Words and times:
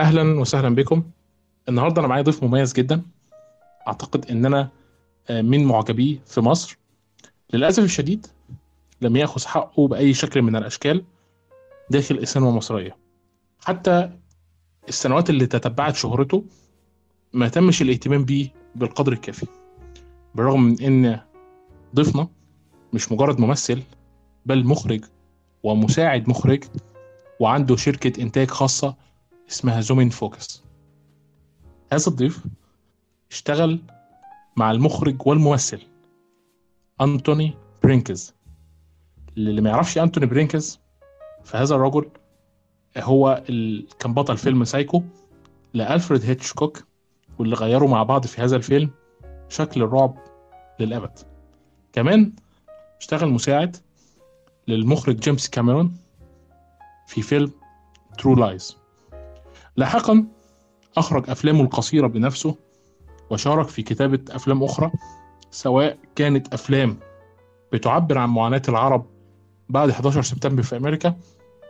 أهلا 0.00 0.40
وسهلا 0.40 0.74
بكم. 0.74 1.02
النهارده 1.68 2.00
أنا 2.00 2.08
معايا 2.08 2.22
ضيف 2.22 2.44
مميز 2.44 2.72
جدا. 2.72 3.02
أعتقد 3.88 4.30
إن 4.30 4.46
أنا 4.46 4.68
آه، 5.30 5.42
من 5.42 5.64
معجبيه 5.64 6.18
في 6.26 6.40
مصر. 6.40 6.78
للأسف 7.52 7.84
الشديد 7.84 8.26
لم 9.00 9.16
يأخذ 9.16 9.46
حقه 9.46 9.88
بأي 9.88 10.14
شكل 10.14 10.42
من 10.42 10.56
الأشكال 10.56 11.04
داخل 11.90 12.14
السينما 12.14 12.48
المصرية. 12.48 12.96
حتى 13.64 14.10
السنوات 14.88 15.30
اللي 15.30 15.46
تتبعت 15.46 15.96
شهرته 15.96 16.44
ما 17.32 17.48
تمش 17.48 17.82
الاهتمام 17.82 18.24
بيه 18.24 18.48
بالقدر 18.74 19.12
الكافي. 19.12 19.46
بالرغم 20.34 20.62
من 20.62 20.82
إن 20.82 21.20
ضيفنا 21.94 22.28
مش 22.92 23.12
مجرد 23.12 23.40
ممثل 23.40 23.82
بل 24.46 24.66
مخرج 24.66 25.04
ومساعد 25.62 26.28
مخرج 26.28 26.64
وعنده 27.40 27.76
شركة 27.76 28.22
إنتاج 28.22 28.50
خاصة 28.50 28.96
اسمها 29.48 29.80
Zoom 29.80 30.00
In 30.00 30.10
Focus. 30.10 30.64
هذا 31.92 32.08
الضيف 32.08 32.44
اشتغل 33.30 33.80
مع 34.56 34.70
المخرج 34.70 35.26
والممثل 35.26 35.82
أنتوني 37.00 37.54
بيركنز. 37.82 38.34
اللي 39.36 39.60
ما 39.60 39.70
يعرفش 39.70 39.98
أنتوني 39.98 40.26
بيركنز 40.26 40.80
فهذا 41.44 41.74
الرجل 41.74 42.10
هو 42.98 43.44
ال... 43.48 43.88
كان 43.98 44.14
بطل 44.14 44.36
فيلم 44.36 44.64
سايكو 44.64 45.02
لألفريد 45.74 46.24
هيتشكوك 46.24 46.84
واللي 47.38 47.54
غيروا 47.56 47.88
مع 47.88 48.02
بعض 48.02 48.26
في 48.26 48.42
هذا 48.42 48.56
الفيلم 48.56 48.90
شكل 49.48 49.82
الرعب 49.82 50.18
للأبد. 50.80 51.18
كمان 51.92 52.32
اشتغل 53.00 53.28
مساعد 53.28 53.76
للمخرج 54.68 55.16
جيمس 55.16 55.48
كاميرون 55.48 55.96
في 57.06 57.22
فيلم 57.22 57.52
True 58.18 58.34
Lies 58.34 58.83
لاحقا 59.76 60.26
أخرج 60.96 61.30
أفلامه 61.30 61.60
القصيرة 61.62 62.06
بنفسه 62.06 62.56
وشارك 63.30 63.68
في 63.68 63.82
كتابة 63.82 64.20
أفلام 64.30 64.62
أخرى 64.64 64.92
سواء 65.50 65.98
كانت 66.16 66.54
أفلام 66.54 66.96
بتعبر 67.72 68.18
عن 68.18 68.28
معاناة 68.28 68.62
العرب 68.68 69.06
بعد 69.68 69.90
11 69.90 70.22
سبتمبر 70.22 70.62
في 70.62 70.76
أمريكا 70.76 71.14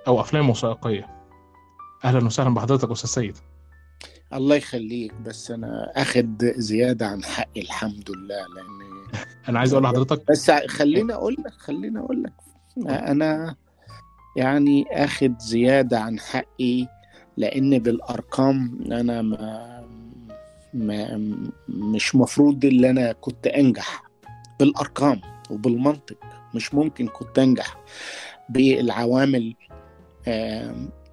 أو 0.07 0.21
أفلام 0.21 0.51
وثائقية. 0.51 1.07
أهلا 2.05 2.27
وسهلا 2.27 2.55
بحضرتك 2.55 2.91
أستاذ 2.91 3.11
سيد. 3.11 3.37
الله 4.33 4.57
يخليك 4.57 5.15
بس 5.15 5.51
أنا 5.51 5.93
آخد 5.97 6.45
زيادة 6.57 7.07
عن 7.07 7.25
حقي 7.25 7.61
الحمد 7.61 8.11
لله 8.11 8.37
لأن 8.55 9.05
أنا 9.49 9.59
عايز 9.59 9.73
أقول 9.73 9.85
لحضرتك 9.85 10.23
بس 10.31 10.51
خليني 10.51 11.15
أقول 11.15 11.37
لك 11.39 11.53
خليني 11.53 11.99
أقول 11.99 12.23
لك. 12.23 12.33
أنا 12.89 13.57
يعني 14.37 14.85
آخد 14.93 15.39
زيادة 15.39 16.01
عن 16.01 16.19
حقي 16.21 16.87
لأن 17.37 17.79
بالأرقام 17.79 18.79
أنا 18.93 19.23
ما, 19.23 19.85
ما 20.75 21.35
مش 21.69 22.15
مفروض 22.15 22.65
ان 22.65 22.85
أنا 22.85 23.13
كنت 23.13 23.47
أنجح. 23.47 24.03
بالأرقام 24.61 25.21
وبالمنطق 25.51 26.19
مش 26.55 26.75
ممكن 26.75 27.09
كنت 27.09 27.39
أنجح. 27.39 27.77
بالعوامل 28.49 29.55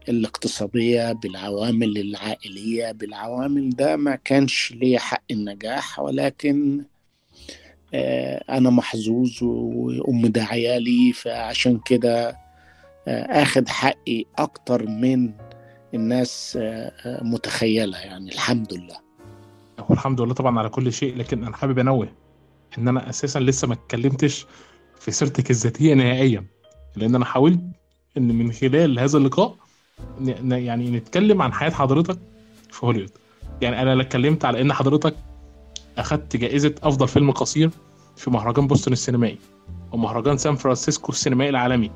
الاقتصادية 0.09 1.11
بالعوامل 1.11 1.97
العائلية 1.97 2.91
بالعوامل 2.91 3.69
ده 3.69 3.95
ما 3.95 4.15
كانش 4.15 4.71
ليا 4.71 4.99
حق 4.99 5.23
النجاح 5.31 5.99
ولكن 5.99 6.83
آه، 7.93 8.43
أنا 8.49 8.69
محظوظ 8.69 9.43
وأم 9.43 10.27
ده 10.27 10.43
عيالي 10.43 11.13
فعشان 11.13 11.79
كده 11.85 12.29
آه، 13.07 13.41
أخد 13.41 13.67
حقي 13.69 14.25
أكتر 14.37 14.87
من 14.89 15.33
الناس 15.93 16.57
آه، 16.61 16.91
آه، 17.05 17.23
متخيلة 17.23 17.97
يعني 17.97 18.31
الحمد 18.31 18.73
لله. 18.73 18.97
والحمد 19.89 20.21
لله 20.21 20.33
طبعا 20.33 20.59
على 20.59 20.69
كل 20.69 20.93
شيء 20.93 21.17
لكن 21.17 21.43
أنا 21.43 21.57
حابب 21.57 21.79
أنوه 21.79 22.07
إن 22.77 22.87
أنا 22.87 23.09
أساسا 23.09 23.39
لسه 23.39 23.67
ما 23.67 23.73
اتكلمتش 23.73 24.45
في 24.99 25.11
سيرتك 25.11 25.51
الذاتية 25.51 25.93
نهائيا 25.93 26.45
لأن 26.95 27.15
أنا 27.15 27.25
حاولت 27.25 27.61
إن 28.17 28.35
من 28.35 28.51
خلال 28.51 28.99
هذا 28.99 29.17
اللقاء 29.17 29.55
يعني 30.41 30.91
نتكلم 30.91 31.41
عن 31.41 31.53
حياة 31.53 31.69
حضرتك 31.69 32.17
في 32.71 32.85
هوليوود. 32.85 33.11
يعني 33.61 33.95
لا 33.95 34.01
اتكلمت 34.01 34.45
على 34.45 34.61
إن 34.61 34.73
حضرتك 34.73 35.15
أخدت 35.97 36.35
جائزة 36.37 36.75
أفضل 36.83 37.07
فيلم 37.07 37.31
قصير 37.31 37.69
في 38.15 38.29
مهرجان 38.29 38.67
بوسطن 38.67 38.91
السينمائي 38.91 39.37
ومهرجان 39.91 40.37
سان 40.37 40.55
فرانسيسكو 40.55 41.11
السينمائي 41.11 41.49
العالمي. 41.49 41.91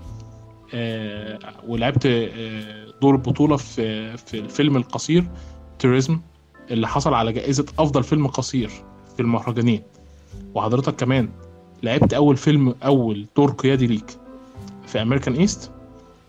آه 0.73 1.39
ولعبت 1.67 2.05
آه 2.05 2.84
دور 3.01 3.16
البطولة 3.16 3.57
في 3.57 4.17
في 4.17 4.39
الفيلم 4.39 4.78
القصير 4.78 5.28
توريزم 5.79 6.19
اللي 6.72 6.88
حصل 6.88 7.13
على 7.13 7.33
جائزة 7.33 7.66
أفضل 7.79 8.03
فيلم 8.03 8.28
قصير 8.28 8.69
في 9.16 9.19
المهرجانين. 9.19 9.81
وحضرتك 10.56 10.95
كمان 10.95 11.29
لعبت 11.84 12.13
أول 12.13 12.38
فيلم 12.38 12.75
أول 12.84 13.25
دور 13.35 13.51
قيادي 13.51 13.88
ليك 13.88 14.17
في 14.88 15.01
American 15.01 15.33
East 15.33 15.71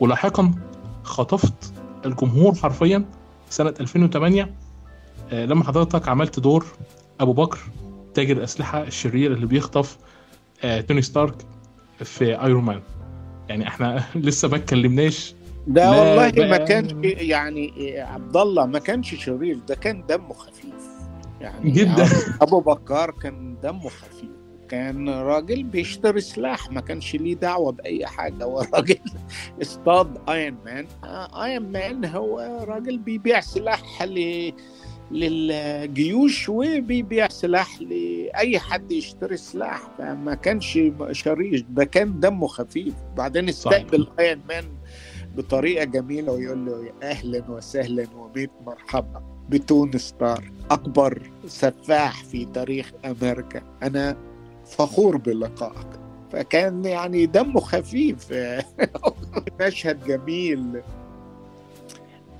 ولاحقا 0.00 0.54
خطفت 1.02 1.72
الجمهور 2.06 2.54
حرفيا 2.54 3.04
سنة 3.50 3.74
2008 3.80 4.54
آه، 5.32 5.44
لما 5.46 5.64
حضرتك 5.64 6.08
عملت 6.08 6.40
دور 6.40 6.66
أبو 7.20 7.32
بكر 7.32 7.58
تاجر 8.14 8.36
الأسلحة 8.36 8.82
الشرير 8.82 9.32
اللي 9.32 9.46
بيخطف 9.46 9.98
آه، 10.64 10.80
توني 10.80 11.02
ستارك 11.02 11.34
في 12.04 12.42
Iron 12.42 12.64
Man 12.64 12.80
يعني 13.48 13.68
إحنا 13.68 14.04
لسه 14.14 14.48
ما 14.48 14.56
اتكلمناش 14.56 15.34
ده 15.66 15.90
لا 15.90 16.00
والله 16.00 16.48
ما. 16.48 16.56
كانش 16.56 16.92
يعني 17.04 17.72
إيه، 17.76 18.02
عبد 18.02 18.36
الله 18.36 18.66
ما 18.66 18.78
كانش 18.78 19.14
شرير 19.14 19.58
ده 19.68 19.74
كان 19.74 20.04
دمه 20.08 20.32
خفيف 20.34 20.74
يعني 21.40 21.70
جدا. 21.70 22.06
أبو 22.40 22.60
بكر 22.60 23.10
كان 23.10 23.56
دمه 23.62 23.88
خفيف 23.88 24.30
كان 24.68 25.08
راجل 25.08 25.62
بيشتري 25.62 26.20
سلاح 26.20 26.70
ما 26.70 26.80
كانش 26.80 27.14
ليه 27.14 27.34
دعوة 27.34 27.72
بأي 27.72 28.06
حاجة 28.06 28.44
هو 28.44 28.66
راجل 28.74 28.98
اصطاد 29.62 30.18
Iron 30.28 30.58
Man 30.64 30.86
Iron 31.44 31.72
Man 31.72 32.04
هو 32.04 32.64
راجل 32.68 32.98
بيبيع 32.98 33.40
سلاح 33.40 34.02
ل 34.02 34.52
للجيوش 35.10 36.48
وبيبيع 36.48 37.28
سلاح 37.28 37.80
لأي 37.80 38.58
حد 38.58 38.92
يشتري 38.92 39.36
سلاح 39.36 39.80
فما 39.98 40.34
كانش 40.34 40.78
شرير 41.12 41.64
ده 41.70 41.84
كان 41.84 42.20
دمه 42.20 42.46
خفيف 42.46 42.94
بعدين. 43.16 43.48
استقبل 43.48 44.06
Iron 44.20 44.42
Man 44.48 44.64
بطريقة 45.36 45.84
جميلة 45.84 46.32
ويقول 46.32 46.66
له 46.66 46.92
أهلا 47.02 47.42
وسهلا 47.50 48.06
وبيت 48.16 48.50
مرحبا. 48.66 49.22
بتون 49.48 49.98
ستار 49.98 50.44
أكبر 50.70 51.22
سفاح 51.46 52.24
في 52.24 52.44
تاريخ 52.44 52.92
أمريكا. 53.04 53.62
أنا 53.82 54.16
فخور 54.66 55.16
بلقائك. 55.16 55.86
فكان 56.32 56.84
يعني 56.84 57.26
دمه 57.26 57.60
خفيف. 57.60 58.32
مشهد 59.60 60.04
جميل. 60.06 60.82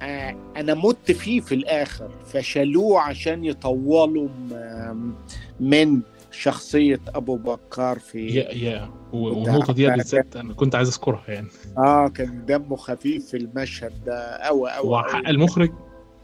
آه، 0.02 0.36
أنا 0.56 0.74
مت 0.74 1.12
فيه 1.12 1.40
في 1.40 1.54
الآخر. 1.54 2.10
فشالوه 2.26 3.00
عشان 3.00 3.44
يطولوا 3.44 4.28
من 5.60 6.00
شخصية 6.40 7.00
أبو 7.14 7.36
بكر 7.36 7.98
في 7.98 8.26
يا 8.26 8.52
يا. 8.52 8.90
والنقطة 9.12 9.72
دي 9.72 9.86
بالذات 9.90 10.36
أنا 10.36 10.54
كنت 10.54 10.74
عايز 10.74 10.88
أذكرها 10.88 11.24
يعني. 11.28 11.46
آه 11.78 12.08
كان 12.08 12.44
دمه 12.46 12.76
خفيف 12.76 13.26
في 13.26 13.36
المشهد 13.36 13.92
ده. 14.06 14.18
أوي 14.36 14.70
أوي 14.70 14.88
وحق. 14.88 15.28
المخرج 15.28 15.70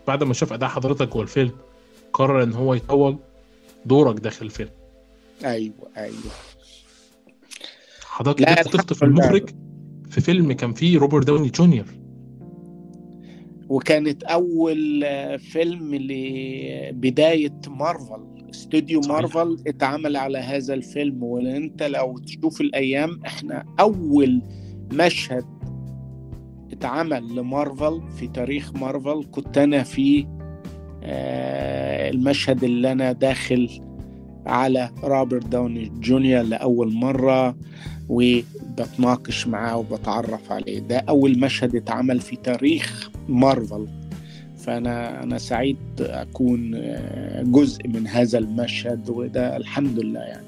بعد 0.06 0.23
ما 0.25 0.34
شاف 0.34 0.53
أداء 0.53 0.69
حضرتك 0.69 1.09
جوه 1.09 1.23
الفيلم 1.23 1.53
قرر 2.12 2.43
إن 2.43 2.53
هو 2.53 2.75
يطول 2.75 3.19
دورك 3.87 4.21
داخل 4.21 4.47
الفيلم. 4.47 4.71
أيوه 5.45 5.75
أيوه. 5.97 6.15
حضرتك 8.05 8.41
لا، 8.41 8.50
قدرت 8.55 8.69
تخطف. 8.69 9.05
المخرج 9.05 9.50
في 10.11 10.21
فيلم 10.21 10.53
كان 10.53 10.73
فيه 10.73 10.99
روبرت 10.99 11.27
داوني 11.27 11.49
جونيور. 11.49 11.87
وكانت 13.69 14.23
أول 14.23 15.05
آه، 15.05 15.37
فيلم 15.37 15.94
لبداية 15.94 17.61
مارفل. 17.69 18.31
استوديو. 18.54 19.00
مارفل 19.00 19.56
اتعمل 19.66 20.16
على 20.16 20.38
هذا 20.38 20.75
الفيلم 20.75 21.22
وانت 21.22 21.82
لو 21.82 22.19
تشوف 22.19 22.60
الأيام 22.60 23.20
إحنا 23.26 23.64
أول 23.81 24.43
مشهد 24.93 25.44
اتعمل 26.72 27.37
لمارفل 27.37 28.02
في 28.19 28.26
تاريخ 28.28 28.75
مارفل 28.75 29.25
كنت 29.31 29.58
أنا 29.58 29.82
في 29.82 30.26
آه، 31.04 32.10
المشهد 32.10 32.64
اللي 32.64 32.93
أنا 32.93 33.12
داخل 33.12 33.81
على 34.46 34.90
روبرت 35.04 35.46
داوني 35.46 35.93
جونيور 36.00 36.43
لأول 36.43 36.93
مرة 36.93 37.56
وبتناقش 38.08 39.46
معاه 39.46 39.76
وبتعرف 39.76 40.52
عليه 40.52 40.78
ده 40.78 40.99
أول 40.99 41.38
مشهد 41.40 41.76
اتعمل 41.76 42.20
في 42.20 42.37
تاريخ 42.37 43.10
مارفل 43.28 43.88
فأنا 44.62 45.23
أنا 45.23 45.38
سعيد 45.38 45.76
أكون 46.00 46.75
آه، 46.75 47.43
جزء 47.43 47.88
من 47.88 48.06
هذا 48.06 48.38
المشهد 48.38 49.11
وده 49.11 49.56
الحمد 49.56 50.00
لله 50.00 50.20
يعني. 50.20 50.47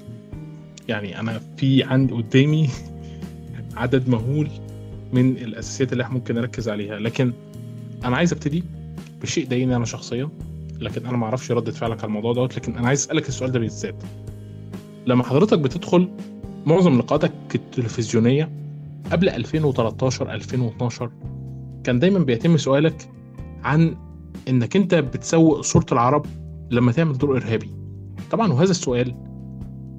يعني 0.88 1.20
أنا 1.20 1.40
في 1.56 1.82
عندي 1.82 2.14
قدامي 2.14 2.68
عدد 3.76 4.08
مهول 4.08 4.48
من 5.12 5.36
الأساسيات 5.36 5.92
اللي 5.92 6.02
إحنا 6.02 6.14
ممكن 6.14 6.34
نركز 6.34 6.68
عليها. 6.68 6.98
لكن 6.98 7.32
أنا 8.04 8.16
عايز 8.16 8.32
أبتدي 8.32 8.64
بشيء 9.22 9.48
ضايقني 9.48 9.76
أنا 9.76 9.84
شخصيا 9.84 10.28
لكن 10.80 11.06
أنا 11.06 11.16
ما 11.16 11.24
أعرفش 11.24 11.52
ردة 11.52 11.72
فعلك 11.72 11.98
على 11.98 12.06
الموضوع 12.08 12.32
دوت. 12.32 12.56
لكن 12.56 12.76
أنا 12.76 12.88
عايز 12.88 13.00
أسألك 13.00 13.28
السؤال 13.28 13.52
ده 13.52 13.58
بالذات. 13.58 13.94
لما 15.06 15.24
حضرتك 15.24 15.58
بتدخل 15.58 16.08
معظم 16.66 16.98
لقاءاتك 16.98 17.32
التلفزيونية 17.54 18.50
قبل 19.12 19.28
2013 19.28 20.34
2012 20.34 21.10
كان 21.84 21.98
دايما 21.98 22.18
بيتم 22.18 22.56
سؤالك 22.56 23.08
عن 23.64 23.96
إنك 24.48 24.76
أنت 24.76 24.94
بتسوق 24.94 25.60
صورة 25.60 25.86
العرب 25.92 26.26
لما 26.70 26.92
تعمل 26.92 27.18
دور 27.18 27.36
إرهابي. 27.36 27.70
طبعا 28.30 28.52
وهذا 28.52 28.70
السؤال 28.70 29.14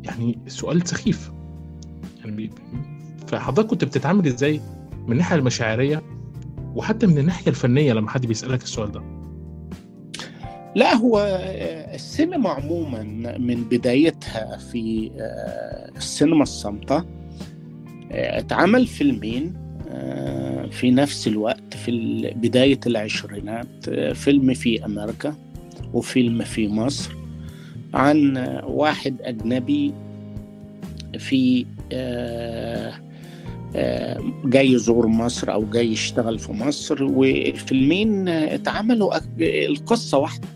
يعني 0.04 0.40
سؤال 0.48 0.88
سخيف. 0.88 1.32
يعني 2.20 2.50
فحضرتك 3.28 3.70
كنت 3.70 3.84
بتتعامل 3.84 4.28
إزاي 4.28 4.62
من 5.06 5.12
الناحيه 5.12 5.36
المشاعرية 5.36 6.02
وحتى 6.76 7.08
من 7.08 7.18
الناحية 7.18 7.48
الفنية 7.48 7.94
لما 7.94 8.10
حد 8.10 8.26
بيسألك 8.26 8.64
السؤال 8.64 8.92
ده؟ 8.92 9.02
لا 10.76 10.96
هو 10.96 11.20
السينما 11.94 12.50
عموما 12.50 13.04
من 13.38 13.64
بدايتها 13.64 14.58
في 14.58 15.12
آه، 15.20 15.92
السينما 15.98 16.44
الصامتة 16.44 16.98
آه، 18.12 18.40
اتعمل 18.40 18.88
فيلمين 18.88 19.65
في 20.72 20.92
نفس 20.92 21.28
الوقت 21.28 21.74
في 21.74 21.92
بداية 22.36 22.80
العشرينات 22.88 23.68
آه، 23.90 24.14
فيلم 24.14 24.54
في 24.54 24.86
أمريكا 24.86 25.36
وفيلم 25.94 26.44
في 26.44 26.68
مصر 26.68 27.16
عن 27.94 28.38
آه، 28.38 28.66
واحد 28.66 29.16
أجنبي 29.22 29.94
في 31.20 31.66
آه، 31.92 32.94
آه، 33.76 34.22
جاي 34.46 34.72
يزور 34.72 35.08
مصر 35.08 35.54
أو 35.54 35.66
جاي 35.70 35.92
يشتغل 35.92 36.40
في 36.40 36.52
مصر 36.52 37.04
والفيلمين 37.04 38.28
آه، 38.28 38.56
اتعملوا 38.56 39.14
القصة 39.40 40.18
واحدة. 40.18 40.48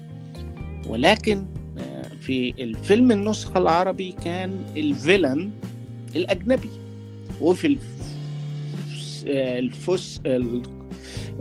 ولكن 0.87 1.45
آه، 1.77 2.07
في 2.21 2.53
الفيلم 2.59 3.11
النسخة 3.11 3.57
العربي 3.57 4.15
كان 4.23 4.51
الفيلن 4.77 5.51
الأجنبي 6.15 6.69
وفي 7.41 7.67
آه، 7.67 7.77
الفس 9.27 10.21
ال- 10.25 10.61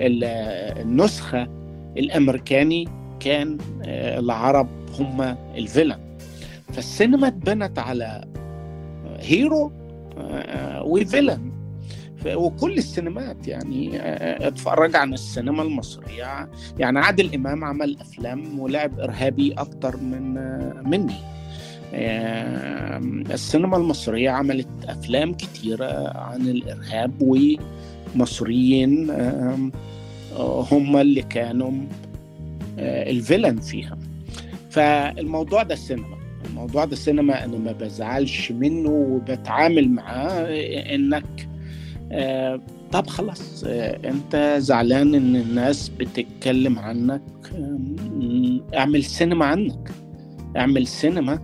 ال- 0.00 0.24
آه، 0.24 0.82
النسخة 0.82 1.48
الأمريكاني 1.96 2.88
كان 3.20 3.58
آه، 3.84 4.18
العرب 4.18 4.68
هم 4.98 5.36
الفيلن. 5.56 5.98
فالسينما 6.72 7.28
اتبنت 7.28 7.78
على 7.78 8.24
هيرو 9.20 9.72
آه، 10.18 10.82
وفيلن. 10.82 11.52
وكل 12.26 12.78
السينمات 12.78 13.48
يعني 13.48 14.00
آه، 14.00 14.48
اتفرج 14.48 14.96
عن 14.96 15.14
السينما 15.14 15.62
المصرية. 15.62 16.48
يعني 16.78 16.98
عادل 16.98 17.34
إمام 17.34 17.64
عمل 17.64 17.96
أفلام 18.00 18.58
ولعب 18.58 19.00
إرهابي 19.00 19.52
أكتر 19.52 19.96
من 19.96 20.38
آه، 20.38 20.82
مني. 20.86 21.12
آه، 21.12 21.37
السينما 21.94 23.76
المصرية 23.76 24.30
عملت 24.30 24.68
أفلام 24.88 25.34
كتيرة 25.34 26.18
عن 26.18 26.40
الإرهاب 26.48 27.12
ومصريين 28.16 29.10
هم 30.72 30.96
اللي 30.96 31.22
كانوا 31.22 31.72
آه، 32.78 33.10
الفيلن 33.10 33.60
فيها. 33.60 33.98
فالموضوع 34.70 35.62
ده 35.62 35.74
سينما. 35.74 36.18
الموضوع 36.50 36.84
ده 36.84 36.96
سينما 36.96 37.44
أنا 37.44 37.58
ما 37.58 37.72
بزعلش 37.72 38.52
منه 38.52 38.90
وبتعامل 38.90 39.90
معاه 39.90 40.46
إنك 40.94 41.48
آه 42.12 42.60
طب 42.92 43.06
خلاص 43.06 43.64
آه 43.66 43.98
أنت 44.08 44.56
زعلان 44.58 45.14
إن 45.14 45.36
الناس 45.36 45.88
بتتكلم 45.88 46.78
عنك 46.78 47.22
أعمل 48.74 49.04
سينما 49.04 49.44
عنك. 49.44 49.90
أعمل 50.56 50.86
سينما 50.86 51.38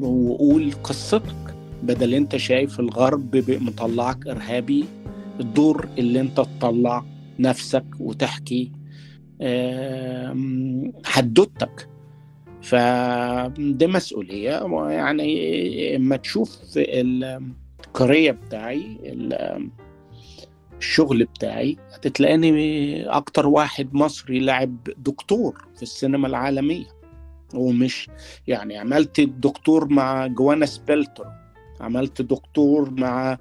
وقول 0.00 0.72
قصتك 0.84 1.54
بدل 1.82 2.14
انت 2.14 2.36
شايف 2.36 2.80
الغرب 2.80 3.36
مطلعك 3.48 4.26
إرهابي 4.26 4.84
الدور 5.40 5.88
اللي 5.98 6.20
انت 6.20 6.36
تطلع 6.36 7.04
نفسك 7.38 7.84
وتحكي 8.00 8.72
حدوتك. 11.04 11.88
فدي 12.62 13.86
مسؤولية. 13.86 14.50
يعني 14.90 15.96
اما 15.96 16.16
تشوف 16.16 16.58
الكارير 16.76 18.32
بتاعي 18.32 18.98
ال- 19.02 19.70
الشغل 20.78 21.24
بتاعي 21.24 21.76
هتتلاقيني 21.94 23.04
أكتر 23.06 23.46
واحد 23.46 23.94
مصري 23.94 24.40
لعب 24.40 24.76
دكتور 24.98 25.64
في 25.76 25.82
السينما 25.82 26.28
العالمية. 26.28 27.01
ومش 27.54 28.10
يعني 28.46 28.78
عملت 28.78 29.18
الدكتور 29.18 29.88
مع 29.88 30.26
جوانا 30.26 30.66
سبيلتر 30.66 31.26
عملت 31.80 32.22
دكتور 32.22 32.90
مع 32.90 33.38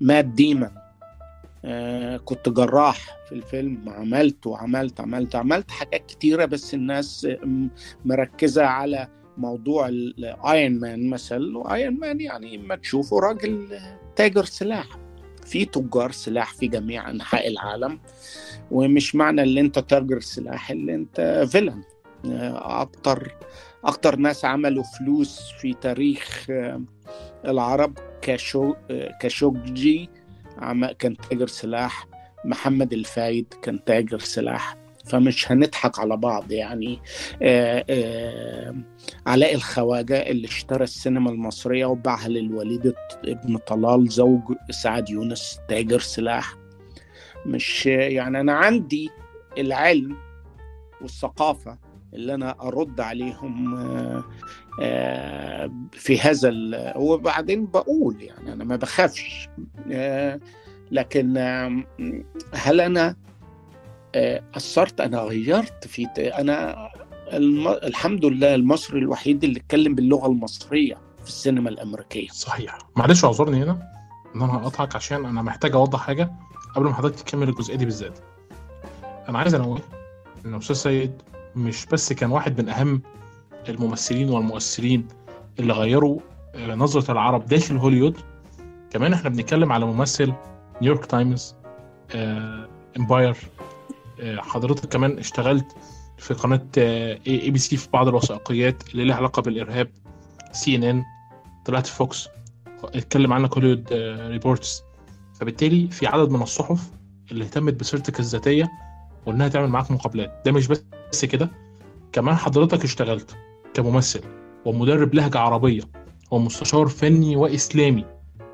مات 0.00 0.24
ديمن 0.24 0.70
آه، 1.64 2.16
كنت 2.16 2.48
جراح 2.48 3.16
في 3.28 3.34
الفيلم 3.34 3.88
عملت 3.88 4.46
وعملت 4.46 5.00
عملت 5.00 5.36
عملت 5.36 5.70
حاجات 5.70 6.06
كتيرة 6.06 6.44
بس 6.44 6.74
الناس 6.74 7.28
مركزة 8.04 8.64
على 8.64 9.08
موضوع 9.38 9.88
ال 9.88 10.06
Iron 10.06 10.80
Man 10.80 11.10
مثلا 11.10 11.58
و 11.58 11.66
Iron 11.66 11.98
Man 11.98 12.20
يعني 12.20 12.58
ما 12.58 12.76
تشوفه 12.76 13.18
راجل 13.18 13.78
تاجر 14.16 14.44
سلاح. 14.44 14.86
في 15.46 15.64
تجار 15.64 16.12
سلاح 16.12 16.54
في 16.54 16.66
جميع 16.66 17.10
أنحاء 17.10 17.48
العالم 17.48 18.00
ومش 18.70 19.14
معنى 19.14 19.42
اللي 19.42 19.60
أنت 19.60 19.78
تاجر 19.78 20.20
سلاح 20.20 20.70
اللي 20.70 20.94
أنت 20.94 21.46
villain 21.50 21.82
أكتر 22.56 23.34
أكتر 23.84 24.16
ناس 24.16 24.44
عملوا 24.44 24.82
فلوس 24.82 25.40
في 25.60 25.74
تاريخ 25.74 26.46
آه، 26.50 26.82
العرب 27.44 27.98
كشو 28.22 28.74
آه، 28.90 29.18
خاشقجي. 29.20 30.10
كان 30.98 31.16
تاجر 31.16 31.46
سلاح. 31.46 32.06
محمد 32.44 32.92
الفايد 32.92 33.54
كان 33.62 33.84
تاجر 33.84 34.18
سلاح. 34.18 34.76
فمش 35.04 35.52
هنضحك 35.52 35.98
على 35.98 36.16
بعض 36.16 36.52
يعني. 36.52 36.98
آه، 37.42 37.84
آه، 37.90 38.74
علاء 39.26 39.54
الخواجة 39.54 40.30
اللي 40.30 40.46
اشترى 40.46 40.84
السينما 40.84 41.30
المصرية 41.30 41.86
وباعها 41.86 42.28
للوليد 42.28 42.94
ابن 43.24 43.56
طلال 43.56 44.08
زوج 44.08 44.42
سعد 44.70 45.10
يونس 45.10 45.60
تاجر 45.68 46.00
سلاح. 46.00 46.54
مش 47.46 47.86
يعني 47.86 48.40
أنا 48.40 48.52
عندي 48.52 49.10
العلم 49.58 50.16
والثقافة 51.00 51.78
اللي 52.14 52.34
أنا 52.34 52.56
أرد 52.62 53.00
عليهم 53.00 53.74
آه، 53.74 54.24
آه، 54.80 55.70
في 55.92 56.20
هذا 56.20 56.52
وبعدين 56.96 57.66
بقول 57.66 58.22
يعني 58.22 58.52
أنا 58.52 58.64
ما 58.64 58.76
بخافش 58.76 59.48
آه، 59.92 60.40
لكن 60.90 61.36
هل 62.52 62.80
أنا 62.80 63.16
آه، 64.14 64.42
أثرت 64.54 65.00
أنا 65.00 65.18
غيرت 65.18 65.86
في 65.86 66.06
الم... 67.32 67.68
الحمد 67.68 68.24
لله 68.24 68.54
المصري 68.54 68.98
الوحيد 68.98 69.44
اللي 69.44 69.58
اتكلم 69.60 69.94
باللغة 69.94 70.26
المصرية 70.26 70.94
في 71.22 71.28
السينما 71.28 71.70
الأمريكية. 71.70 72.28
صحيح. 72.28 72.78
معلش 72.96 73.24
اعذرني 73.24 73.62
هنا 73.62 73.92
إن 74.36 74.42
أنا 74.42 74.52
هقطعك 74.52 74.96
عشان 74.96 75.24
أنا 75.24 75.42
محتاج 75.42 75.74
أوضح 75.74 75.98
حاجة 76.00 76.32
قبل 76.74 76.86
ما 76.86 76.94
حضرتك 76.94 77.20
تكمل 77.20 77.48
الجزئية 77.48 77.76
دي 77.76 77.84
بالذات. 77.84 78.18
أنا 79.28 79.38
عايز 79.38 79.54
أنوه 79.54 79.80
إن 80.46 80.54
أستاذ 80.54 80.76
سيد 80.76 81.22
مش 81.56 81.86
بس 81.86 82.12
كان 82.12 82.30
واحد 82.30 82.60
من 82.60 82.68
أهم 82.68 83.02
الممثلين 83.68 84.30
والمؤثرين 84.30 85.08
اللي 85.58 85.72
غيروا 85.72 86.20
آه، 86.54 86.74
نظرة 86.74 87.12
العرب 87.12 87.46
داخل 87.46 87.76
هوليوود 87.76 88.16
كمان 88.90 89.12
إحنا 89.12 89.30
بنتكلم 89.30 89.72
على 89.72 89.86
ممثل 89.86 90.32
New 90.82 90.92
York 90.92 91.06
Times 91.06 91.54
آه، 92.14 92.68
Empire. 92.98 93.36
آه، 94.20 94.36
حضرتك 94.36 94.88
كمان 94.88 95.18
اشتغلت 95.18 95.76
في 96.18 96.34
قناة 96.34 96.66
ABC 96.76 97.76
في 97.76 97.88
بعض 97.92 98.08
الوثائقيات 98.08 98.82
اللي 98.90 99.04
لها 99.04 99.16
علاقة 99.16 99.42
بالإرهاب 99.42 99.88
CNN 100.52 101.04
طلعت 101.64 101.86
Fox 101.86 102.28
اتكلم 102.84 103.32
عنك 103.32 103.54
Hollywood 103.54 103.92
Reporter 104.30 104.82
فبالتالي 105.34 105.88
في 105.90 106.06
عدد 106.06 106.30
من 106.30 106.42
الصحف 106.42 106.90
اللي 107.32 107.44
اهتمت 107.44 107.74
بسيرتك 107.74 108.20
الذاتية 108.20 108.68
وإنها 109.26 109.48
تعمل 109.48 109.68
معاك 109.68 109.90
مقابلات. 109.90 110.42
ده 110.46 110.52
مش 110.52 110.68
بس 111.12 111.24
كده 111.24 111.50
كمان 112.12 112.34
حضرتك 112.34 112.84
اشتغلت 112.84 113.36
كممثل 113.74 114.20
ومدرب 114.64 115.14
لهجة 115.14 115.38
عربية 115.38 115.82
ومستشار 116.30 116.86
فني 116.86 117.36
وإسلامي 117.36 118.04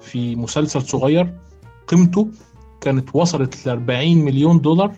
في 0.01 0.37
مسلسل 0.37 0.83
صغير 0.83 1.39
قيمته 1.87 2.29
كانت 2.81 3.17
وصلت 3.17 3.67
ل 3.67 3.71
40 3.71 4.17
مليون 4.17 4.61
دولار 4.61 4.93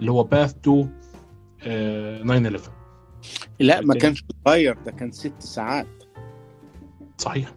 اللي 0.00 0.10
هو 0.10 0.22
Path 0.22 0.54
to 0.54 0.86
9/11 1.62 2.70
لا 3.60 3.80
ما 3.80 3.94
كانش 3.94 4.24
صغير 4.46 4.78
ده 4.86 4.92
كان 4.92 5.12
ست 5.12 5.34
ساعات. 5.38 5.86
صحيح. 7.18 7.54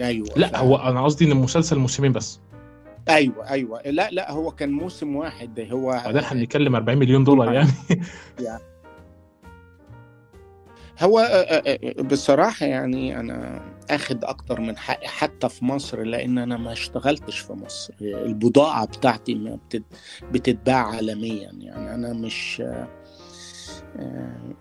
أيوه. 0.00 0.28
لا 0.36 0.58
هو 0.58 0.76
أنا 0.76 1.04
قصدي 1.04 1.24
إن 1.24 1.32
المسلسل 1.32 1.78
موسمين 1.78 2.12
بس. 2.12 2.40
أيوه 3.08 3.50
أيوه. 3.50 3.82
لا 3.82 4.10
لا 4.10 4.30
هو 4.32 4.50
كان 4.50 4.72
موسم 4.72 5.16
واحد. 5.16 5.54
ده 5.54 5.68
هو 5.70 5.90
بعدين 5.90 6.16
إحنا 6.18 6.40
بنتكلم 6.40 6.74
40 6.76 6.98
مليون 6.98 7.24
دولار 7.24 7.52
يعني. 7.52 7.70
هو 11.00 11.18
آه، 11.18 11.24
آه، 11.24 12.02
بصراحة 12.02 12.66
يعني 12.66 13.20
أنا 13.20 13.60
أخد 13.90 14.24
أكتر 14.24 14.60
من 14.60 14.76
حقي 14.78 15.08
حتى 15.08 15.48
في 15.48 15.64
مصر 15.64 16.02
لأن 16.02 16.38
أنا 16.38 16.56
ما 16.56 16.72
اشتغلتش 16.72 17.38
في 17.38 17.52
مصر. 17.52 17.94
البضاعة 18.00 18.86
بتاعتي 18.86 19.34
ما 19.34 19.56
بتت- 19.68 19.82
بتتباع 20.32 20.86
عالميا. 20.86 21.50
يعني 21.60 21.94
أنا 21.94 22.12
مش 22.12 22.62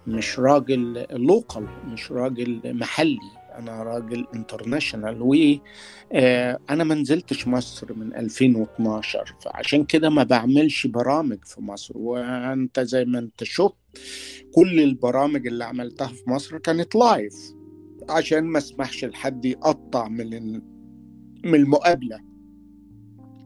مش 0.07 0.39
راجل 0.39 1.05
local 1.11 1.67
مش 1.87 2.11
راجل 2.11 2.61
محلي. 2.65 3.19
أنا 3.61 3.83
راجل 3.83 4.27
international 4.35 5.21
وأنا 5.21 6.83
ما 6.83 6.95
نزلتش 6.95 7.47
مصر 7.47 7.93
من 7.93 8.15
2012 8.15 9.35
فعشان 9.41 9.83
كده 9.83 10.09
ما 10.09 10.23
بعملش 10.23 10.87
برامج 10.87 11.45
في 11.45 11.61
مصر. 11.61 11.97
وأنت 11.97 12.79
زي 12.79 13.05
ما 13.05 13.19
أنت 13.19 13.43
شفت 13.43 13.75
كل 14.55 14.79
البرامج 14.79 15.47
اللي 15.47 15.65
عملتها 15.65 16.07
في 16.07 16.29
مصر 16.29 16.57
كانت 16.57 16.95
live 16.95 17.33
عشان 18.09 18.43
ما 18.43 18.57
اسمحش 18.57 19.05
لحد 19.05 19.45
يقطع 19.45 20.07
من 20.07 20.53
من 21.43 21.55
المقابلة. 21.55 22.19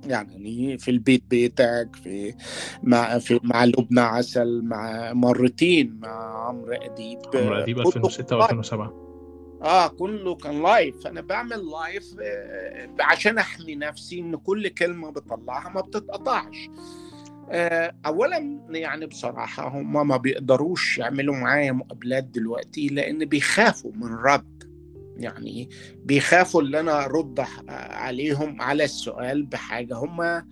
يعني 0.06 0.78
في 0.78 0.92
البيت 0.92 1.24
بيتك 1.30 1.90
في 2.04 2.34
مع 2.84 3.18
في 3.18 3.40
مع 3.44 3.66
لبنى 3.66 4.00
عسل 4.00 4.62
مع 4.64 5.14
مرتين 5.14 6.00
مع 6.00 6.48
عمرو 6.48 6.74
أديب 6.74 7.20
عمرو 7.34 7.56
أديب 7.56 7.82
كله 7.82 7.88
2006 7.88 8.48
و2007 8.48 9.05
آه 9.66 9.88
كله 9.88 10.36
كان 10.36 10.64
live 10.64 11.08
أنا 11.08 11.22
بعمل 11.22 11.66
live 11.72 12.16
آه، 12.22 12.90
عشان 13.00 13.38
أحمي 13.38 13.76
نفسي 13.76 14.20
إن 14.20 14.36
كل 14.36 14.68
كلمة 14.68 15.12
بطلعها 15.12 15.70
ما 15.70 15.82
بتتقطعش. 15.82 16.70
آه، 17.52 17.96
اولا 18.06 18.60
يعني 18.70 19.06
بصراحة 19.06 19.68
هم 19.68 20.08
ما 20.08 20.18
بيقدروش 20.18 20.98
يعملوا 20.98 21.36
معايا 21.36 21.72
مقابلات 21.72 22.24
دلوقتي 22.24 22.88
لأن 22.88 23.26
بيخافوا 23.26 23.92
من 23.96 24.14
رد. 24.14 24.76
يعني 25.18 25.70
بيخافوا 25.96 26.62
إن 26.62 26.76
أنا 26.76 27.06
أرد 27.06 27.46
عليهم 27.70 28.62
على 28.62 28.84
السؤال 28.84 29.44
بحاجة 29.44 29.96
هم 29.98 30.44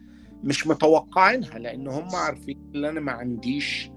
مش 0.43 0.67
متوقعينها 0.67 1.59
لأن 1.59 1.87
هم 1.87 2.15
عارفين 2.15 2.71
إن 2.75 2.85
أنا 2.85 2.99
ما 2.99 3.11
عنديش 3.11 3.91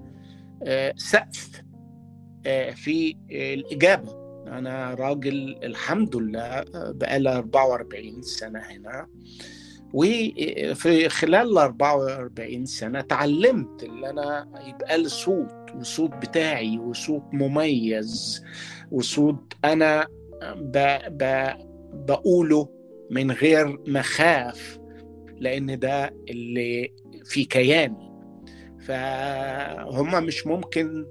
آه، 0.63 0.93
سقف 0.97 1.61
آه، 2.45 2.71
في 2.71 3.15
آه، 3.31 3.53
الإجابة. 3.53 4.26
أنا 4.47 4.93
راجل 4.93 5.59
الحمد 5.63 6.15
لله 6.15 6.63
بقالي 6.73 7.29
44 7.37 8.21
سنة 8.21 8.59
هنا. 8.59 9.07
وفي 9.93 11.09
خلال 11.09 11.51
ال 11.51 11.57
44 11.57 12.65
سنة 12.65 13.01
تعلمت 13.01 13.83
إن 13.83 14.05
أنا 14.05 14.47
يبقى 14.67 14.97
لي 14.97 15.09
صوت 15.09 15.51
وصوت 15.75 16.11
بتاعي 16.15 16.77
وصوت 16.77 17.23
مميز 17.33 18.43
وصوت 18.91 19.53
أنا 19.65 20.07
ب 20.55 20.97
ب 21.07 21.53
بقوله 22.07 22.69
من 23.11 23.31
غير 23.31 23.79
ما 23.87 23.99
اخاف 23.99 24.79
لأن 25.37 25.79
ده 25.79 26.13
اللي 26.29 26.93
في 27.25 27.45
كياني. 27.45 28.07
فهم 28.85 30.23
مش 30.25 30.47
ممكن 30.47 31.05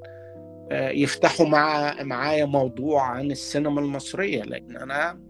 يفتحوا 0.72 1.46
مع 1.48 1.94
معايا 2.02 2.44
موضوع 2.44 3.02
عن 3.02 3.30
السينما 3.30 3.80
المصرية 3.80 4.42
لأن 4.42 4.76
أنا 4.76 5.20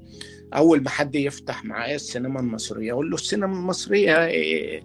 أول 0.54 0.82
ما 0.82 0.90
حد 0.90 1.14
يفتح 1.14 1.64
معايا 1.64 1.94
السينما 1.94 2.40
المصرية 2.40 2.92
أقول 2.92 3.10
له 3.10 3.14
السينما 3.14 3.58
المصرية 3.58 4.14
آه، 4.16 4.80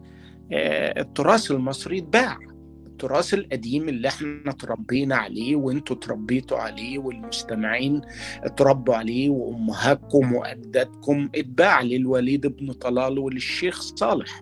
آه، 0.53 1.01
التراث 1.01 1.51
المصري 1.51 1.98
اتباع 1.98 2.38
التراث 2.86 3.34
القديم 3.34 3.89
اللي 3.89 4.08
إحنا 4.08 4.51
تربينا 4.51 5.15
عليه 5.15 5.55
وإنتوا 5.55 5.96
تربيتوا 5.96 6.58
عليه 6.58 7.00
والمستمعين 7.00 8.01
اتربوا 8.43 8.96
عليه 8.96 9.29
وأمهاتكم 9.29 10.34
وأجدادكم 10.34 11.29
اتباع 11.36 11.81
للوليد 11.81 12.48
بن 12.48 12.72
طلال 12.72 13.20
وللشيخ 13.20 13.81
صالح. 13.81 14.41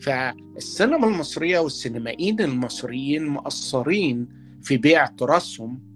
فالسينما 0.00 1.06
المصرية 1.06 1.58
والسينمائيين 1.58 2.40
المصريين 2.40 3.26
مقصرين 3.26 4.43
في 4.64 4.76
بيع 4.76 5.06
تراثهم. 5.06 5.94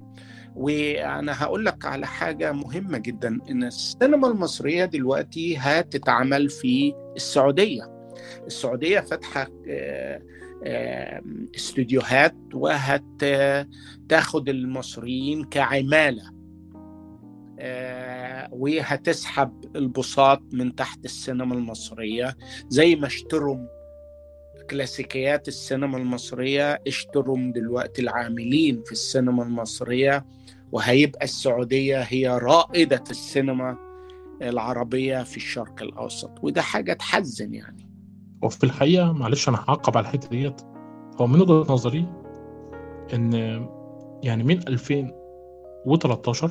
وأنا 0.57 1.43
هقول 1.43 1.65
لك 1.65 1.85
على 1.85 2.07
حاجة 2.07 2.53
مهمة 2.53 2.99
جدا 2.99 3.39
إن 3.51 3.65
السينما 3.65 4.29
المصرية 4.29 4.85
دلوقتي 4.85 5.57
هتتعمل 5.57 6.51
في 6.51 6.95
السعودية. 7.17 7.83
السعودية 8.47 9.01
فاتحة 9.01 9.49
آه، 9.69 10.23
آه، 10.65 11.23
استوديوهات 11.57 12.37
وهتاخد 12.55 13.69
المصريين 14.49 15.45
كعمالة. 15.45 16.39
آه، 17.61 18.49
وهتسحب 18.53 19.77
البساط 19.77 20.43
من 20.53 20.75
تحت 20.75 21.05
السينما 21.05 21.55
المصرية 21.55 22.37
زي 22.69 22.97
ما 22.97 23.07
اشتروا 23.07 23.78
كلاسيكيات 24.71 25.49
السينما 25.49 25.99
المصرية 25.99 26.83
اشتروا 26.87 27.39
دلوقتي 27.55 28.03
العاملين 28.03 28.83
في 28.83 28.93
السينما 28.93 29.43
المصرية 29.43 30.27
وهيبقى 30.73 31.25
السعودية 31.25 32.01
هي 32.01 32.29
رائدة 32.29 33.05
السينما 33.11 33.77
العربية 34.43 35.23
في 35.23 35.37
الشرق 35.37 35.83
الأوسط 35.83 36.31
وده 36.43 36.63
حاجة 36.63 36.93
تحزن 36.93 37.55
يعني. 37.55 37.89
وفي 38.43 38.65
الحقيقة 38.65 39.13
معلش 39.13 39.49
أنا 39.49 39.59
هعقب 39.59 39.97
على 39.97 40.07
الحتة 40.07 40.29
ديت. 40.29 40.61
هو 41.21 41.27
من 41.27 41.41
وجهة 41.41 41.73
نظري 41.73 42.07
إن 43.15 43.33
يعني 44.23 44.45
من 44.45 44.69
2013 44.69 46.51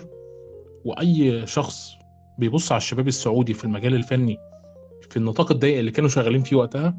وأي 0.86 1.48
شخص 1.48 1.92
بيبص 2.40 2.72
على 2.72 2.78
الشباب 2.78 3.08
السعودي 3.08 3.54
في 3.54 3.64
المجال 3.64 3.96
الفني 3.96 4.38
في 5.10 5.18
النطاق 5.18 5.52
الضيق 5.52 5.78
اللي 5.80 5.92
كانوا 5.92 6.10
شغالين 6.10 6.44
فيه 6.44 6.56
وقتها 6.56 6.98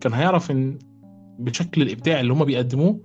كان 0.00 0.12
هيعرف 0.12 0.50
إن 0.50 0.78
بشكل 1.38 1.82
الإبداع 1.82 2.20
اللي 2.20 2.32
هما 2.32 2.44
بيقدموه 2.44 3.00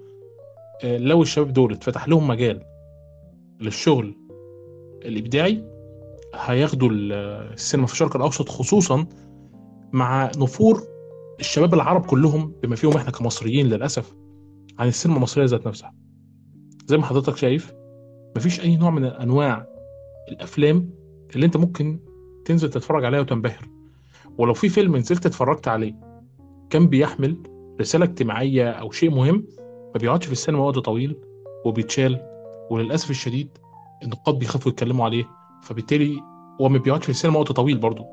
آه، 0.84 0.98
لو 0.98 1.22
الشباب 1.22 1.54
دول 1.54 1.74
اتفتح 1.74 2.08
لهم 2.08 2.28
مجال 2.28 2.64
للشغل 3.62 4.16
الإبداعي 5.06 5.64
هياخدوا 6.36 6.90
ال- 6.90 7.12
السينما 7.54 7.88
في 7.88 7.94
الشرق 7.94 8.16
الأوسط 8.16 8.50
خصوصا 8.50 9.06
مع 9.94 10.32
نفور 10.38 10.84
الشباب 11.40 11.74
العرب 11.74 12.06
كلهم 12.06 12.54
بما 12.64 12.76
فيهم 12.76 12.94
إحنا 12.98 13.12
كمصريين 13.12 13.68
للأسف 13.68 14.14
عن 14.80 14.88
السينما 14.88 15.18
المصرية 15.18 15.46
ذات 15.46 15.68
نفسها. 15.68 15.94
زي 16.86 16.98
ما 16.98 17.06
حضرتك 17.06 17.38
شايف 17.38 17.74
مفيش 18.38 18.60
أي 18.62 18.76
نوع 18.78 18.90
من 18.90 19.04
أنواع 19.06 19.68
الأفلام 20.32 20.90
اللي 21.36 21.46
أنت 21.46 21.58
ممكن 21.58 22.00
تنزل 22.46 22.70
تتفرج 22.70 23.06
عليها 23.06 23.20
وتنبهر. 23.20 23.68
ولو 24.38 24.54
في 24.54 24.70
فيلم 24.70 24.96
نزلت 24.98 25.26
اتفرجت 25.26 25.68
عليه 25.68 25.94
كان 26.70 26.88
بيحمل 26.88 27.38
رسالة 27.82 28.06
اجتماعية 28.06 28.70
أو 28.72 28.92
شيء 28.92 29.10
مهم 29.12 29.48
ما 29.94 30.00
بيقعدش 30.00 30.26
في 30.26 30.32
السينما 30.32 30.60
وقت 30.64 30.80
طويل 30.80 31.16
وبيتشال 31.66 32.20
وللأسف 32.72 33.10
الشديد 33.10 33.50
النقاد 34.04 34.40
بيخافوا 34.40 34.72
يتكلموا 34.72 35.06
عليه 35.06 35.26
فبالتالي 35.64 36.20
هو 36.62 36.70
ما 36.70 36.78
بيقعدش 36.78 37.04
في 37.04 37.10
السينما 37.10 37.40
وقت 37.40 37.52
طويل 37.52 37.78
برضه. 37.78 38.06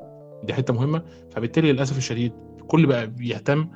دي 0.43 0.53
حتة 0.53 0.73
مهمة. 0.73 1.03
فبالتالي 1.31 1.71
للأسف 1.71 1.97
الشديد 1.97 2.33
الكل 2.61 2.85
بقى 2.85 3.07
بيهتم 3.07 3.67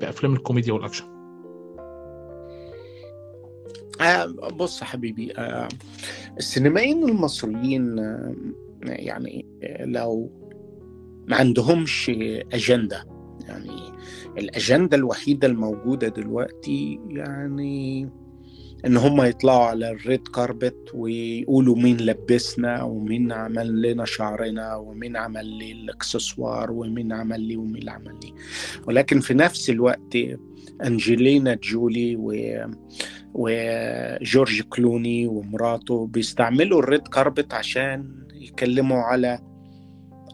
بأفلام 0.00 0.32
الكوميديا 0.34 0.72
والأكشن. 0.72 1.04
آه، 4.00 4.26
بص 4.56 4.82
حبيبي 4.82 5.32
آه، 5.38 5.68
السينمائيين 6.38 7.08
المصريين 7.08 7.98
آه، 7.98 8.34
يعني 8.82 9.46
لو 9.80 10.30
ما 11.28 11.36
عندهمش 11.36 12.10
أجندة 12.52 13.04
يعني 13.48 13.80
الأجندة 14.38 14.96
الوحيدة 14.96 15.48
الموجودة 15.48 16.08
دلوقتي 16.08 17.00
يعني 17.08 18.08
إن 18.86 18.96
هم 18.96 19.22
يطلعوا 19.22 19.64
على 19.64 19.90
ال 19.90 20.00
red 20.00 20.28
carpet 20.28 20.90
ويقولوا 20.94 21.76
مين 21.76 21.96
لبسنا 21.96 22.82
ومين 22.82 23.32
عمل 23.32 23.82
لنا 23.82 24.04
شعرنا 24.04 24.76
ومين 24.76 25.16
عمل 25.16 25.46
لي 25.46 25.72
الإكسسوار 25.72 26.72
ومين 26.72 27.12
عمل 27.12 27.40
لي 27.40 27.56
ومين 27.56 27.88
عمل 27.88 28.14
لي. 28.24 28.34
ولكن 28.86 29.20
في 29.20 29.34
نفس 29.34 29.70
الوقت 29.70 30.16
أنجلينا 30.84 31.54
جولي 31.54 32.16
و 32.16 32.32
وجورج 33.34 34.60
كلوني 34.62 35.26
ومراته 35.26 36.06
بيستعملوا 36.06 36.78
ال 36.78 36.86
red 36.86 37.08
carpet 37.08 37.54
عشان 37.54 38.26
يتكلموا 38.34 38.98
على 38.98 39.38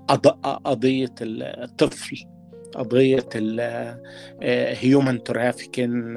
قض- 0.08 0.46
قضية 0.64 1.14
الطفل. 1.20 2.16
قضية 2.74 3.28
ال 3.34 3.65
human 3.65 5.22
trafficking 5.22 6.14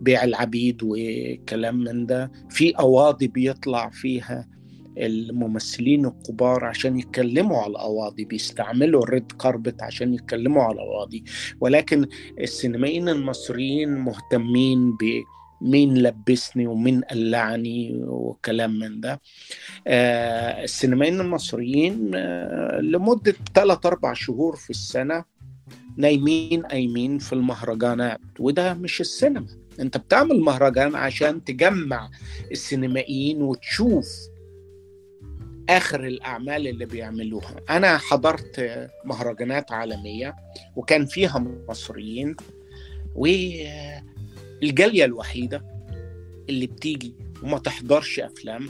بيع 0.00 0.24
العبيد 0.24 0.80
وكلام 0.82 1.76
من 1.76 2.06
ده. 2.06 2.32
في 2.50 2.72
قواضي 2.74 3.28
بيطلع 3.28 3.90
فيها 3.90 4.48
الممثلين 4.98 6.06
الكبار 6.06 6.64
عشان 6.64 6.98
يتكلموا 6.98 7.58
على 7.58 7.70
القواضي 7.70 8.24
بيستعملوا 8.24 9.02
ال 9.02 9.09
red 9.09 9.32
carpet 9.32 9.82
عشان 9.82 10.14
يتكلموا 10.14 10.62
على 10.62 10.72
القواضي 10.72 11.24
ولكن 11.60 12.06
السينمائيين 12.40 13.08
المصريين 13.08 13.94
مهتمين 13.94 14.92
ب 14.92 14.98
مين 15.62 15.98
لبسني 15.98 16.66
ومين 16.66 17.00
قلعني 17.04 17.94
وكلام 18.06 18.78
من 18.78 19.00
ده. 19.00 19.20
آه 19.86 20.64
السينمائيين 20.64 21.20
المصريين 21.20 22.10
آه 22.14 22.80
لمدة 22.80 23.34
3 23.54 23.86
أربع 23.88 24.12
شهور 24.12 24.56
في 24.56 24.70
السنة 24.70 25.24
نايمين 25.96 26.62
قايمين 26.62 27.18
في 27.18 27.32
المهرجانات 27.32 28.20
وده 28.38 28.74
مش 28.74 29.00
السينما. 29.00 29.46
أنت 29.80 29.96
بتعمل 29.96 30.40
مهرجان 30.40 30.94
عشان 30.94 31.44
تجمع 31.44 32.10
السينمائيين 32.50 33.42
وتشوف 33.42 34.06
آخر 35.68 36.06
الأعمال 36.06 36.68
اللي 36.68 36.86
بيعملوها. 36.86 37.56
أنا 37.70 37.98
حضرت 37.98 38.60
مهرجانات 39.04 39.72
عالمية 39.72 40.36
وكان 40.76 41.06
فيها 41.06 41.38
مصريين 41.68 42.36
والجاليه 44.62 45.04
الوحيدة 45.04 45.64
اللي 46.48 46.66
بتيجي 46.66 47.14
وما 47.42 47.58
تحضرش 47.58 48.20
أفلام 48.20 48.68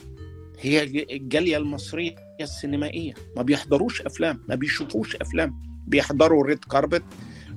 هي 0.61 0.83
الجالية 1.17 1.57
المصرية 1.57 2.15
السينمائية. 2.41 3.15
ما 3.37 3.43
بيحضروش 3.43 4.03
أفلام 4.03 4.41
ما 4.49 4.55
بيشوفوش 4.55 5.17
أفلام. 5.17 5.63
بيحضروا 5.87 6.47
red 6.47 6.59
carpet 6.65 7.03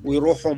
ويروحوا 0.04 0.56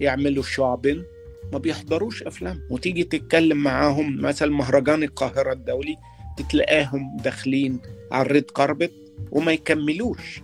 يعملوا 0.00 0.42
shopping 0.42 1.04
ما 1.52 1.58
بيحضروش 1.58 2.22
أفلام. 2.22 2.60
وتيجي 2.70 3.04
تتكلم 3.04 3.56
معاهم 3.56 4.22
مثلا 4.22 4.50
مهرجان 4.50 5.02
القاهرة 5.02 5.52
الدولي 5.52 5.96
تتلاقاهم 6.36 7.16
داخلين 7.16 7.80
على 8.12 8.26
ال 8.26 8.30
red 8.30 8.44
carpet 8.50 8.92
وما 9.30 9.52
يكملوش. 9.52 10.40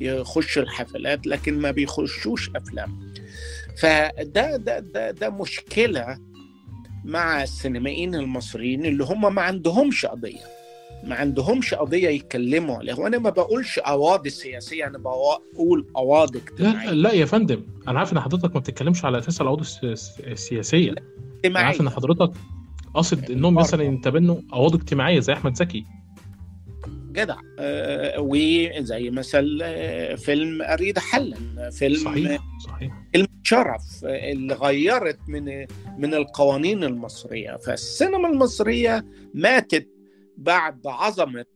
يخشوا 0.00 0.62
الحفلات 0.62 1.26
لكن 1.26 1.58
ما 1.58 1.70
بيخشوش 1.70 2.50
أفلام. 2.56 3.12
فده 3.80 4.56
ده 4.56 4.78
ده 4.78 5.10
ده 5.10 5.30
مشكلة 5.30 6.18
مع 7.04 7.42
السينمائيين 7.42 8.14
المصريين 8.14 8.86
اللي 8.86 9.04
هم 9.04 9.34
ما 9.34 9.42
عندهمش 9.42 10.06
قضية. 10.06 10.58
ما 11.04 11.14
عندهمش 11.14 11.74
قضية 11.74 12.08
يتكلموا 12.08 12.76
عليها. 12.76 12.94
وأنا 12.94 13.18
ما 13.18 13.30
بقولش 13.30 13.78
قواضي 13.78 14.30
سياسية 14.30 14.86
أنا 14.86 14.98
بقول 14.98 15.86
قواضي 15.94 16.40
لا 16.58 16.92
لا 16.92 17.12
يا 17.12 17.24
فندم 17.24 17.62
أنا 17.88 17.98
عارف 17.98 18.12
إن 18.12 18.20
حضرتك 18.20 18.54
ما 18.54 18.60
بتتكلمش 18.60 19.04
على 19.04 19.18
أساس 19.18 19.40
القواضي 19.40 19.64
السياسيه 20.26 20.94
أنا 21.44 21.58
عارف 21.58 21.80
إن 21.80 21.90
حضرتك 21.90 22.30
قاصد 22.94 23.30
انهم 23.30 23.54
مثلا 23.54 23.82
يتبنوا 23.82 24.36
قواضي 24.52 24.76
اجتماعية 24.78 25.20
زي 25.20 25.32
أحمد 25.32 25.54
زكي. 25.56 25.84
جدع. 27.12 27.36
آه 27.58 28.20
وزي 28.20 29.10
مثلا 29.10 30.16
فيلم 30.16 30.62
أريد 30.62 30.98
حلا. 30.98 31.36
فيلم 31.70 32.04
صحيح 32.04 32.40
صحيح. 32.66 32.92
فيلم 33.12 33.26
شرف 33.48 34.04
اللي 34.04 34.54
غيرت 34.54 35.18
من 35.28 35.66
من 35.98 36.14
القوانين 36.14 36.84
المصرية. 36.84 37.56
فالسينما 37.56 38.28
المصرية 38.28 39.04
ماتت 39.34 39.88
بعد 40.36 40.86
عظمة 40.86 41.46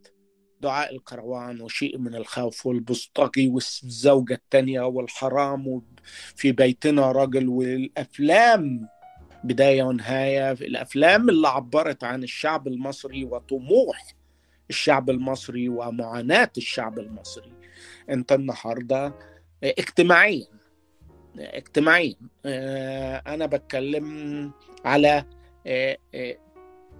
دعاء 0.60 0.94
الكروان 0.94 1.60
وشيء 1.60 1.98
من 1.98 2.14
الخوف 2.14 2.66
والبسطجي 2.66 3.48
والزوجة 3.48 4.34
الثانية 4.34 4.80
والحرام 4.80 5.82
في 6.36 6.52
بيتنا 6.52 7.12
رجل. 7.12 7.48
والأفلام 7.48 8.88
بداية 9.44 9.82
ونهاية 9.82 10.52
الأفلام 10.52 11.28
اللي 11.28 11.48
عبرت 11.48 12.04
عن 12.04 12.22
الشعب 12.22 12.68
المصري 12.68 13.24
وطموح 13.24 14.14
الشعب 14.70 15.10
المصري 15.10 15.68
ومعاناة 15.68 16.50
الشعب 16.56 16.98
المصري. 16.98 17.52
أنت 18.10 18.32
النهاردة 18.32 19.14
اجتماعيا. 19.64 20.61
اجتماعيا. 21.38 22.14
أنا 23.26 23.46
بتكلم 23.46 24.50
على 24.84 25.24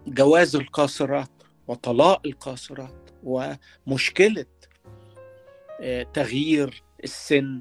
جواز 0.07 0.57
القاصرات 0.57 1.31
وطلاق 1.69 2.27
القاصرات 2.27 3.11
ومشكلة 3.25 4.47
تغيير 6.14 6.83
السن 7.05 7.61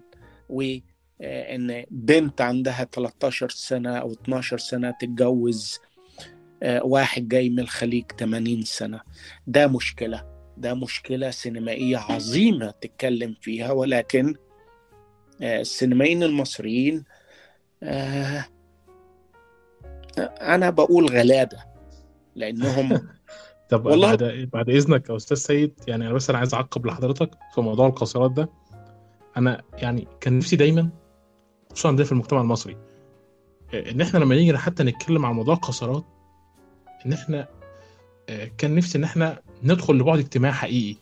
وإن 0.50 1.86
بنت 1.92 2.42
عندها 2.42 2.84
13 2.92 3.50
سنة 3.50 3.98
أو 3.98 4.12
12 4.12 4.58
سنة 4.58 4.92
تتجوز 5.02 5.80
واحد 6.82 7.28
جاي 7.28 7.50
من 7.50 7.60
الخليج 7.60 8.12
80 8.20 8.64
سنة. 8.64 9.02
ده 9.48 9.68
مشكلة 9.68 10.26
ده 10.58 10.74
مشكلة 10.74 11.30
سينمائية 11.30 11.98
عظيمة 11.98 12.72
تتكلم 12.72 13.36
فيها 13.42 13.72
ولكن 13.72 14.36
السينمائيين 15.42 16.24
المصريين 16.24 17.04
أنا 20.42 20.70
بقول 20.70 21.06
غلابة 21.06 21.58
لأنهم 22.36 23.00
طب 23.70 23.86
والله 23.86 24.16
بعد 24.16 24.50
بعد 24.54 24.70
إذنك 24.70 25.10
يا 25.10 25.16
أستاذ 25.16 25.38
سيد 25.38 25.74
يعني 25.88 26.06
أنا 26.06 26.14
بس 26.14 26.30
أنا 26.30 26.40
عايز 26.40 26.54
أعقب 26.54 26.86
لحضرتك 26.86 27.32
في 27.56 27.62
موضوع 27.62 27.88
القاصرات 27.88 28.32
ده. 28.32 28.50
أنا 29.38 29.62
يعني 29.74 30.08
كان 30.22 30.38
نفسي 30.38 30.56
دايما 30.56 30.90
خصوصا 31.72 31.92
ده 31.92 32.04
في 32.04 32.12
المجتمع 32.12 32.42
المصري 32.42 32.78
إن 33.74 34.02
إحنا 34.02 34.20
لما 34.20 34.36
نيجي 34.36 34.58
حتى 34.58 34.84
نتكلم 34.84 35.26
عن 35.26 35.34
موضوع 35.34 35.54
القاصرات 35.54 36.06
إن 37.06 37.14
إحنا 37.14 37.48
كان 38.58 38.76
نفسي 38.76 38.98
إن 38.98 39.04
إحنا 39.04 39.42
ندخل 39.64 39.94
لبعد 39.94 40.20
اجتماعي 40.20 40.54
حقيقي 40.54 41.00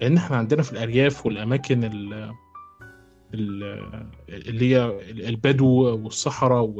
لأن 0.00 0.16
إحنا 0.16 0.36
عندنا 0.36 0.62
في 0.62 0.72
الأرياف 0.72 1.26
والأماكن 1.26 1.84
اللي 3.34 4.76
هي 4.76 5.00
البدو 5.28 5.66
والصحراء 6.04 6.74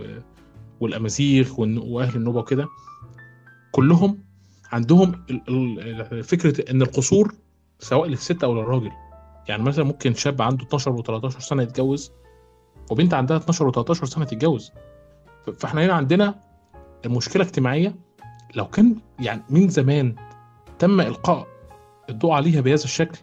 والأمازيغ 0.81 1.61
وأهل 1.61 2.17
النوبة 2.17 2.39
وكده 2.39 2.69
كلهم 3.73 4.25
عندهم 4.73 5.13
فكرة 6.23 6.71
إن 6.71 6.83
القصور 6.83 7.35
سواء 7.79 8.09
للست 8.09 8.45
أو 8.45 8.55
للراجل. 8.55 8.91
يعني 9.49 9.63
مثلا 9.63 9.85
ممكن 9.85 10.15
شاب 10.15 10.43
عنده 10.43 10.65
12 10.65 11.03
و13 11.03 11.29
سنة 11.29 11.63
يتجوز 11.63 12.13
وبنت 12.91 13.15
عندها 13.15 13.37
12 13.37 13.73
و13 13.73 13.93
سنة 13.93 14.25
تتجوز. 14.25 14.73
فإحنا 15.59 15.85
هنا 15.85 15.93
عندنا 15.93 16.41
مشكلة 17.07 17.45
اجتماعية. 17.45 17.97
لو 18.55 18.67
كان 18.67 18.97
يعني 19.21 19.43
من 19.51 19.69
زمان 19.69 20.17
تم 20.79 21.01
إلقاء 21.01 21.47
الضوء 22.11 22.33
عليها 22.33 22.61
بهذا 22.61 22.85
الشكل 22.85 23.19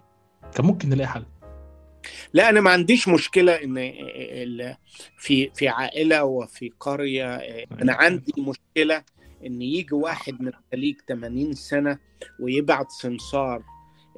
كان 0.56 0.66
ممكن 0.66 0.90
نلاقي 0.90 1.08
حل. 1.08 1.24
لا 2.34 2.50
أنا 2.50 2.62
ما 2.62 2.70
عنديش 2.72 3.08
مشكلة 3.08 3.52
إن 3.54 4.76
في 5.18 5.50
في 5.56 5.68
عائلة 5.68 6.24
وفي 6.24 6.72
قرية 6.80 7.36
أنا 7.82 7.94
عندي 7.94 8.34
مشكلة 8.38 9.04
إن 9.46 9.62
يجي 9.62 9.96
واحد 9.96 10.42
من 10.42 10.48
الخليج 10.48 10.96
80 11.08 11.54
سنة 11.54 12.00
ويبعت 12.40 12.92
سمسار 12.92 13.64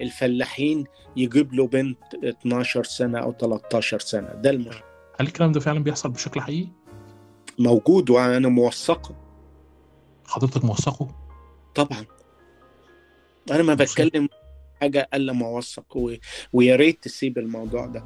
الفلاحين 0.01 0.83
يجيب 1.15 1.53
له 1.53 1.67
بنت 1.67 1.97
12 2.23 2.83
سنة 2.83 3.19
أو 3.19 3.31
13 3.31 3.99
سنة. 3.99 4.27
ده 4.27 4.49
المشكلة. 4.49 4.83
هل 5.19 5.27
الكلام 5.27 5.51
ده 5.51 5.59
فعلا 5.59 5.79
بيحصل 5.83 6.09
بشكل 6.09 6.41
حقيقي؟ 6.41 6.69
موجود 7.59 8.09
وأنا 8.09 8.47
موثقه. 8.47 9.15
حضرتك 10.27 10.65
موثقه؟ 10.65 11.15
طبعا. 11.75 12.05
أنا 13.51 13.63
ما 13.63 13.73
بتكلم 13.73 14.29
حاجة 14.85 15.09
الا 15.13 15.33
موثق 15.33 15.97
و... 15.97 16.13
ويا 16.53 16.75
ريت 16.75 17.03
تسيب 17.03 17.37
الموضوع 17.37 17.85
ده. 17.85 18.03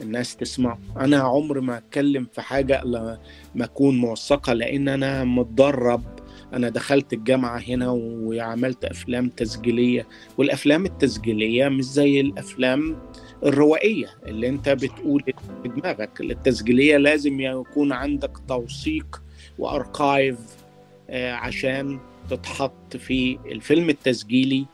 الناس 0.00 0.36
تسمعه 0.36 0.78
أنا 0.96 1.16
عمري 1.18 1.60
ما 1.60 1.78
أتكلم 1.78 2.26
في 2.32 2.40
حاجة 2.40 2.82
إلا 2.82 3.18
ما 3.54 3.64
أكون 3.64 3.98
موثقة 3.98 4.52
لأن 4.52 4.88
أنا 4.88 5.24
متدرب. 5.24 6.02
أنا 6.52 6.68
دخلت 6.68 7.12
الجامعة 7.12 7.58
هنا 7.58 7.90
وعملت 7.90 8.84
أفلام 8.84 9.28
تسجيلية. 9.28 10.06
والأفلام 10.38 10.86
التسجيلية 10.86 11.68
مش 11.68 11.84
زي 11.84 12.20
الأفلام 12.20 12.96
الروائية 13.44 14.10
اللي 14.26 14.48
أنت 14.48 14.68
بتقول 14.68 15.22
في 15.62 15.68
دماغك. 15.68 16.20
التسجيلية 16.20 16.96
لازم 16.96 17.40
يكون 17.40 17.92
عندك 17.92 18.38
توثيق 18.48 19.22
وأركايف 19.58 20.38
عشان 21.10 22.00
تتحط 22.30 22.96
في 22.96 23.38
الفيلم 23.46 23.88
التسجيلي 23.90 24.66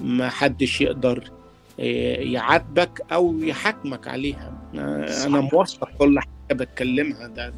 وما 0.00 0.28
حدش 0.28 0.80
يقدر 0.80 1.30
يعاتبك 2.18 3.02
أو 3.12 3.38
يحاكمك 3.40 4.08
عليها. 4.08 4.52
أنا 4.74 5.40
موثق 5.52 5.88
كل 5.98 6.18
حاجة 6.20 6.54
بتكلمها. 6.58 7.26
ده 7.26 7.52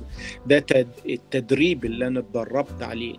ده 0.46 0.64
التدريب 1.08 1.84
اللي 1.84 2.06
أنا 2.06 2.20
اتدربت 2.20 2.82
عليه. 2.82 3.14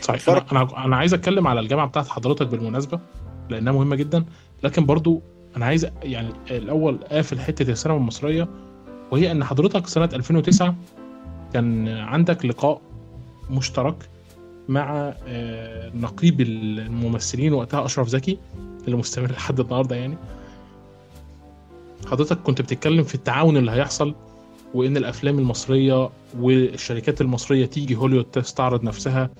صحيح. 0.00 0.28
أنا, 0.28 0.44
أنا 0.52 0.84
أنا 0.84 0.96
عايز 0.96 1.14
أتكلم 1.14 1.46
على 1.46 1.60
الجامعة 1.60 1.86
بتاعت 1.86 2.08
حضرتك 2.08 2.46
بالمناسبة 2.46 3.00
لأنها 3.50 3.72
مهمة 3.72 3.96
جدا. 3.96 4.24
لكن 4.62 4.86
برضو 4.86 5.22
أنا 5.56 5.66
عايز 5.66 5.86
يعني 6.02 6.28
الأول 6.50 6.98
أقفل 7.02 7.40
حتة 7.40 7.70
السينما 7.72 7.98
المصرية 7.98 8.48
وهي 9.10 9.32
إن 9.32 9.44
حضرتك 9.44 9.86
سنة 9.86 10.08
2009 10.12 10.74
كان 11.52 11.88
عندك 11.88 12.44
لقاء 12.44 12.80
مشترك 13.50 14.08
مع 14.68 15.14
آه، 15.26 15.90
نقيب 15.94 16.40
الممثلين 16.40 17.52
وقتها 17.52 17.84
أشرف 17.84 18.08
زكي 18.08 18.38
اللي 18.84 18.96
مستمر 18.96 19.30
لحد 19.32 19.60
النهارده 19.60 19.96
يعني. 19.96 20.16
حضرتك 22.10 22.38
كنت 22.38 22.62
بتتكلم 22.62 23.02
في 23.02 23.14
التعاون 23.14 23.56
اللي 23.56 23.70
هيحصل 23.70 24.14
وإن 24.74 24.96
الأفلام 24.96 25.38
المصرية 25.38 26.10
والشركات 26.38 27.20
المصرية 27.20 27.66
تيجي 27.66 27.96
هوليوود 27.96 28.24
تستعرض 28.24 28.82
نفسها 28.84 29.30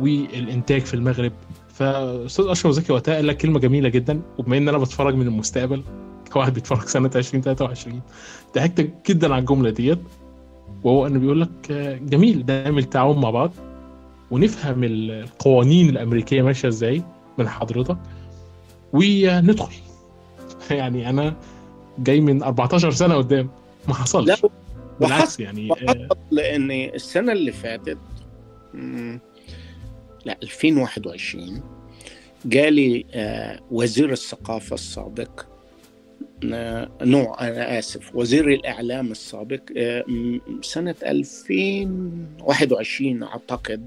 والإنتاج 0.00 0.80
في 0.80 0.94
المغرب. 0.94 1.32
فأستاذ 1.68 2.44
أشرف 2.48 2.72
زكي 2.72 2.92
وقتها 2.92 3.14
قال 3.14 3.26
لك 3.26 3.36
كلمة 3.36 3.58
جميلة 3.58 3.88
جدا 3.88 4.20
وبما 4.38 4.56
إن 4.56 4.68
أنا 4.68 4.78
بتفرج 4.78 5.14
من 5.14 5.26
المستقبل 5.26 5.82
كواحد 6.32 6.54
بيتفرج 6.54 6.82
سنة 6.82 7.10
2023 7.16 8.00
ضحكت 8.54 8.90
جدا 9.08 9.32
على 9.34 9.40
الجملة 9.40 9.70
ديت 9.70 9.98
وهو 10.84 11.06
إنه 11.06 11.18
بيقول 11.18 11.40
لك 11.40 11.70
آه، 11.70 11.96
جميل 11.96 12.44
نعمل 12.48 12.84
تعاون 12.84 13.20
مع 13.20 13.30
بعض. 13.30 13.52
ونفهم 14.30 14.84
القوانين 14.84 15.88
الأمريكية 15.88 16.42
ماشية 16.42 16.68
إزاي 16.68 17.02
من 17.38 17.48
حضرتك 17.48 17.98
وندخل. 18.92 19.74
يعني 20.70 21.10
أنا 21.10 21.36
جاي 21.98 22.20
من 22.20 22.42
14 22.42 22.90
سنة 22.90 23.14
قدام. 23.14 23.50
ما 23.88 23.94
حصلش. 23.94 24.28
لا 24.28 24.50
بالعكس 25.00 25.40
يعني 25.40 25.68
لأن 26.30 26.70
السنة 26.70 27.32
اللي 27.32 27.52
فاتت 27.52 27.98
لا 30.24 30.38
2021 30.42 31.62
جالي 32.46 33.06
آه، 33.14 33.60
وزير 33.70 34.12
الثقافة 34.12 34.74
السابق 34.74 35.55
نوع 37.02 37.48
أنا 37.48 37.78
آسف 37.78 38.16
وزير 38.16 38.48
الإعلام 38.48 39.10
السابق 39.10 39.60
آه، 39.76 40.04
سنة 40.62 40.94
2021 41.02 43.22
أعتقد 43.22 43.86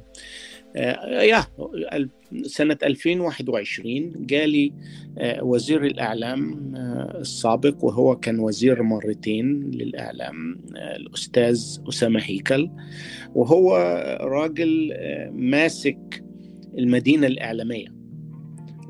آه، 0.75 1.21
يا 1.21 1.45
سنة 2.43 2.77
2021 2.83 4.13
جالي 4.25 4.73
آه، 5.17 5.43
وزير 5.43 5.85
الإعلام 5.85 6.73
آه، 6.75 7.17
السابق 7.21 7.83
وهو 7.83 8.15
كان 8.15 8.39
وزير 8.39 8.83
مرتين 8.83 9.71
للإعلام 9.73 10.57
آه، 10.77 10.95
الأستاذ 10.95 11.77
أسامة 11.89 12.19
هيكل 12.23 12.69
وهو 13.35 13.75
راجل 14.21 14.89
آه، 14.93 15.29
ماسك 15.33 16.23
المدينة 16.77 17.27
الإعلامية. 17.27 17.98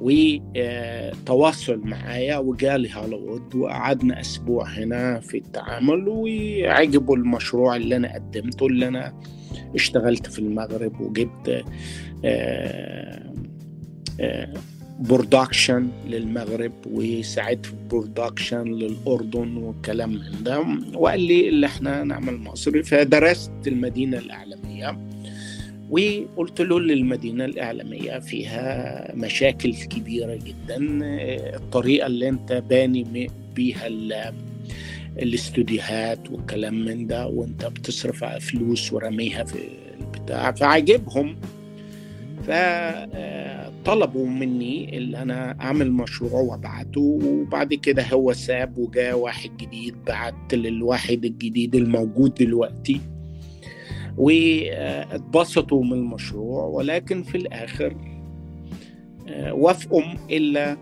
وتواصل 0.02 1.82
معايا 1.84 2.38
وجالي 2.38 2.90
هوليوود 2.94 3.56
وقعدنا 3.56 4.22
أسبوع 4.22 4.68
هنا 4.70 5.20
في 5.20 5.38
التعامل 5.38 6.06
وعجبوا 6.08 7.16
المشروع 7.18 7.76
اللي 7.76 7.96
أنا 7.96 8.14
قدمته 8.14 8.68
اللي 8.68 8.88
أنا 8.88 9.14
اشتغلت 9.76 10.28
في 10.28 10.40
المغرب 10.40 11.02
وجبت 11.02 11.64
آه، 12.26 13.34
آه، 14.20 14.54
production 15.00 15.88
للمغرب 16.08 16.72
وساعدت 16.92 17.66
في 17.66 17.74
production 17.90 18.64
للأردن 18.64 19.58
والكلام 19.58 20.10
من 20.10 20.44
ده 20.44 20.66
وقال 20.96 21.22
لي 21.22 21.50
اللي 21.50 21.66
إحنا 21.68 22.04
نعمل 22.04 22.38
مصري 22.38 22.84
فدرست 22.84 23.52
المدينة 23.68 24.18
الإعلامية. 24.18 24.98
وقلت 25.90 26.62
له 26.62 26.78
المدينة 26.78 27.46
الإعلامية 27.46 28.20
فيها 28.20 29.16
مشاكل 29.16 29.74
كبيرة 29.76 30.36
جدا 30.36 30.78
الطريقة 31.56 32.08
اللي 32.08 32.30
أنت 32.30 32.54
باني 32.70 33.28
بيها 33.56 33.88
ال- 33.88 34.34
الاستوديوهات 35.20 36.32
والكلام 36.32 36.86
من 36.86 37.08
ده 37.08 37.28
وأنت 37.28 37.66
بتصرف 37.66 38.24
على 38.24 38.40
فلوس 38.40 38.94
ورميها 38.94 39.44
في 39.44 39.58
البتاع 40.02 40.52
فعجبهم. 40.52 41.36
فطلبوا 42.48 44.28
مني 44.28 44.98
اللي 44.98 45.22
أنا 45.22 45.58
أعمل 45.62 45.92
مشروع 45.92 46.42
وأبعته 46.42 47.02
وبعد 47.26 47.74
كده 47.74 48.04
هو 48.14 48.34
ساب 48.34 48.78
وجاء 48.78 49.18
واحد 49.18 49.58
جديد 49.58 49.96
بعت 50.08 50.54
للواحد 50.54 51.26
الجديد 51.26 51.76
الموجود 51.76 52.34
دلوقتي. 52.34 53.02
واتبسطوا 54.20 55.84
من 55.84 55.94
المشروع 55.94 56.64
ولكن 56.64 57.24
في 57.24 57.38
الآخر 57.38 57.96
آه، 59.28 59.54
وافقوا 59.54 60.02
الا 60.30 60.78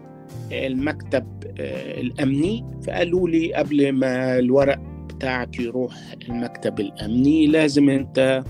المكتب 0.51 1.25
آه، 1.59 2.01
الأمني. 2.01 2.65
فقالوا 2.83 3.29
لي 3.29 3.53
قبل 3.53 3.91
ما 3.91 4.39
الورق 4.39 4.79
بتاعك 5.09 5.59
يروح 5.59 5.95
المكتب 6.29 6.79
الأمني 6.79 7.47
لازم 7.47 7.89
أنت 7.89 8.43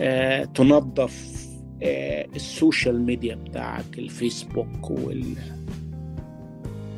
آه، 0.00 0.44
تنظف 0.44 1.38
ال 2.36 2.45
social 2.45 3.02
media 3.02 3.34
بتاعك 3.34 3.98
الفيسبوك 3.98 4.90
وال 4.90 5.24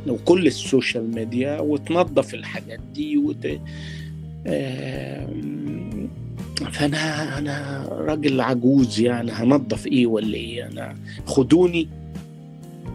وكل 0.08 0.46
ال 0.46 0.56
social 0.56 1.14
media 1.14 1.60
وتنظف 1.60 2.34
الحاجات 2.34 2.80
دي 2.80 3.16
وت... 3.18 3.46
فانا 6.64 7.38
أنا 7.38 7.84
راجل 7.90 8.40
عجوز 8.40 9.00
يعني 9.00 9.32
هنظف 9.32 9.86
إيه 9.86 10.06
ولا 10.06 10.34
إيه؟ 10.34 10.66
أنا 10.66 10.94
خدوني 11.26 11.88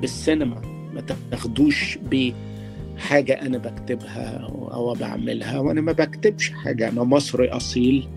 بالسينما 0.01 0.62
ما 0.93 1.04
تاخدوش 1.32 1.97
بحاجة 2.12 3.34
أنا 3.34 3.58
بكتبها 3.58 4.38
أو 4.73 4.93
بعملها 4.93 5.60
وأنا 5.60 5.82
ما 5.82 5.91
بكتبش 5.91 6.49
حاجة. 6.49 6.89
أنا 6.89 7.04
مصري 7.04 7.49
أصيل 7.49 8.08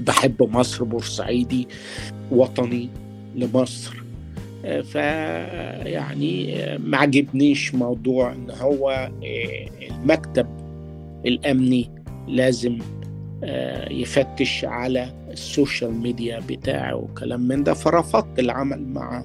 بحب 0.00 0.42
مصر 0.42 0.84
بورسعيدي 0.84 1.68
وطني 2.30 2.90
لمصر. 3.34 4.04
فيعني 4.64 6.62
آه، 6.62 6.78
ما 6.78 6.98
عجبنيش 6.98 7.74
موضوع 7.74 8.32
إن 8.32 8.50
هو 8.50 9.10
آه، 9.24 9.68
المكتب 9.90 10.46
الأمني 11.26 11.90
لازم 12.28 12.78
يفتش 13.90 14.64
على 14.64 15.12
السوشيال 15.30 15.92
ميديا 15.94 16.40
بتاعه 16.48 16.96
وكلام 16.96 17.40
من 17.40 17.64
ده. 17.64 17.74
فرفضت 17.74 18.38
العمل 18.38 18.88
مع 18.88 19.24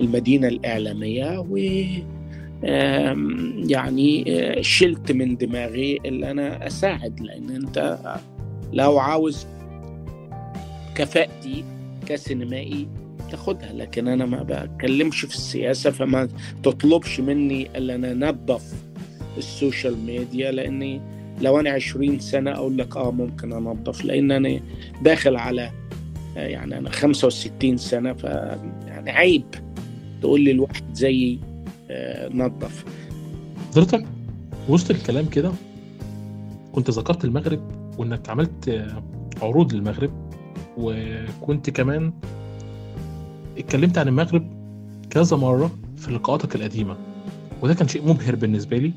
المدينة 0.00 0.48
الإعلامية 0.48 1.38
و 1.38 1.56
يعني 3.70 4.24
آه، 4.28 4.60
شلت 4.60 5.12
من 5.12 5.36
دماغي 5.36 5.98
اللي 6.04 6.30
أنا 6.30 6.66
أساعد 6.66 7.20
لأن 7.20 7.50
أنت 7.50 7.98
لو 8.72 8.98
عاوز 8.98 9.46
كفاءتي 10.94 11.64
كسينمائي 12.06 12.88
تاخدها 13.30 13.72
لكن 13.72 14.08
أنا 14.08 14.26
ما 14.26 14.42
بتكلمش 14.42 15.20
في 15.20 15.34
السياسة 15.34 15.90
فما 15.90 16.28
تطلبش 16.62 17.20
مني 17.20 17.78
إلا 17.78 17.94
أنا 17.94 18.12
أنظف 18.12 18.74
ال 19.38 19.46
social 19.46 19.96
media 20.06 20.52
لأني 20.52 21.00
لو 21.40 21.60
أنا 21.60 21.70
20 21.70 22.18
سنة 22.18 22.52
أقول 22.52 22.78
لك 22.78 22.96
آه 22.96 23.10
ممكن 23.10 23.52
أنظف 23.52 24.04
لأن 24.04 24.30
أنا 24.32 24.60
داخل 25.02 25.36
على 25.36 25.70
آه، 26.36 26.46
يعني 26.46 26.78
أنا 26.78 26.90
65 26.90 27.76
سنة 27.76 28.12
ف 28.12 28.24
يعني 28.86 29.10
عيب 29.10 29.44
تقول 30.20 30.40
لي 30.40 30.50
الواحد 30.50 30.94
زيي 30.94 31.38
آه، 31.90 32.28
نظف. 32.34 32.84
حضرتك 33.72 34.04
وسط 34.68 34.90
الكلام 34.90 35.26
كده 35.26 35.52
كنت 36.72 36.90
ذكرت 36.90 37.24
المغرب 37.24 37.60
وإنك 37.98 38.28
عملت 38.28 38.68
آه، 38.68 39.02
عروض 39.42 39.72
للمغرب 39.74 40.10
وكنت 40.76 41.70
كمان 41.70 42.12
اتكلمت 43.58 43.98
عن 43.98 44.08
المغرب 44.08 44.50
كذا 45.10 45.36
مرة 45.36 45.70
في 45.96 46.10
لقاءاتك 46.10 46.54
القديمة 46.56 46.96
وده 47.62 47.74
كان 47.74 47.88
شيء 47.88 48.08
مبهر 48.08 48.36
بالنسبة 48.36 48.76
لي 48.76 48.92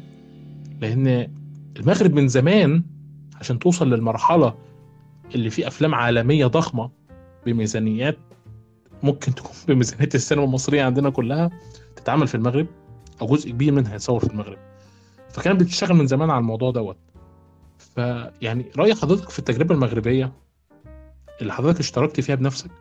لأن 0.82 1.28
المغرب 1.80 2.14
من 2.14 2.28
زمان 2.28 2.84
عشان 3.40 3.60
توصل 3.60 3.90
للمرحلة 3.90 4.56
اللي 5.36 5.50
فيه 5.50 5.68
أفلام 5.68 5.96
عالمية 5.96 6.46
ضخمة 6.46 6.92
بميزانيات 7.46 8.18
ممكن 9.04 9.36
تكون 9.36 9.52
بميزانية 9.68 10.10
السينما 10.16 10.46
المصرية 10.46 10.84
عندنا 10.84 11.10
كلها 11.10 11.50
تتعمل 11.96 12.28
في 12.28 12.36
المغرب 12.36 12.68
أو 13.22 13.28
جزء 13.28 13.52
كبير 13.52 13.74
منها 13.74 13.96
يتصور 13.96 14.20
في 14.20 14.32
المغرب. 14.32 14.58
فكانت 15.30 15.62
بتشتغل 15.62 15.94
من 15.94 16.08
زمان 16.08 16.30
على 16.30 16.40
الموضوع 16.40 16.72
دوت. 16.72 16.98
فيعني 17.96 18.66
رأي 18.78 18.96
حضرتك 18.96 19.30
في 19.30 19.40
التجربة 19.40 19.76
المغربية 19.76 20.34
اللي 21.42 21.54
حضرتك 21.54 21.80
اشتركت 21.80 22.22
فيها 22.22 22.36
بنفسك 22.36 22.72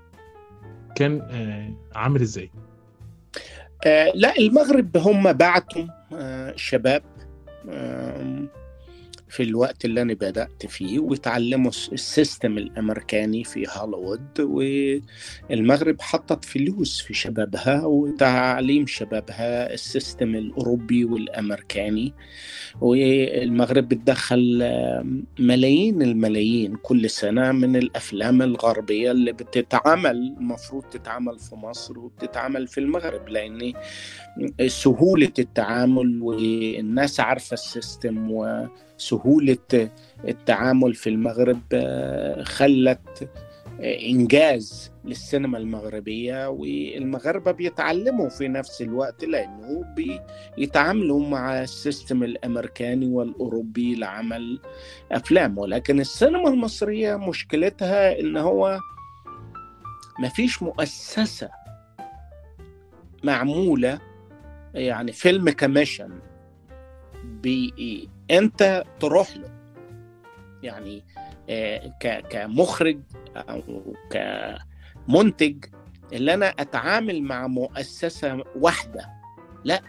كان 0.96 1.20
آه، 1.30 1.98
عامل 1.98 2.20
إزاي؟ 2.20 2.50
آه، 3.86 4.12
لا 4.14 4.36
المغرب 4.38 4.96
هم 4.96 5.32
بعتوا 5.32 5.86
آه، 6.14 6.52
شباب. 6.56 7.02
آم، 7.68 8.48
في 9.32 9.42
الوقت 9.42 9.84
اللي 9.84 10.02
أنا 10.02 10.14
بدأت 10.14 10.66
فيه 10.66 10.98
وتعلموا 10.98 11.70
ال 11.92 12.02
system 12.02 12.58
الأمريكاني 12.58 13.44
في 13.44 13.66
هوليوود 13.70 14.40
والمغرب 15.50 16.00
حطت 16.00 16.44
فلوس 16.44 17.00
في 17.00 17.14
شبابها 17.14 17.84
وتعليم 17.84 18.86
شبابها 18.86 19.72
ال 19.74 19.83
system 19.83 20.34
الأوروبي 20.34 21.04
والأمريكاني. 21.04 22.14
والمغرب 22.80 23.88
بتدخل 23.88 24.58
ملايين 25.38 26.02
الملايين 26.02 26.76
كل 26.76 27.10
سنة 27.10 27.52
من 27.52 27.76
الأفلام 27.76 28.42
الغربية 28.42 29.10
اللي 29.10 29.32
بتتعمل 29.32 30.34
المفروض 30.40 30.84
تتعمل 30.84 31.38
في 31.38 31.54
مصر 31.56 31.98
وبتتعمل 31.98 32.66
في 32.68 32.78
المغرب 32.78 33.28
لأن 33.28 33.72
سهولة 34.66 35.32
التعامل 35.38 36.22
والناس 36.22 37.20
عارفة 37.20 37.54
السيستم 37.54 38.30
وسهولة 39.02 39.90
التعامل 40.28 40.94
في 40.94 41.10
المغرب 41.10 41.60
خلت 42.42 43.28
إنجاز 43.80 44.92
للسينما 45.04 45.58
المغربية 45.58 46.48
والمغاربة 46.48 47.52
بيتعلموا 47.52 48.28
في 48.28 48.48
نفس 48.48 48.82
الوقت 48.82 49.24
لأنه 49.24 49.84
بيتعاملوا 50.56 51.28
مع 51.28 51.62
ال 51.62 51.71
system 51.71 52.22
الأمريكاني 52.22 53.06
والأوروبي 53.06 53.94
لعمل 53.94 54.60
أفلام. 55.12 55.58
ولكن 55.58 56.00
السينما 56.00 56.48
المصرية 56.48 57.16
مشكلتها 57.16 58.20
إن 58.20 58.36
هو 58.36 58.78
مفيش 60.20 60.62
مؤسسة 60.62 61.50
معمولة 63.24 64.00
يعني 64.74 65.12
film 65.12 65.50
commission 65.50 66.10
انت 68.32 68.84
تروح 69.00 69.36
له. 69.36 69.48
يعني 70.62 71.04
كمخرج 72.30 73.00
أو 73.36 73.94
كمنتج 74.10 75.64
اللي 76.12 76.34
أنا 76.34 76.46
اتعامل 76.46 77.22
مع 77.22 77.46
مؤسسة 77.46 78.44
واحدة. 78.56 79.08
لا 79.64 79.82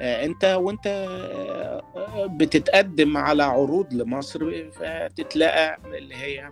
انت 0.00 0.44
وانت 0.44 1.08
بتتقدم 2.16 3.16
على 3.16 3.42
عروض 3.42 3.94
لمصر 3.94 4.70
فتتلاقى 4.70 5.78
اللي 5.84 6.14
هي 6.14 6.50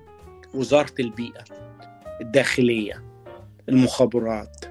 وزارة 0.54 0.94
البيئة 1.00 1.44
الداخلية 2.20 3.04
المخابرات 3.68 4.64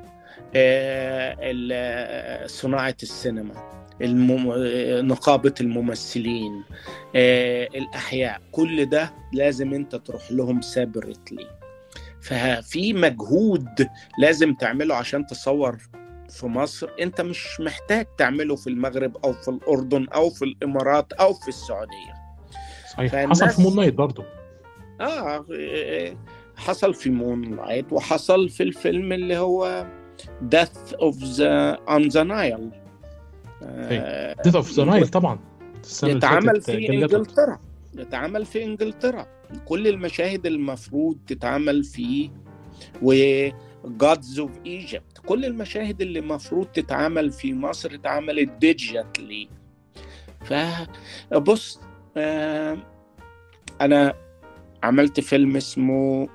صناعة 2.49 2.95
السينما. 3.03 3.86
المم... 4.01 4.53
نقابة 5.07 5.53
الممثلين 5.61 6.63
الأحياء 7.75 8.41
كل 8.51 8.85
ده 8.85 9.13
لازم 9.33 9.73
أنت 9.73 9.95
تروح 9.95 10.31
لهم 10.31 10.61
سابرتلي 10.61 11.47
ففي 12.21 12.93
مجهود 12.93 13.87
لازم 14.19 14.53
تعمله 14.53 14.95
عشان 14.95 15.25
تصور 15.25 15.77
في 16.29 16.45
مصر. 16.47 16.89
أنت 17.01 17.21
مش 17.21 17.59
محتاج 17.59 18.05
تعمله 18.17 18.55
في 18.55 18.67
المغرب 18.67 19.17
أو 19.25 19.33
في 19.33 19.47
الأردن 19.47 20.07
أو 20.09 20.29
في 20.29 20.45
الإمارات 20.45 21.13
أو 21.13 21.33
في 21.33 21.47
السعودية. 21.47 22.13
صحيح. 22.91 23.11
فالناس... 23.11 23.43
حصل 23.43 23.55
في 23.55 23.61
Moon 23.61 23.75
Knight 23.75 23.93
برضه 23.93 24.23
آه 25.01 25.45
حصل 26.55 26.93
في 26.93 27.09
Moon 27.09 27.55
Knight 27.55 27.93
وحصل 27.93 28.49
في 28.49 28.63
الفيلم 28.63 29.11
اللي 29.11 29.37
هو 29.37 29.87
Death 30.55 30.93
of 30.93 31.15
the 31.37 31.77
on 31.87 32.09
the 32.09 32.23
Nile. 32.23 32.86
Death 34.43 34.55
of 34.55 34.71
the 34.71 34.83
Nile 34.83 35.07
طبعا. 35.07 35.39
يتعمل 36.03 36.61
في 36.61 36.89
إنجلترا. 36.89 37.59
يتعمل 37.97 38.45
في 38.45 38.63
إنجلترا. 38.63 39.27
كل 39.65 39.87
المشاهد 39.87 40.45
المفروض 40.45 41.17
تتعمل 41.27 41.83
في 41.83 42.31
و 43.01 43.13
Gods 43.85 44.39
of 44.39 44.51
Egypt 44.65 45.17
كل 45.25 45.45
المشاهد 45.45 46.01
اللي 46.01 46.19
المفروض 46.19 46.65
تتعمل 46.65 47.31
في 47.31 47.53
مصر 47.53 47.93
اتعملت 47.93 48.49
digitally 48.49 49.49
فبص 50.45 51.79
آه 52.17 52.77
أنا 53.81 54.13
عملت 54.83 55.19
فيلم 55.19 55.55
اسمه 55.55 56.27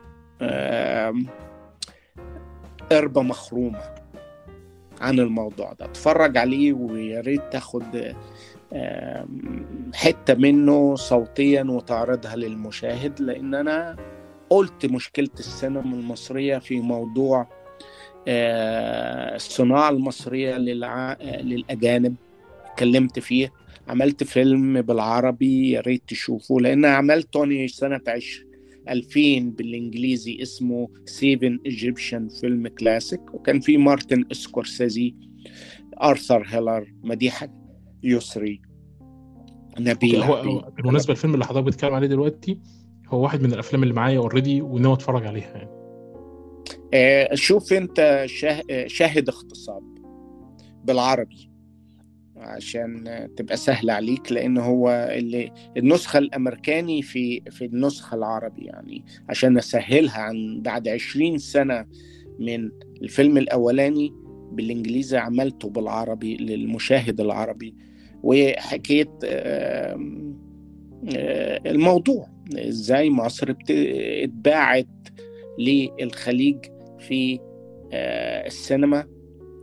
آه 0.43 1.15
قربة 2.91 3.23
مخرومة. 3.23 4.02
عن 5.03 5.19
الموضوع 5.21 5.73
ده 5.73 5.85
اتفرج 5.85 6.37
عليه 6.37 6.73
ويا 6.73 7.21
ريت 7.21 7.43
تاخد 7.53 8.15
حتة 9.95 10.35
منه 10.35 10.95
صوتيا 10.95 11.63
وتعرضها 11.63 12.37
للمشاهد 12.37 13.21
لأن 13.21 13.55
أنا 13.55 13.97
قلت 14.51 14.87
مشكلة 14.87 15.29
السينما 15.39 15.81
المصرية 15.97 16.59
في 16.59 16.81
موضوع 16.81 17.47
الصناعة 18.29 19.91
المصرية. 19.91 20.57
للأجانب 20.59 22.15
اتكلمت 22.67 23.19
فيه 23.19 23.53
عملت 23.89 24.25
فيلم 24.25 24.83
بالعربي 24.83 25.71
يا 25.71 25.81
ريت 25.81 26.03
تشوفه 26.09 26.61
لأن 26.61 26.85
عملته 26.85 27.47
أنا 27.47 27.69
سنة 27.69 28.01
عشر 28.09 28.45
2000 28.89 29.41
بالإنجليزي 29.41 30.43
اسمه 30.43 30.89
Saving 31.05 31.59
Egyptian 31.67 32.29
Film 32.29 32.69
Classics 32.69 33.35
وكان 33.35 33.61
في 33.61 33.77
مارتن 33.77 34.25
اسكورسيزي 34.33 35.15
آرثر 36.03 36.45
هيلر 36.47 36.93
مديحه 37.03 37.49
يسري 38.03 38.63
نبيل 39.81 40.23
هو 40.23 40.71
بالمناسبة 40.77 41.13
الفيلم 41.13 41.35
اللي 41.35 41.45
حضرتك 41.45 41.67
بتتكلم 41.67 41.95
عليه 41.95 42.07
دلوقتي 42.07 42.59
هو 43.09 43.23
واحد 43.23 43.43
من 43.43 43.53
الأفلام 43.53 43.83
اللي 43.83 43.95
معايا 43.95 44.19
already 44.19 44.63
وناوي 44.63 44.95
أتفرج 44.95 45.27
عليها 45.27 45.57
يعني. 45.57 45.71
آه 46.95 47.35
شوف 47.35 47.73
أنت 47.73 48.25
شاهد 48.87 49.29
اغتصاب 49.29 49.83
بالعربي 50.85 51.52
عشان 52.43 53.05
تبقى 53.37 53.57
سهلة 53.57 53.93
عليك 53.93 54.33
لأن 54.33 54.59
هو 54.59 55.09
اللي 55.13 55.53
النسخة 55.77 56.19
الأمريكاني 56.19 57.03
في 57.03 57.41
في 57.51 57.65
النسخة 57.65 58.15
العربي 58.15 58.65
يعني. 58.65 59.05
عشان 59.29 59.59
أسهلها 59.59 60.19
عن 60.19 60.61
بعد 60.63 60.89
عشرين 60.89 61.39
سنة 61.39 61.87
من 62.39 62.71
الفيلم 63.03 63.39
الأولاني 63.39 64.13
بالإنجليزي 64.53 65.17
عملته 65.17 65.69
بالعربي 65.71 66.37
للمشاهد 66.37 67.21
العربي. 67.21 67.75
وحكيت 68.23 69.11
الموضوع 71.67 72.29
إزاي 72.59 73.11
مصر 73.11 73.55
اتباعت 73.71 74.89
للخليج 75.59 76.57
في 76.99 77.41
السينما. 78.47 79.05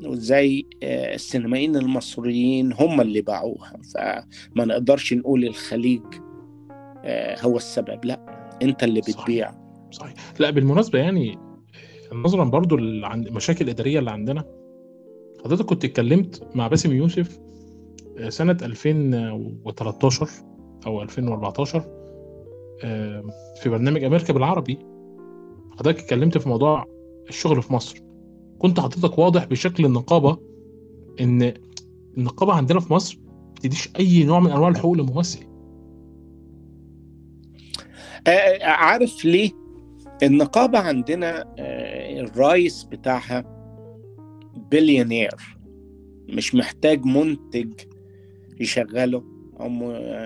وإزاي 0.06 0.66
السينمائيين 0.84 1.76
المصريين 1.76 2.74
هم 2.74 3.02
اللي 3.02 3.22
باعوها. 3.22 3.74
فما 3.96 4.66
نقدرش 4.66 5.14
نقول 5.14 5.46
الخليج 5.46 6.04
هو 7.42 7.58
السبب. 7.58 8.06
لا 8.06 8.50
أنت 8.62 8.84
اللي 8.84 9.02
بتبيع. 9.02 9.52
صحيح, 9.52 9.56
صحيح. 9.92 10.14
لا 10.40 10.50
بالمناسبة 10.50 11.00
يعني 11.00 11.38
نظرا 12.14 12.44
برضو 12.44 12.78
عن 13.06 13.28
المشاكل 13.28 13.66
الإدارية 13.66 14.00
اللي 14.00 14.12
عندنا. 14.12 14.44
حضرتك 15.44 15.66
كنت 15.66 15.86
اتكلمت 15.86 16.48
مع 16.56 16.68
باسم 16.68 16.94
يوسف 16.94 17.40
سنة 18.30 18.58
2013 18.62 20.28
أو 20.86 21.02
2014 21.02 21.80
في 23.62 23.70
برنامج 23.70 24.04
أمريكا 24.04 24.34
بالعربي. 24.34 24.80
حضرتك 25.80 26.00
اتكلمت 26.00 26.38
في 26.38 26.50
موضوع 26.50 26.86
الشغل 27.30 27.62
في 27.62 27.74
مصر. 27.74 28.09
كنت 28.60 28.80
حضرتك 28.80 29.18
واضح 29.18 29.46
بشكل 29.46 29.86
النقابة 29.86 30.38
إن 31.22 31.54
النقابة 32.18 32.54
عندنا 32.54 32.80
في 32.80 32.94
مصر 32.94 33.20
ما 33.64 33.72
أي 34.00 34.24
نوع 34.24 34.40
من 34.40 34.52
أنواع 34.52 34.70
الحقوق 34.70 34.94
للممثل. 34.94 35.40
عارف 38.62 39.26
ليه؟ 39.26 39.52
النقابة 40.24 40.80
عندنا 40.80 41.56
الرئيس 42.20 42.84
بتاعها 42.84 43.44
بليونير 44.72 45.58
مش 46.30 46.56
محتاج 46.56 47.06
منتج 47.06 47.74
يشغله 48.60 49.24
أو 49.60 49.70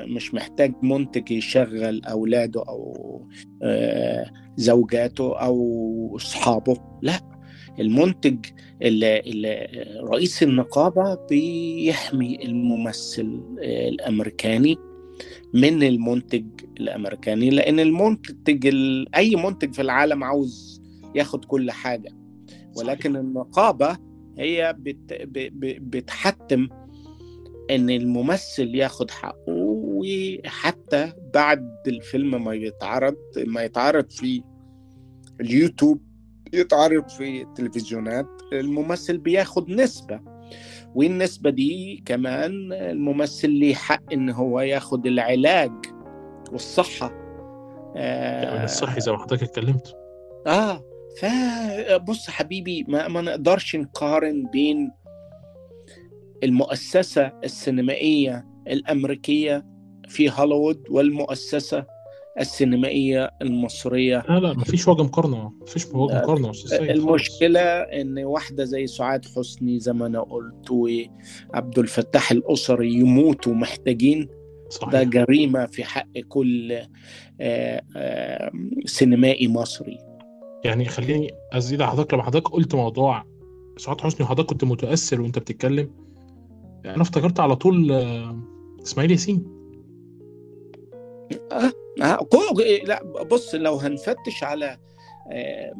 مش 0.07 0.33
محتاج 0.33 0.73
منتج 0.83 1.31
يشغل 1.31 2.05
أولاده 2.05 2.63
أو 2.67 3.21
زوجاته 4.57 5.37
أو 5.37 6.15
أصحابه 6.15 6.77
لا 7.01 7.32
المنتج 7.79 8.45
رئيس 10.11 10.43
النقابة 10.43 11.15
بيحمي 11.29 12.45
الممثل 12.45 13.41
الأمريكاني 13.59 14.77
من 15.53 15.83
المنتج 15.83 16.45
الأمريكاني 16.79 17.49
لأن 17.49 17.79
المنتج 17.79 18.67
أي 19.15 19.35
منتج 19.35 19.73
في 19.73 19.81
العالم 19.81 20.23
عاوز 20.23 20.81
ياخد 21.15 21.45
كل 21.45 21.71
حاجة. 21.71 22.09
ولكن 22.77 23.15
النقابة 23.15 23.97
هي 24.37 24.75
بت 24.79 25.27
بتحتم 25.81 26.67
إن 27.71 27.89
الممثل 27.89 28.75
ياخد 28.75 29.11
حقه 29.11 29.37
وحتى 29.47 31.13
بعد 31.33 31.67
الفيلم 31.87 32.43
ما 32.43 32.53
يتعرض 32.53 33.15
ما 33.37 33.63
يتعرض 33.63 34.09
في 34.09 34.43
اليوتيوب 35.41 36.01
يتعرض 36.53 37.09
في 37.09 37.41
التلفزيونات 37.41 38.27
الممثل 38.53 39.17
بياخد 39.17 39.69
نسبة 39.69 40.19
والنسبة 40.95 41.49
دي 41.49 42.03
كمان 42.05 42.73
الممثل 42.73 43.49
ليه 43.49 43.75
حق 43.75 44.13
إن 44.13 44.29
هو 44.29 44.59
ياخد 44.59 45.05
العلاج 45.05 45.71
والصحة. 46.51 47.05
التأمين 47.95 48.59
آه, 48.59 48.63
الصحي 48.63 48.99
زي 49.01 49.11
ما 49.11 49.17
حضرتك 49.17 49.43
اتكلمت. 49.43 49.95
آه. 50.47 50.83
فبص 51.21 52.29
حبيبي 52.29 52.85
ما, 52.87 53.07
ما 53.07 53.21
نقدرش 53.21 53.75
نقارن 53.75 54.45
بين 54.51 54.91
المؤسسة 56.43 57.31
السينمائية 57.43 58.47
الأمريكية 58.67 59.65
في 60.07 60.29
هوليوود 60.29 60.83
والمؤسسة 60.89 61.85
السينمائية 62.39 63.29
المصرية. 63.41 64.23
لا 64.29 64.39
لا 64.39 64.53
مفيش 64.53 64.87
وجه 64.87 65.03
مقارنة 65.03 65.51
مفيش 65.61 65.85
وجه 65.93 66.25
خالص. 66.25 66.73
المشكلة 66.73 67.61
إن 67.61 68.19
واحدة 68.19 68.63
زي 68.63 68.87
سعاد 68.87 69.25
حسني 69.25 69.79
زي 69.79 69.93
ما 69.93 70.05
أنا 70.05 70.21
قلت 70.21 70.71
وعبد 70.71 71.79
الفتاح 71.79 72.31
الأسري 72.31 72.93
يموتوا 72.93 73.53
محتاجين 73.53 74.27
ده 74.27 74.69
صحيح 74.69 75.03
جريمة 75.03 75.65
في 75.65 75.83
حق 75.83 76.19
كل 76.29 76.71
آه، 77.41 77.81
آه، 77.97 78.51
سينمائي 78.85 79.47
مصري. 79.47 79.97
يعني 80.65 80.85
خليني 80.85 81.31
أزيد 81.51 81.81
على 81.81 81.91
حضرتك 81.91 82.13
لما 82.13 82.23
حضرتك 82.23 82.47
قلت 82.47 82.75
موضوع 82.75 83.25
سعاد 83.77 84.01
حسني 84.01 84.25
وحضرتك 84.25 84.49
كنت 84.49 84.63
متأثر 84.63 85.21
وأنت 85.21 85.39
بتتكلم 85.39 85.89
أنا 86.85 87.01
افتكرت 87.01 87.39
على 87.39 87.55
طول 87.55 87.91
آه، 87.91 88.39
إسماعيل 88.83 89.11
ياسين. 89.11 89.52
لا 91.97 93.03
بص 93.31 93.55
لو 93.55 93.75
هنفتش 93.75 94.43
على 94.43 94.77
آه، 95.31 95.73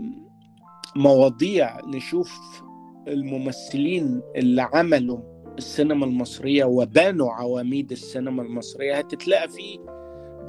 مواضيع 0.96 1.78
نشوف 1.88 2.62
الممثلين 3.08 4.22
اللي 4.36 4.62
عملوا 4.62 5.20
السينما 5.58 6.06
المصرية 6.06 6.66
وبانوا 6.66 7.32
عواميد 7.32 7.92
السينما 7.92 8.42
المصرية 8.44 8.96
هتتلاقى 8.98 9.50
فيه 9.50 9.80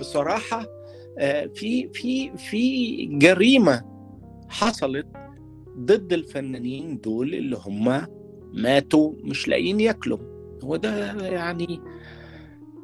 بصراحة 0.01 0.67
آه، 1.19 1.47
في 1.55 1.89
في 1.89 2.37
في 2.37 2.95
جريمة 3.07 3.83
حصلت 4.49 5.07
ضد 5.79 6.13
الفنانين 6.13 7.01
دول 7.01 7.35
اللي 7.35 7.57
هم 7.67 8.07
ماتوا 8.53 9.13
مش 9.25 9.49
لاقيين 9.49 9.81
ياكلوا. 9.81 10.19
وده 10.65 11.13
يعني 11.29 11.81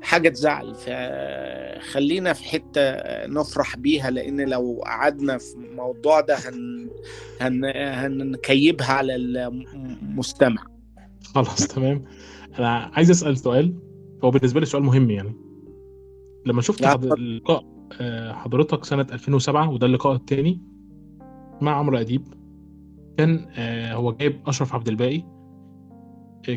حاجة 0.02 0.28
تزعل. 0.28 0.74
فخلينا 0.74 2.32
في 2.32 2.44
حتة 2.44 2.80
نفرح 3.26 3.76
بيها 3.76 4.10
لأن 4.10 4.48
لو 4.48 4.82
قعدنا 4.84 5.38
في 5.38 5.54
الموضوع 5.56 6.20
ده 6.20 6.36
هن... 6.36 6.90
هن... 7.40 7.64
هنكيبها 7.74 8.92
على 8.92 9.16
المستمع. 9.16 10.64
خلاص 11.24 11.66
تمام. 11.66 12.04
أنا 12.58 12.68
عايز 12.68 13.10
أسأل 13.10 13.38
سؤال. 13.38 13.74
هو 14.24 14.30
بالنسبة 14.30 14.60
لي 14.60 14.66
سؤال 14.66 14.82
مهم 14.82 15.10
يعني. 15.10 15.36
لما 16.46 16.62
شفت 16.62 16.82
لا، 16.82 16.88
حض... 16.88 17.04
اتفضل. 17.04 17.36
لقاء 17.36 17.64
آه، 18.00 18.32
حضرتك 18.32 18.84
سنة 18.84 19.06
2007 19.12 19.70
وده 19.70 19.86
اللقاء 19.86 20.14
الثاني 20.14 20.60
مع 21.60 21.76
عمرو 21.76 21.98
أديب 21.98 22.34
كان 23.18 23.46
آه، 23.56 23.94
هو 23.94 24.12
جايب 24.12 24.40
أشرف 24.46 24.74
عبد 24.74 24.88
الباقي 24.88 25.22
آه، 26.48 26.54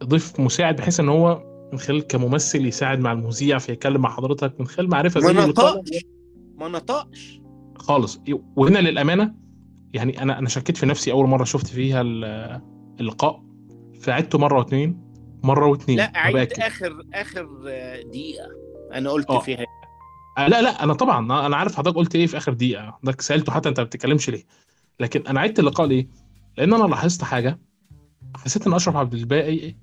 كضيف 0.00 0.40
مساعد 0.40 0.76
بحيث 0.76 1.00
إن 1.00 1.08
هو 1.08 1.51
من 1.72 1.78
خلال 1.78 2.06
كممثل 2.06 2.66
يساعد 2.66 3.00
مع 3.00 3.12
المذيع 3.12 3.58
فيتكلم 3.58 4.00
مع 4.00 4.10
حضرتك 4.16 4.60
من 4.60 4.66
خلال 4.66 4.90
معرفة 4.90 5.20
ما 5.20 5.26
زي 5.26 5.32
اللقاء 5.44 5.78
نطقش. 5.78 6.04
ما 6.56 6.68
نطقش. 6.68 7.40
خالص. 7.74 8.20
وهنا 8.56 8.78
للأمانة 8.78 9.34
يعني 9.94 10.22
أنا 10.22 10.38
أنا 10.38 10.48
شكيت 10.48 10.76
في 10.76 10.86
نفسي 10.86 11.12
أول 11.12 11.28
مرة 11.28 11.44
شفت 11.44 11.66
فيها 11.66 12.00
ال- 12.00 12.60
اللقاء 13.00 13.42
فعدته 14.00 14.38
مرة 14.38 14.58
واثنين 14.58 15.00
مرة 15.42 15.66
واثنين 15.66 15.98
لا 15.98 16.12
عيد 16.14 16.34
بأكد. 16.36 16.60
آخر 16.60 17.02
آخر 17.14 17.48
دقيقة 18.08 18.46
أنا 18.92 19.10
قلت 19.10 19.30
آه. 19.30 19.38
فيها. 19.40 19.64
آه، 20.38 20.48
لا 20.48 20.62
لا 20.62 20.84
أنا 20.84 20.94
طبعا 20.94 21.46
أنا 21.46 21.56
عارف 21.56 21.76
حضرتك 21.76 21.96
قلت 21.96 22.14
إيه 22.16 22.26
في 22.26 22.36
آخر 22.36 22.52
دقيقة. 22.52 22.90
حضرتك 23.02 23.20
سألته 23.20 23.52
حتى 23.52 23.68
أنت 23.68 23.80
ما 23.80 23.86
بتتكلمش 23.86 24.30
ليه. 24.30 24.44
لكن 25.00 25.26
أنا 25.26 25.40
عدت 25.40 25.58
اللقاء 25.58 25.86
ليه؟ 25.86 26.08
لأن 26.58 26.74
أنا 26.74 26.84
لاحظت 26.84 27.24
حاجة 27.24 27.58
حسيت 28.36 28.66
إن 28.66 28.72
أشرف 28.74 28.96
عبد 28.96 29.14
الباقي 29.14 29.74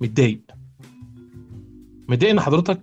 متضايق. 0.00 0.40
متضايق 2.08 2.32
إن 2.32 2.40
حضرتك 2.40 2.80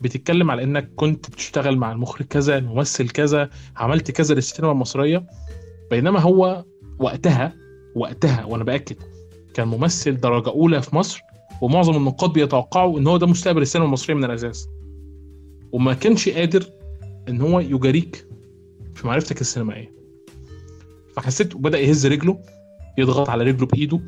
بتتكلم 0.00 0.50
على 0.50 0.62
إنك 0.62 0.90
كنت 0.96 1.30
بتشتغل 1.30 1.76
مع 1.76 1.92
المخرج 1.92 2.26
كذا 2.26 2.58
الممثل 2.58 3.08
كذا 3.08 3.50
عملت 3.76 4.10
كذا 4.10 4.34
للسينما 4.34 4.72
المصرية. 4.72 5.26
بينما 5.90 6.20
هو 6.20 6.64
وقتها 6.98 7.52
وقتها 7.96 8.44
وأنا 8.44 8.64
بأكد 8.64 8.96
كان 9.54 9.68
ممثل 9.68 10.20
درجة 10.20 10.48
أولى 10.48 10.82
في 10.82 10.96
مصر 10.96 11.20
ومعظم 11.62 11.96
النقاد 11.96 12.32
بيتوقعوا 12.32 12.98
إن 12.98 13.06
هو 13.06 13.16
ده 13.16 13.26
مستقبل 13.26 13.62
السينما 13.62 13.86
المصرية 13.86 14.14
من 14.14 14.24
الأساس. 14.24 14.68
وما 15.72 15.94
كانش 15.94 16.28
قادر 16.28 16.64
إن 17.28 17.40
هو 17.40 17.60
يجاريك 17.60 18.26
في 18.94 19.06
معرفتك 19.06 19.40
السينمائية. 19.40 19.92
فحسيت 21.16 21.54
وبدأ 21.54 21.78
يهز 21.78 22.06
رجله 22.06 22.38
يضغط 22.98 23.30
على 23.30 23.44
رجله 23.44 23.66
بإيده 23.66 24.00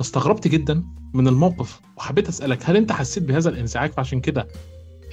فاستغربت 0.00 0.48
جدا 0.48 0.84
من 1.14 1.28
الموقف 1.28 1.80
وحبيت 1.96 2.28
أسألك 2.28 2.58
هل 2.64 2.76
أنت 2.76 2.92
حسيت 2.92 3.22
بهذا 3.22 3.50
الإنزعاج؟ 3.50 3.92
فعشان 3.92 4.20
كده 4.20 4.48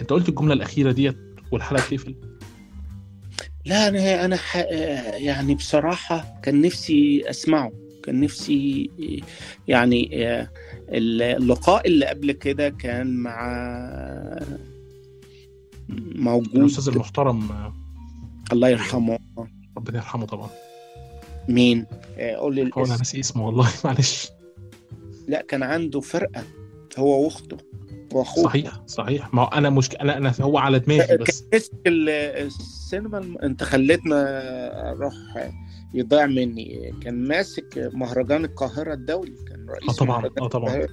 أنت 0.01 0.09
قلت 0.09 0.29
الجملة 0.29 0.53
الأخيرة 0.53 0.91
ديت 0.91 1.17
والحلقة 1.51 1.83
تقفل 1.89 2.15
لا 3.65 4.25
أنا 4.25 4.35
ح... 4.35 4.55
يعني 5.13 5.55
بصراحة 5.55 6.39
كان 6.43 6.61
نفسي 6.61 7.23
أسمعه 7.29 7.71
كان 8.03 8.19
نفسي 8.21 8.89
يعني 9.67 10.09
اللقاء 10.89 11.87
اللي 11.87 12.05
قبل 12.05 12.31
كده 12.31 12.69
كان 12.69 13.07
مع 13.07 14.39
موجود. 16.15 16.55
الأستاذ 16.55 16.93
المحترم. 16.93 17.49
الله 18.53 18.69
يرحمه. 18.69 19.19
ربنا 19.77 19.97
يرحمه 19.97 20.25
طبعا. 20.25 20.49
مين؟ 21.47 21.85
قول 22.37 22.55
لي 22.55 22.69
هو 22.77 22.85
أنا 22.85 22.97
ناسي 22.97 23.19
اسمه 23.19 23.45
والله 23.45 23.69
معلش. 23.85 24.36
لا 25.27 25.41
كان 25.41 25.63
عنده 25.63 25.99
فرقة 26.01 26.43
هو 26.97 27.23
واخته 27.25 27.57
وأخوه. 28.13 28.43
صحيح 28.43 28.81
صحيح. 28.87 29.33
ما 29.33 29.57
أنا 29.57 29.69
مش 29.69 29.95
أنا 29.95 30.17
أنا 30.17 30.33
هو 30.41 30.57
على 30.57 30.79
دماغي 30.79 31.17
بس. 31.17 31.43
السينما. 31.87 33.37
أنت 33.43 33.63
خليتنا 33.63 34.89
أروح 34.91 35.13
يضيع 35.93 36.25
مني. 36.25 36.93
كان 37.01 37.27
ماسك 37.27 37.89
مهرجان 37.93 38.45
القاهرة 38.45 38.93
الدولي 38.93 39.35
كان 39.47 39.69
رئيس 39.69 39.89
آه 39.89 39.93
طبعا 39.93 40.25
آه 40.25 40.47
طبعا. 40.47 40.89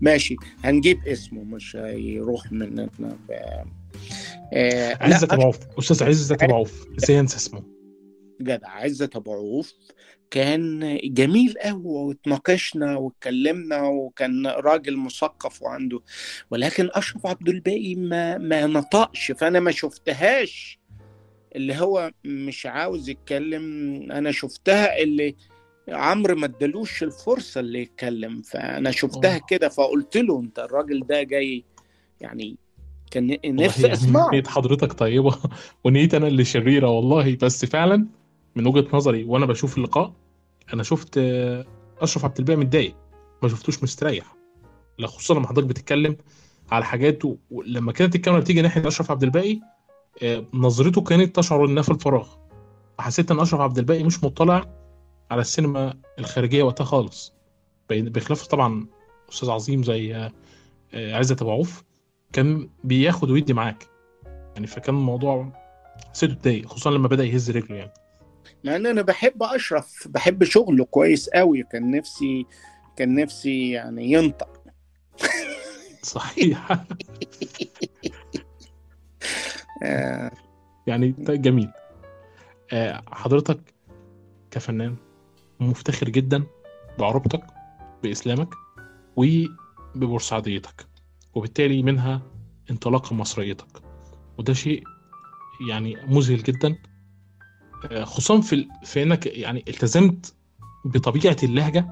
ماشي 0.00 0.36
هنجيب 0.64 1.06
اسمه 1.06 1.44
مش 1.44 1.76
هيروح 1.76 2.52
مننا 2.52 2.88
ب... 2.98 3.32
آه 4.52 4.98
عزت 5.00 5.32
أبو 5.32 5.42
عوف 5.42 5.58
أستاذ 5.78 6.04
عزت 6.04 6.42
أبو 6.42 6.54
عوف 6.54 6.86
إزاي 6.98 7.20
انسى 7.20 7.36
اسمه. 7.36 7.62
جدع 8.40 8.68
عزت 8.68 9.16
أبو 9.16 9.32
عوف. 9.32 9.72
كان 10.30 10.98
جميل 11.04 11.54
قوي 11.62 11.82
واتناقشنا 11.84 12.96
واتكلمنا 12.96 13.82
وكان 13.82 14.46
راجل 14.46 14.96
مثقف 14.96 15.62
وعنده 15.62 16.00
ولكن 16.50 16.88
أشرف 16.92 17.26
عبد 17.26 17.48
الباقي 17.48 17.94
ما 17.94 18.38
ما 18.38 18.66
نطقش 18.66 19.32
فأنا 19.32 19.60
ما 19.60 19.70
شفتهاش 19.70 20.78
اللي 21.56 21.76
هو 21.76 22.10
مش 22.24 22.66
عاوز 22.66 23.08
يتكلم 23.08 23.62
أنا 24.12 24.32
شفتها 24.32 25.02
اللي 25.02 25.36
عمرو 25.88 26.34
ما 26.36 26.46
ادالوش 26.46 27.02
الفرصة 27.02 27.60
اللي 27.60 27.82
يتكلم 27.82 28.42
فأنا 28.42 28.90
شفتها. 28.90 29.38
كده 29.38 29.68
فقلت 29.68 30.16
له 30.16 30.40
أنت 30.40 30.58
الراجل 30.58 31.06
ده 31.06 31.22
جاي 31.22 31.64
يعني 32.20 32.56
كان 33.10 33.38
نفسي 33.46 33.82
يعني 33.82 33.92
أسمعه 33.92 34.30
نية 34.30 34.42
حضرتك 34.42 34.92
طيبة 34.92 35.38
ونيتي 35.84 36.16
أنا 36.16 36.28
اللي 36.28 36.44
شريرة 36.44 36.88
والله 36.88 37.36
بس 37.42 37.64
فعلا 37.64 38.06
من 38.56 38.66
وجهة 38.66 38.86
نظري 38.92 39.24
وأنا 39.24 39.46
بشوف 39.46 39.78
اللقاء 39.78 40.12
أنا 40.74 40.82
شفت 40.82 41.18
آه، 41.18 41.64
أشرف 42.00 42.24
عبد 42.24 42.38
الباقي 42.38 42.56
متضايق 42.56 42.94
ما 43.42 43.48
شفتوش 43.48 43.82
مستريح. 43.82 44.36
لا 44.98 45.06
خصوصا 45.06 45.34
لما 45.34 45.46
حضرتك 45.48 45.68
بتتكلم 45.68 46.16
على 46.70 46.84
حاجات 46.84 47.22
ولما 47.50 47.92
كانت 47.92 48.14
الكاميرا 48.14 48.42
بتيجي 48.42 48.62
ناحية 48.62 48.88
أشرف 48.88 49.10
عبد 49.10 49.22
الباقي 49.22 49.60
آه، 50.22 50.44
نظرته 50.54 51.00
كانت 51.00 51.36
تشعر 51.36 51.64
إنها 51.64 51.82
في 51.82 51.88
الفراغ. 51.88 52.28
فحسيت 52.98 53.30
إن 53.30 53.40
أشرف 53.40 53.60
عبد 53.60 53.78
الباقي 53.78 54.04
مش 54.04 54.24
مطلع 54.24 54.64
على 55.30 55.40
السينما 55.40 55.94
الخارجية 56.18 56.62
وقتها 56.62 56.84
خالص. 56.84 57.34
بخلاف 57.90 58.46
طبعا 58.46 58.86
أستاذ 59.32 59.50
عظيم 59.50 59.82
زي 59.82 60.14
آه، 60.14 60.32
عزت 60.94 61.42
أبو 61.42 61.50
عوف 61.50 61.84
كان 62.32 62.68
بياخد 62.84 63.30
ويدي 63.30 63.52
معاك. 63.52 63.88
يعني 64.26 64.66
فكان 64.66 64.94
الموضوع 64.94 65.52
حسيته 66.12 66.32
اتضايق 66.32 66.66
خصوصا 66.66 66.90
لما 66.90 67.08
بدأ 67.08 67.24
يهز 67.24 67.50
رجله 67.50 67.76
يعني. 67.76 68.05
مع 68.64 68.76
إن 68.76 68.86
أنا 68.86 69.02
بحب 69.02 69.42
أشرف 69.42 70.08
بحب 70.08 70.44
شغله 70.44 70.84
كويس 70.84 71.28
قوي 71.28 71.62
كان 71.62 71.90
نفسي 71.90 72.46
كان 72.96 73.14
نفسي 73.14 73.70
يعني 73.70 74.12
ينطق. 74.12 74.62
صحيح. 76.02 76.84
آه، 79.82 80.30
يعني 80.86 81.14
جميل. 81.18 81.70
آه، 82.72 83.02
حضرتك 83.08 83.74
كفنان 84.50 84.96
مفتخر 85.60 86.08
جدا 86.08 86.44
بعروبتك 86.98 87.46
بإسلامك 88.02 88.48
وببورسعيديتك 89.16 90.86
وبالتالي 91.34 91.82
منها 91.82 92.22
انطلاقة 92.70 93.14
مصريتك. 93.14 93.82
وده 94.38 94.52
شيء 94.52 94.84
يعني 95.68 95.96
مذهل 96.06 96.42
جدا 96.42 96.76
خصوصا 98.02 98.40
في 98.40 98.68
في 98.84 99.02
إنك 99.02 99.26
يعني 99.26 99.64
التزمت 99.68 100.34
بطبيعة 100.84 101.36
اللهجة 101.42 101.86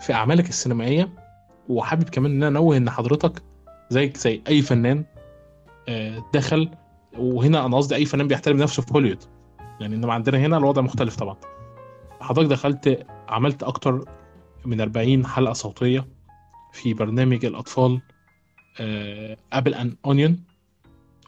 في 0.00 0.12
أعمالك 0.14 0.48
السينمائية 0.48 1.08
وحابب 1.68 2.08
كمان 2.08 2.30
إن 2.30 2.36
أنا 2.42 2.48
أنوه 2.48 2.76
إن 2.76 2.90
حضرتك 2.90 3.42
زيك 3.90 4.16
زي 4.16 4.42
أي 4.48 4.62
فنان 4.62 5.04
آه، 5.88 6.24
دخل 6.34 6.70
وهنا 7.18 7.66
أنا 7.66 7.76
قصدي 7.76 7.94
أي 7.94 8.04
فنان 8.04 8.28
بيحترم 8.28 8.56
نفسه 8.56 8.82
في 8.82 8.94
هوليوود. 8.94 9.22
يعني 9.80 9.94
إنما 9.96 10.14
عندنا 10.14 10.38
هنا 10.38 10.56
الوضع 10.56 10.82
مختلف 10.82 11.16
طبعا. 11.16 11.36
حضرتك 12.20 12.50
دخلت 12.50 13.06
عملت 13.28 13.62
أكتر 13.62 14.04
من 14.64 14.80
40 14.80 15.26
حلقة 15.26 15.52
صوتية 15.52 16.06
في 16.72 16.94
برنامج 16.94 17.44
الأطفال 17.44 18.00
Apple 19.52 19.74
and 19.74 19.96
Onion 20.06 20.44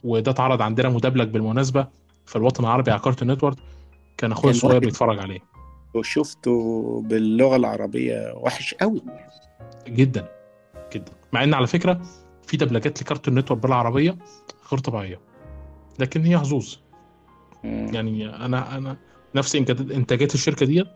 وده 0.04 0.30
اتعرض 0.30 0.62
عندنا 0.62 0.88
مدبلج 0.88 1.28
بالمناسبة 1.28 1.86
في 2.26 2.36
الوطن 2.36 2.64
العربي 2.64 2.90
على 2.90 3.00
Cartoon 3.00 3.30
Network. 3.30 3.56
كان 4.18 4.32
أخويا 4.32 4.52
الصغير. 4.52 4.78
بيتفرج 4.78 5.18
عليه. 5.18 5.38
وشفته 5.94 7.02
باللغة 7.06 7.56
العربية 7.56 8.32
وحش 8.36 8.74
قوي. 8.74 9.02
جدا 9.88 10.28
جدا. 10.94 11.12
مع 11.32 11.44
إن 11.44 11.54
على 11.54 11.66
فكرة 11.66 12.02
في 12.46 12.56
دبلجات 12.56 13.02
ل 13.02 13.07
Cartoon 13.07 13.38
Network 13.38 13.60
بالعربية 13.62 14.16
غير 14.72 14.80
طبيعية. 14.80 15.20
لكن 15.98 16.24
هي 16.24 16.38
حظوظ. 16.38 16.74
يعني 17.64 18.36
أنا 18.36 18.76
أنا 18.76 18.96
نفس 19.34 19.56
إنتاجات 19.56 20.34
الشركة 20.34 20.66
ديت 20.66 20.86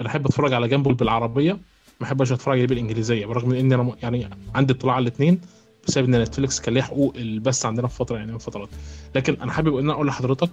أنا 0.00 0.08
أحب 0.08 0.26
أتفرج 0.26 0.52
على 0.52 0.68
Gumball 0.68 0.94
بالعربية 0.94 1.52
ما 2.00 2.06
أحبش 2.06 2.32
أتفرج 2.32 2.58
عليه 2.58 2.66
بالإنجليزية. 2.66 3.26
برغم 3.26 3.52
إن 3.52 3.72
أنا 3.72 3.96
يعني 4.02 4.30
عندي 4.54 4.72
اطلاع 4.72 4.94
على 4.94 5.02
الاثنين 5.02 5.40
بسبب 5.86 6.04
إن 6.04 6.22
Netflix 6.22 6.60
كان 6.60 6.74
ليها 6.74 6.82
حقوق 6.82 7.12
البث 7.16 7.66
عندنا 7.66 7.88
في 7.88 7.96
فترة 7.96 8.16
يعني 8.16 8.32
من 8.32 8.38
فترات. 8.38 8.68
لكن 9.14 9.36
أنا 9.40 9.52
حابب 9.52 9.76
إن 9.76 9.84
أنا 9.84 9.92
أقول 9.92 10.06
لحضرتك 10.06 10.50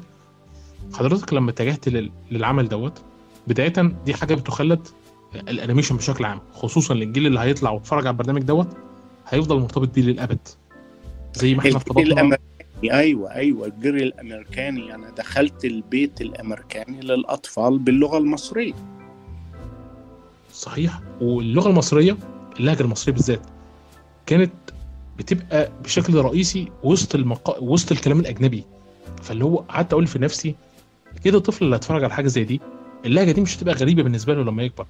حضرتك 0.93 1.33
لما 1.33 1.51
اتجهت 1.51 1.89
لل- 1.89 2.11
للعمل 2.31 2.69
دوت 2.69 3.01
بداية 3.47 3.73
دي 4.05 4.13
حاجة 4.13 4.35
بتخلد 4.35 4.87
الانيميشن 5.35 5.97
بشكل 5.97 6.25
عام 6.25 6.39
خصوصا 6.53 6.93
للجيل 6.93 7.27
اللي 7.27 7.39
هيطلع 7.39 7.71
ويتفرج 7.71 8.07
على 8.07 8.13
البرنامج 8.13 8.41
دوت 8.41 8.67
هيفضل 9.27 9.59
مرتبط 9.59 9.89
بيه 9.95 10.01
للأبد. 10.01 10.47
زي 11.33 11.53
ما 11.53 11.59
إحنا 11.59 11.71
ارتبطنا 11.75 12.37
أيوه 12.83 13.31
أيوه 13.33 13.67
الجيل 13.67 13.95
الأمريكاني. 13.95 14.95
أنا 14.95 15.09
دخلت 15.09 15.65
البيت 15.65 16.21
الأمريكاني 16.21 17.01
للأطفال 17.01 17.79
باللغة 17.79 18.17
المصرية. 18.17 18.73
صحيح. 20.53 20.99
واللغة 21.21 21.69
المصرية 21.69 22.17
اللهجة 22.59 22.81
المصرية 22.81 23.13
بالذات 23.13 23.41
كانت 24.25 24.51
بتبقى 25.17 25.71
بشكل 25.83 26.15
رئيسي 26.15 26.71
وسط 26.83 27.15
المقا... 27.15 27.57
وسط 27.59 27.91
الكلام 27.91 28.19
الأجنبي. 28.19 28.63
فاللي 29.21 29.43
هو 29.45 29.57
قعدت 29.57 29.93
أقول 29.93 30.07
في 30.07 30.19
نفسي 30.19 30.55
كده 31.23 31.37
الطفل 31.37 31.65
اللي 31.65 31.75
هيتفرج 31.75 32.03
على 32.03 32.13
حاجة 32.13 32.27
زي 32.27 32.43
دي 32.43 32.61
اللهجة 33.05 33.31
دي 33.31 33.41
مش 33.41 33.57
هتبقى 33.57 33.73
غريبة 33.73 34.03
بالنسبة 34.03 34.33
له 34.33 34.43
لما 34.43 34.63
يكبر. 34.63 34.85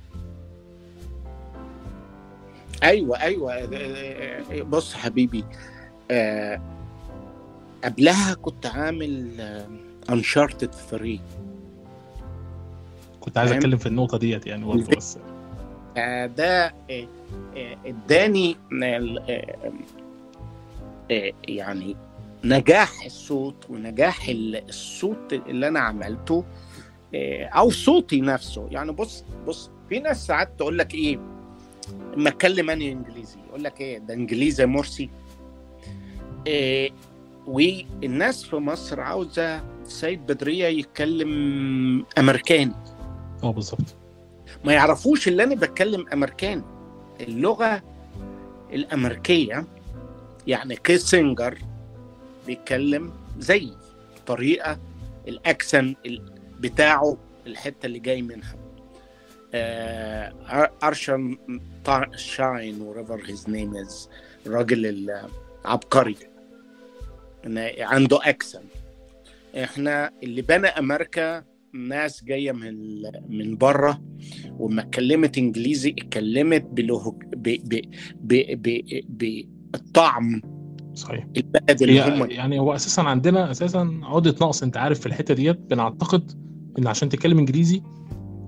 أيوه 2.84 3.22
أيوه. 3.22 4.64
بص 4.64 4.94
حبيبي 4.94 5.44
آه 6.12 6.62
قبلها 7.84 8.34
كنت 8.34 8.66
عامل 8.66 9.42
انشارتد 10.10 10.72
3 10.74 11.20
كنت 13.20 13.38
عايز؟ 13.38 13.52
أتكلم 13.52 13.78
في 13.78 13.86
النقطة 13.86 14.18
ديت 14.18 14.48
يعني 14.48 14.66
برضه 14.66 14.96
بس. 14.98 15.18
آه، 15.98 16.26
ده 16.26 16.66
آه، 16.90 17.08
آه، 17.56 17.78
اداني 17.86 18.56
آه، 18.84 19.16
آه، 21.12 21.32
يعني 21.48 21.96
نجاح 22.44 23.06
الصوت 23.06 23.66
ونجاح 23.70 24.28
ال- 24.30 24.70
الصوت 24.70 25.34
اللي 25.34 25.68
أنا 25.68 25.80
عملته 25.80 26.46
آه، 27.16 27.46
أو 27.46 27.70
صوتي 27.70 28.22
نفسه. 28.22 28.68
يعني 28.72 28.92
بص 28.92 29.26
بص 29.48 29.72
في 29.90 30.00
ناس 30.00 30.28
ساعات 30.28 30.52
تقول 30.58 30.78
لك 30.78 30.94
إيه 30.94 31.20
أما 32.18 32.30
أتكلم 32.30 32.70
أنا 32.70 32.86
إنجليزي 32.86 33.38
يقول 33.50 33.64
لك 33.64 33.82
إيه 33.82 33.98
ده 33.98 34.14
إنجليزي 34.14 34.66
مرسي. 34.66 35.10
آه، 36.48 36.90
والناس 37.48 38.44
في 38.44 38.56
مصر 38.56 39.02
عاوزة 39.02 39.64
سيد 39.84 40.26
بدرية 40.26 40.66
يتكلم 40.66 42.06
أمريكاني. 42.18 42.74
آه 43.44 43.52
بالظبط. 43.52 43.96
ما 44.66 44.74
يعرفوش 44.74 45.28
اللي 45.28 45.44
أنا 45.44 45.56
بتكلم 45.56 46.06
أمريكاني. 46.14 46.64
اللغة 47.20 47.82
الأمريكية 48.74 49.66
يعني 50.48 50.76
كيسنجر 50.76 51.58
بيتكلم 52.52 53.14
زي 53.40 53.72
طريقة 54.28 54.80
ال 55.28 55.38
accent 55.38 55.96
بتاعه 56.60 57.18
الحتة 57.48 57.86
اللي 57.86 58.00
جاي 58.00 58.22
منها. 58.22 58.56
آه، 59.54 60.72
أينشتاين 60.84 62.82
whatever 62.82 63.22
his 63.26 63.50
name 63.50 63.76
is 63.76 64.10
الراجل 64.46 64.86
العبقري 65.66 66.16
عنده 67.80 68.20
accent. 68.24 68.64
إحنا 69.56 70.12
اللي 70.24 70.42
بنى 70.42 70.68
أمريكا 70.68 71.44
ناس 71.74 72.24
جاية 72.24 72.52
من 72.52 73.02
من 73.30 73.58
بره 73.58 74.02
وما 74.60 74.82
اتكلمت 74.82 75.38
إنجليزي 75.38 75.90
اتكلمت 75.90 76.62
ب 76.62 76.80
ب 77.36 77.82
ب 78.16 78.34
ب 79.10 79.46
بالطعم 79.72 80.61
صحيح. 80.96 81.28
البلد 81.38 81.82
اللي 81.82 82.02
هم 82.02 82.32
يعني 82.32 82.60
هو 82.60 82.76
أساسا 82.76 83.02
عندنا 83.02 83.52
أساسا 83.52 84.00
عقدة 84.04 84.32
نقص 84.42 84.64
أنت 84.64 84.78
عارف 84.78 85.00
في 85.00 85.06
الحتة 85.06 85.34
ديت 85.34 85.60
بنعتقد 85.70 86.32
إن 86.80 86.88
عشان 86.88 87.10
تتكلم 87.10 87.38
إنجليزي 87.38 87.82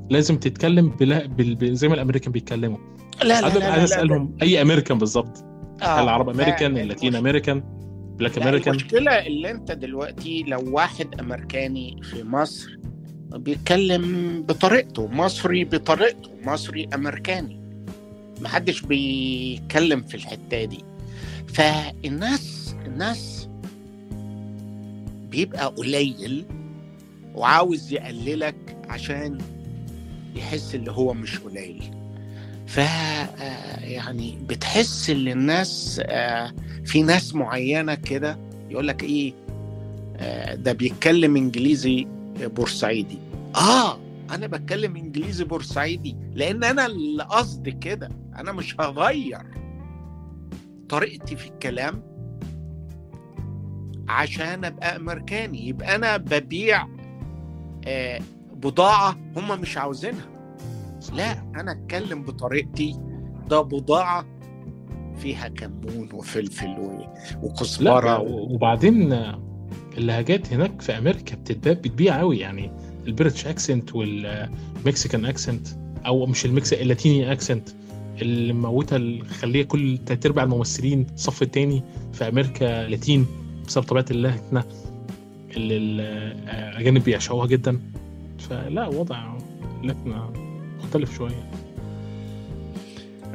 لازم 0.10 0.38
تتكلم 0.38 0.90
بلا 0.90 1.26
بال... 1.26 1.56
بال- 1.56 1.76
زي 1.76 1.88
ما 1.88 1.94
الأمريكان 1.94 2.32
بيتكلموا. 2.32 2.78
لا 3.24 3.42
لا 3.42 3.48
لا, 3.48 3.54
لا, 3.54 3.60
لا, 3.60 3.84
أسألهم 3.84 4.38
أي 4.42 4.62
أمريكان 4.62 4.98
بالظبط. 4.98 5.44
آه، 5.82 6.04
العرب 6.04 6.30
أمريكان 6.30 6.74
لا، 6.74 6.82
اللاتين 6.82 7.16
أمريكان 7.16 7.64
black 8.20 8.38
لا 8.38 8.44
أمريكان؟ 8.44 8.74
المشكلة 8.74 9.12
اللي 9.12 9.52
أنت 9.52 9.72
دلوقتي 9.72 10.44
لو 10.48 10.64
واحد 10.76 11.20
أمريكاني 11.20 12.02
في 12.04 12.24
مصر 12.24 12.78
بيتكلم 13.36 14.42
بطريقته 14.50 15.08
مصري 15.08 15.66
بطريقته 15.66 16.30
مصري 16.46 16.90
أمريكاني 16.94 17.60
محدش 18.42 18.82
بيتكلم 18.82 20.02
في 20.02 20.16
الحتة 20.16 20.64
دي. 20.66 20.80
فالناس 21.48 22.76
الناس 22.86 23.48
بيبقى 25.30 25.66
قليل 25.66 26.46
وعاوز 27.36 27.94
يقللك 27.94 28.78
عشان 28.90 29.38
يحس 30.36 30.76
اللي 30.76 30.92
هو 30.92 31.14
مش 31.14 31.40
قليل. 31.40 31.84
ف 32.68 32.80
آه، 32.80 33.80
يعني 33.80 34.38
بتحس 34.50 35.10
ان 35.10 35.28
الناس 35.28 36.02
آه، 36.06 36.54
في 36.86 37.02
ناس 37.04 37.36
معينة 37.36 37.96
كده 37.96 38.38
يقول 38.70 38.88
لك 38.88 39.04
إيه 39.04 39.34
آه، 40.18 40.56
ده 40.56 40.74
بيتكلم 40.74 41.36
إنجليزي 41.36 42.08
بورسعيدي. 42.40 43.18
آه 43.56 44.00
أنا 44.32 44.48
بتكلم 44.48 44.96
إنجليزي 44.96 45.44
بورسعيدي 45.44 46.16
لأن 46.36 46.64
أنا 46.64 46.86
اللي 46.86 47.24
قصدي 47.24 47.72
كده 47.72 48.10
أنا 48.36 48.52
مش 48.52 48.76
هغير. 48.80 49.42
طريقتي 50.94 51.36
في 51.36 51.48
الكلام 51.48 52.04
عشان 54.08 54.66
أبقى 54.66 54.96
أمريكاني. 54.96 55.68
يبقى 55.68 55.96
أنا 55.96 56.18
ببيع 56.18 56.88
آه، 57.88 58.20
بضاعة 58.54 59.18
هم 59.36 59.62
مش 59.62 59.78
عاوزينها. 59.78 60.26
لا 61.14 61.32
أنا 61.32 61.72
أتكلم 61.72 62.24
بطريقتي. 62.24 63.00
ده 63.50 63.62
بضاعة 63.62 64.26
فيها 65.18 65.48
كمون 65.48 66.10
وفلفل 66.14 66.76
وكزبرة. 67.44 68.20
وبعدين 68.20 69.24
اللهجات 69.98 70.54
هناك 70.54 70.82
في 70.82 70.98
أمريكا 70.98 71.36
بتتباع 71.36 71.74
بتبيع 71.74 72.20
قوي 72.20 72.40
يعني. 72.40 72.72
ال 73.08 73.13
British 73.13 73.48
accent 73.48 73.96
وال 73.96 74.25
Mexican 74.25 75.26
accent 75.26 75.68
أو 76.06 76.26
مش 76.26 76.46
المكس 76.46 76.74
اللاتيني 76.74 77.32
accent. 77.32 77.70
اللي 78.22 78.54
موتها 78.54 78.96
الخليه 78.98 79.64
كل 79.64 79.98
تلات 80.06 80.26
أرباع 80.26 80.44
الممثلين 80.44 81.08
الصف 81.16 81.42
التاني 81.42 81.84
في 82.14 82.28
أمريكا 82.28 82.88
لاتين 82.88 83.26
بسبب 83.68 83.86
طبيعة 83.86 84.06
اللهجه 84.12 84.66
اللي 85.58 85.78
الأجانب 85.78 87.04
بيعشقوها 87.04 87.48
جدا. 87.48 87.80
فلا 88.50 88.88
وضع 88.88 89.34
لكنه 89.84 90.34
مختلف 90.84 91.16
شوية. 91.18 91.50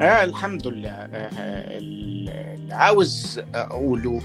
آه 0.01 0.25
الحمد 0.25 0.67
لله. 0.67 0.89
آه 0.91 1.79
اللي 1.79 2.75
عاوز 2.75 3.41
أقوله 3.55 4.21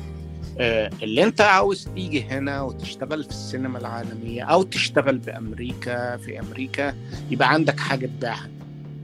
آه، 0.60 0.89
اللي 1.04 1.24
أنت 1.24 1.41
عاوز 1.41 1.88
تيجي 1.95 2.24
هنا 2.24 2.62
وتشتغل 2.62 3.24
في 3.24 3.30
السينما 3.30 3.80
العالمية 3.80 4.43
أو 4.43 4.64
تشتغل 4.64 5.18
بأمريكا 5.18 6.18
في 6.18 6.39
أمريكا 6.39 6.95
يبقى 7.32 7.54
عندك 7.54 7.80
حاجة 7.80 8.06
تبيعها. 8.06 8.49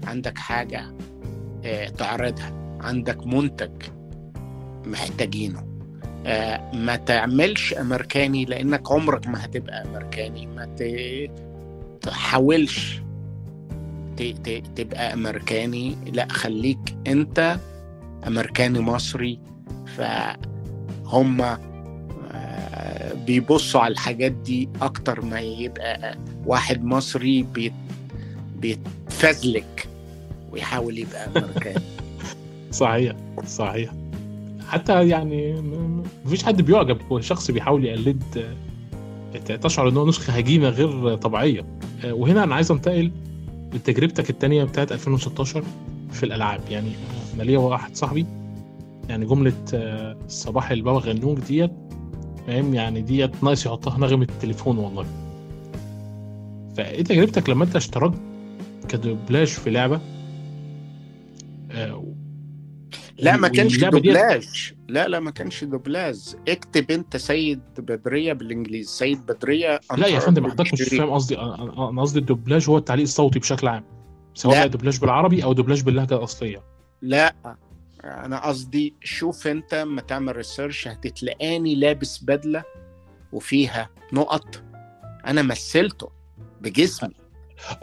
عندك 0.04 0.38
حاجة 0.38 0.80
آه، 0.80 0.94
تعرضها. 1.98 2.80
عندك 2.82 3.28
منتج 3.28 3.72
محتاجينه. 4.86 5.66
آه، 6.26 6.72
ما 6.76 6.96
تعملش 6.96 7.74
أمريكاني 7.74 8.46
لأنك 8.46 8.92
عمرك 8.92 9.28
ما 9.28 9.46
هتبقى 9.46 9.86
أمريكاني. 9.86 10.48
ما 10.48 10.76
تحاولش 12.02 13.02
تبقى 14.76 15.14
أمريكاني. 15.14 15.96
لا 16.14 16.28
خليك 16.32 16.80
أنت 17.08 17.60
أمريكاني 18.28 18.80
مصري. 18.80 19.40
فهم 19.98 21.42
آه، 21.42 23.14
بيبصوا 23.14 23.82
على 23.82 23.92
الحاجات 23.92 24.32
دي 24.32 24.70
أكتر 24.82 25.22
ما 25.22 25.40
يبقى 25.40 26.18
واحد 26.46 26.84
مصري 26.84 27.44
بيت 27.44 27.74
بيتفزلك. 28.56 29.89
ويحاول 30.52 30.98
يبقى 30.98 31.28
أمريكاني. 31.38 31.84
صحيح 32.72 33.16
صحيح. 33.48 33.92
حتى 34.68 35.08
يعني 35.08 35.62
مفيش 36.26 36.44
حد 36.44 36.62
بيعجب 36.62 36.98
هو 37.12 37.22
شخص 37.22 37.52
بيحاول 37.52 37.86
يقلد 37.86 38.24
آه، 38.38 39.56
تشعر 39.56 39.90
ان 39.90 39.98
هو 39.98 40.08
نسخة 40.08 40.34
هجينه 40.34 40.70
غير 40.70 41.16
طبيعية. 41.16 41.66
آه، 42.06 42.14
وهنا 42.14 42.44
أنا 42.44 42.56
عايز 42.56 42.72
أنتقل 42.72 43.12
لتجربتك 43.74 44.30
التانية 44.30 44.64
بتاعت 44.64 44.92
2016 44.92 45.64
في 46.12 46.24
الألعاب. 46.24 46.62
يعني 46.70 46.92
أنا 47.36 47.44
ليا 47.44 47.60
واحد 47.60 47.96
صاحبي 47.96 48.26
يعني 49.10 49.26
جملة 49.26 49.54
آه، 49.74 50.18
صباح 50.28 50.72
البابا 50.72 51.00
غنوج 51.00 51.40
ديت 51.40 51.72
فاهم؟ 52.48 52.74
يعني 52.74 53.02
ديت 53.02 53.44
ناقص 53.44 53.66
يحطها 53.66 53.98
نغمة 53.98 54.28
التليفون 54.30 54.78
والله. 54.78 55.06
فإيه 56.78 57.04
تجربتك 57.04 57.50
لما 57.50 57.64
أنت 57.64 57.76
اشتركت 57.76 58.18
كدوبلاج 58.90 59.48
في 59.48 59.70
لعبة؟ 59.70 60.00
لا 63.18 63.38
ما 63.38 63.48
كانش 63.48 63.78
دوبلاج. 63.78 64.74
لا 64.88 65.08
لا 65.08 65.20
ما 65.20 65.32
كانش 65.32 65.64
دوبلاج. 65.64 66.36
اكتب 66.48 66.92
انت 66.92 67.18
سيد 67.18 67.62
بدرية 67.78 68.34
بالانجليزي. 68.34 68.90
سيد 68.92 69.26
بدرية 69.26 69.80
لا 69.98 70.08
يا 70.08 70.20
فندم 70.20 70.52
حضرتك 70.52 70.74
مش. 70.74 70.82
فاهم 70.82 71.10
قصدي 71.10 71.40
أنا 71.40 72.02
قصدي 72.02 72.20
الدوبلاج 72.20 72.70
هو 72.70 72.78
التعليق 72.78 73.04
الصوتي 73.04 73.40
بشكل 73.40 73.68
عام 73.68 73.84
سواء 74.34 74.68
دوبلاج 74.68 75.00
بالعربي 75.00 75.44
أو 75.44 75.54
دوبلاج 75.54 75.84
باللهجة 75.84 76.14
الأصلية. 76.16 76.64
لا 77.02 77.36
أنا 78.04 78.48
قصدي 78.48 78.94
شوف 79.04 79.48
انت 79.48 79.76
ما 79.76 80.02
تعمل 80.02 80.36
research 80.36 80.88
هتتلاقاني 80.88 81.76
لابس 81.76 82.24
بدلة 82.24 82.64
وفيها 83.32 83.90
نقط 84.14 84.64
أنا 85.28 85.42
مثلته 85.42 86.10
بجسمي. 86.62 87.14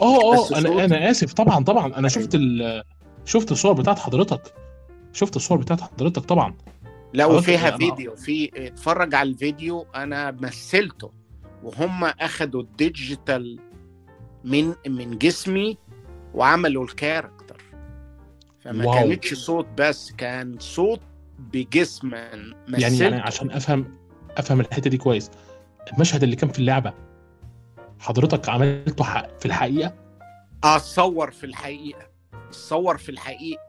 آه 0.01 0.21
آه 0.21 0.57
أنا 0.57 0.67
صوتي. 0.69 0.85
أنا 0.85 1.11
آسف 1.11 1.33
طبعا 1.33 1.63
طبعا. 1.63 1.97
أنا 1.97 2.07
شفت 2.07 2.35
ال 2.35 2.83
شفت 3.27 3.51
الصور 3.51 3.73
بتاعت 3.73 3.99
حضرتك. 3.99 4.53
شفت 5.13 5.35
الصور 5.35 5.57
بتاعت 5.57 5.81
حضرتك 5.81 6.25
طبعا. 6.25 6.55
لا 7.13 7.23
حضرتك 7.23 7.37
وفيها 7.39 7.71
أنا- 7.71 7.77
فيديو. 7.77 8.15
في 8.15 8.51
اتفرج 8.67 9.15
على 9.15 9.29
الفيديو 9.29 9.85
أنا 9.95 10.31
مثلته. 10.31 11.11
وهم 11.63 12.03
أخدوا 12.03 12.61
ال 12.61 12.73
digital 12.73 13.59
من 14.43 14.73
من 14.87 15.17
جسمي 15.17 15.77
وعملوا 16.33 16.83
ال 16.83 16.90
character. 16.90 17.61
فما 18.63 18.85
wow. 18.85 18.93
كانتش 18.95 19.33
صوت 19.33 19.67
بس 19.77 20.11
كان 20.11 20.55
صوت 20.59 20.99
بجسم 21.39 22.13
يعني 22.15 22.53
مثلته. 22.67 23.03
يعني 23.03 23.21
عشان 23.21 23.51
أفهم 23.51 23.97
أفهم 24.37 24.59
الحتة 24.59 24.89
دي 24.89 24.97
كويس. 24.97 25.31
المشهد 25.93 26.23
اللي 26.23 26.35
كان 26.35 26.49
في 26.49 26.59
اللعبة 26.59 26.93
حضرتك 27.99 28.49
عملته 28.49 29.03
في 29.39 29.45
الحقيقة؟ 29.45 29.93
اصور 30.63 31.31
في 31.31 31.45
الحقيقة. 31.45 32.06
صور 32.51 32.97
في 32.97 33.09
الحقيقة. 33.09 33.61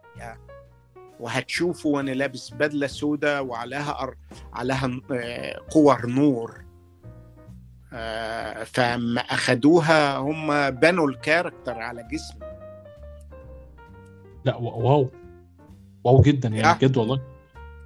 وهتشوفوا 1.20 1.96
وأنا 1.96 2.10
لابس 2.10 2.50
بدلة 2.50 2.86
سوداء 2.86 3.44
وعليها 3.44 4.02
أر... 4.02 4.14
عليها 4.52 5.00
آه، 5.12 5.58
كور 5.72 6.06
نور. 6.06 6.64
آه، 7.92 8.64
فما 8.64 9.20
أخدوها 9.20 10.16
هم 10.16 10.70
بنوا 10.70 11.08
ال 11.08 11.15
character 11.15 11.72
على 11.78 12.08
جسمي. 12.12 12.48
لا 14.44 14.56
wow. 14.56 15.10
wow 16.04 16.20
جدا 16.20 16.48
يعني. 16.48 16.78
بجد 16.78 16.96
والله. 16.96 17.20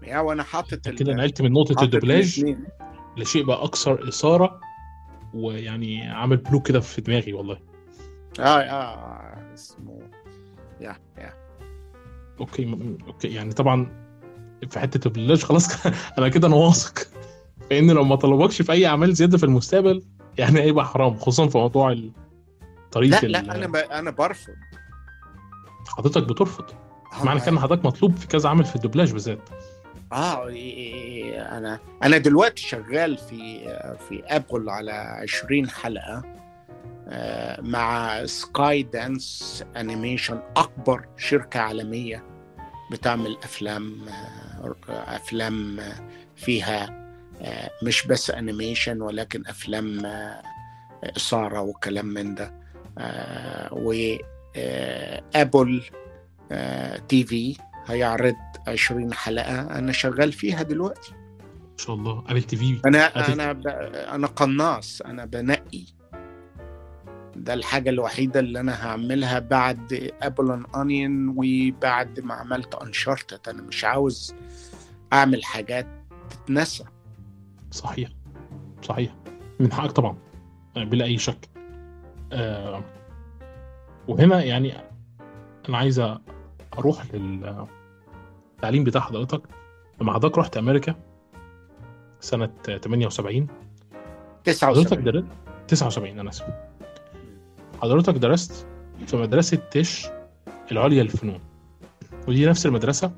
يا 0.02 0.18
وأنا 0.18 0.42
حاطط 0.42 0.88
كده 0.88 1.12
نقلت 1.14 1.42
من 1.42 1.52
نقطة 1.52 1.84
الدوبلاج. 1.84 2.56
لشيء 3.16 3.44
بقى 3.44 3.64
أكثر 3.64 4.08
إثارة 4.08 4.60
ويعني 5.34 6.08
عامل 6.10 6.36
blow 6.36 6.60
كده 6.60 6.80
في 6.80 7.00
دماغي 7.00 7.32
والله. 7.32 7.58
آه 8.40 8.60
آه 8.60 9.52
اسمه 9.54 10.00
يا 10.80 10.96
يا 11.18 11.32
okay 12.40 12.96
okay 13.06 13.28
يعني 13.28 13.52
طبعا 13.52 14.02
في 14.70 14.78
حتة 14.80 15.08
الدوبلاج 15.08 15.42
خلاص 15.42 15.86
أنا 16.18 16.28
كده 16.28 16.48
أنا 16.48 16.56
واثق. 16.56 16.98
فإن 17.70 17.90
لو 17.90 18.04
ما 18.04 18.16
طلبكش 18.16 18.62
في 18.62 18.72
أي 18.72 18.86
أعمال 18.86 19.14
زيادة 19.14 19.38
في 19.38 19.44
المستقبل 19.44 20.02
يعني 20.38 20.60
هيبقى 20.60 20.86
حرام 20.86 21.16
خصوصا 21.16 21.48
في 21.48 21.58
موضوع 21.58 21.96
طريقة 22.92 23.26
لا 23.26 23.38
لا 23.38 23.54
أنا 23.54 23.66
ب... 23.66 23.76
أنا 23.76 24.10
برفض. 24.10 24.52
حضرتك 25.96 26.22
بترفض؟ 26.22 26.64
معنى 27.24 27.40
كده 27.40 27.48
ان 27.48 27.58
حضرتك 27.58 27.84
مطلوب 27.84 28.16
في 28.16 28.26
كذا 28.26 28.48
عمل 28.48 28.64
في 28.64 28.76
الدوبلاج 28.76 29.12
بالذات. 29.12 29.48
آه 30.12 30.48
إيه، 30.48 31.58
أنا 31.58 31.78
أنا 32.02 32.18
دلوقتي 32.18 32.62
شغال 32.62 33.18
في 33.18 33.58
في 34.08 34.22
Apple 34.26 34.68
على 34.70 34.92
20 34.92 35.70
حلقة. 35.70 36.41
مع 37.58 38.20
Skydance 38.26 39.64
Animation 39.76 40.40
أكبر 40.56 41.08
شركة 41.16 41.60
عالمية 41.60 42.24
بتعمل 42.90 43.36
أفلام 43.42 44.00
أفلام 44.88 45.80
فيها 46.36 47.02
مش 47.82 48.06
بس 48.06 48.30
animation 48.30 49.02
ولكن 49.02 49.46
أفلام 49.46 50.06
إثارة 51.04 51.60
وكلام 51.60 52.06
من 52.06 52.34
ده. 52.34 52.54
و 53.72 54.16
Apple 55.34 55.82
آه، 56.52 56.96
TV 56.96 57.56
هيعرض 57.86 58.36
20 58.66 59.14
حلقة 59.14 59.78
أنا 59.78 59.92
شغال 59.92 60.32
فيها 60.32 60.62
دلوقتي. 60.62 61.12
ما 61.12 61.76
شاء 61.78 61.96
الله. 61.96 62.24
Apple 62.28 62.42
TV. 62.42 62.80
أنا 62.86 63.06
Apple. 63.06 63.40
أنا 63.40 63.52
ب... 63.52 63.66
أنا 64.12 64.26
قناص 64.26 65.02
أنا 65.02 65.24
بنقي. 65.24 65.84
ده 67.42 67.54
الحاجة 67.54 67.90
الوحيدة 67.90 68.40
اللي 68.40 68.60
أنا 68.60 68.86
هعملها 68.86 69.38
بعد 69.38 70.12
أبل 70.22 70.64
أونيون 70.74 71.28
وبعد 71.36 72.20
ما 72.20 72.34
عملت 72.34 72.74
أنشارتد 72.74 73.48
أنا 73.48 73.62
مش 73.62 73.84
عاوز 73.84 74.34
أعمل 75.12 75.44
حاجات 75.44 75.86
تتنسى. 76.30 76.84
صحيح. 77.70 78.08
صحيح. 78.82 79.14
من 79.60 79.72
حقك 79.72 79.90
طبعا. 79.90 80.16
بلا 80.76 81.04
أي 81.04 81.18
شك. 81.18 81.48
آه 82.32 82.84
وهنا 84.08 84.42
يعني 84.42 84.72
أنا 85.68 85.78
عايز 85.78 86.02
أروح 86.78 87.14
للتعليم 87.14 88.84
بتاع 88.84 89.00
حضرتك. 89.00 89.42
لما 90.00 90.12
حضرتك 90.12 90.38
رحت 90.38 90.56
أمريكا 90.56 90.94
سنة 92.20 92.50
78 92.64 93.46
حضرتك 93.46 94.44
79 94.44 95.04
درست؟ 95.04 95.26
79 95.68 96.18
أنا 96.18 96.30
آسف. 96.30 96.44
حضرتك 97.82 98.14
درست 98.14 98.66
في 99.06 99.16
مدرسة 99.16 99.56
تيش 99.56 100.06
العليا 100.72 101.02
للفنون 101.02 101.40
ودي 102.28 102.46
نفس 102.46 102.66
المدرسة 102.66 103.12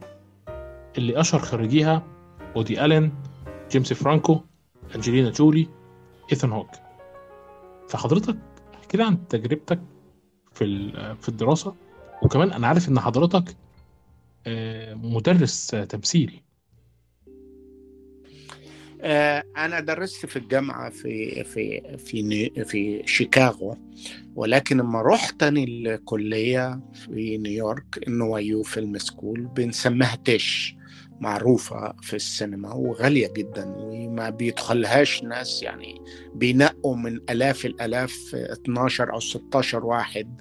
اللي 0.98 1.20
أشهر 1.20 1.40
خريجيها 1.40 2.02
وودي 2.56 2.84
ألين 2.84 3.12
جيمس 3.70 3.92
فرانكو 3.92 4.40
أنجلينا 4.94 5.30
جولي 5.30 5.68
إيثان 6.32 6.52
هوك. 6.52 6.70
فحضرتك 7.88 8.36
احكي 8.74 8.96
لي 8.96 9.04
عن 9.04 9.28
تجربتك 9.28 9.80
في 10.52 10.92
في 11.20 11.28
الدراسة 11.28 11.74
وكمان 12.22 12.52
أنا 12.52 12.66
عارف 12.66 12.88
إن 12.88 13.00
حضرتك 13.00 13.56
آه، 14.46 14.94
مدرس 14.94 15.66
تمثيل. 15.66 16.42
آه، 19.06 19.44
أنا 19.56 19.80
درست 19.80 20.26
في 20.26 20.36
الجامعة 20.36 20.90
في 20.90 21.44
في 21.44 21.82
في 21.98 22.50
في 22.64 23.02
شيكاغو 23.06 23.76
ولكن 24.34 24.76
لما 24.76 25.02
رحت 25.02 25.40
تاني 25.40 25.64
الكلية 25.64 26.80
في 26.92 27.38
نيويورك 27.38 28.08
NYU 28.08 28.40
film 28.40 28.98
school 28.98 29.40
بنسميها 29.40 30.16
تيش 30.24 30.76
معروفة 31.20 31.94
في 32.02 32.16
السينما 32.16 32.72
وغالية 32.72 33.32
جدا 33.36 33.64
وما 33.76 34.30
بيدخلهاش 34.30 35.22
ناس 35.22 35.62
يعني 35.62 36.00
بينقوا 36.34 36.96
من 36.96 37.20
آلاف 37.30 37.66
الآلاف 37.66 38.34
12 38.34 39.12
أو 39.12 39.20
16 39.20 39.84
واحد 39.86 40.40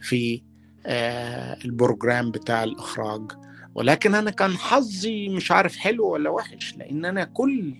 في 0.00 0.42
آه، 0.86 1.58
ال 1.64 1.72
program 1.72 2.30
بتاع 2.30 2.64
الإخراج. 2.64 3.32
ولكن 3.74 4.14
أنا 4.14 4.30
كان 4.30 4.50
حظي 4.56 5.28
مش 5.28 5.50
عارف 5.52 5.76
حلو 5.76 6.08
ولا 6.08 6.30
وحش 6.30 6.76
لأن 6.76 7.04
أنا 7.04 7.24
كل 7.24 7.74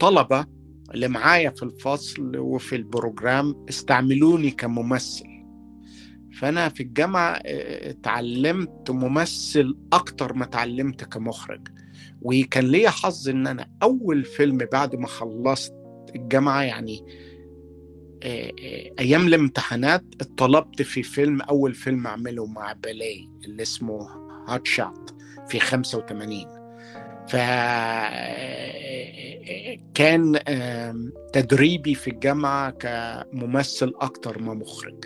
الطلبة 0.00 0.46
اللي 0.94 1.08
معايا 1.08 1.50
في 1.50 1.62
الفصل 1.62 2.36
وفي 2.36 2.76
ال 2.76 2.87
program 2.87 3.66
استعملوني 3.68 4.50
كممثل. 4.50 5.24
فأنا 6.40 6.68
في 6.68 6.82
الجامعة 6.82 7.32
آه، 7.46 7.90
اتعلمت 7.90 8.90
ممثل 8.90 9.78
أكتر 9.92 10.32
ما 10.32 10.44
اتعلمت 10.44 11.04
كمخرج. 11.04 11.68
وكان 12.22 12.64
ليا 12.64 12.90
حظ 12.90 13.28
إن 13.28 13.46
أنا 13.46 13.70
أول 13.82 14.24
فيلم 14.24 14.58
بعد 14.72 14.96
ما 14.96 15.06
خلصت 15.06 15.74
الجامعة 16.14 16.62
يعني 16.62 17.04
آه، 18.22 18.52
آه، 18.62 18.90
أيام 18.98 19.26
الامتحانات 19.26 20.04
اتطلبت 20.20 20.82
في 20.82 21.02
فيلم 21.02 21.40
أول 21.40 21.74
فيلم 21.74 22.06
أعمله 22.06 22.46
مع 22.46 22.72
بالي 22.72 23.28
اللي 23.44 23.62
اسمه 23.62 24.08
هات 24.48 24.66
شات 24.66 25.10
في 25.48 25.60
85 25.60 26.59
فكان 29.90 30.38
تدريبي 31.32 31.94
في 31.94 32.10
الجامعة 32.10 32.70
كممثل 32.70 33.92
أكتر 34.00 34.42
ما 34.42 34.54
مخرج. 34.54 35.04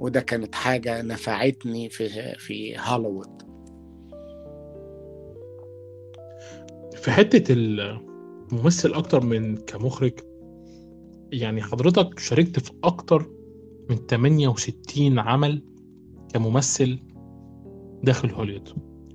وده 0.00 0.20
كانت 0.20 0.54
حاجة 0.54 1.02
نفعتني 1.02 1.88
في 1.88 2.34
في 2.38 2.76
هوليوود. 2.78 3.42
في 6.96 7.10
حتة 7.10 7.52
الممثل 7.52 8.92
أكتر 8.94 9.24
من 9.24 9.56
كمخرج 9.56 10.12
يعني 11.32 11.62
حضرتك 11.62 12.18
شاركت 12.18 12.60
في 12.60 12.72
أكتر 12.84 13.30
من 13.90 13.96
68 13.96 15.18
عمل 15.18 15.64
كممثل 16.34 16.98
داخل 18.02 18.30
هوليوود. 18.30 18.68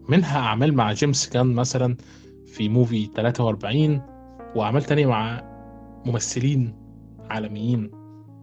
منها 0.10 0.38
أعمال 0.40 0.74
مع 0.74 0.94
جيمس 0.94 1.30
كان 1.30 1.46
مثلا 1.46 1.98
في 2.48 2.70
موفي 2.70 3.06
43 3.06 4.02
وأعمال 4.56 4.84
تانية 4.84 5.06
مع 5.06 5.44
ممثلين 6.06 6.76
عالميين. 7.30 7.92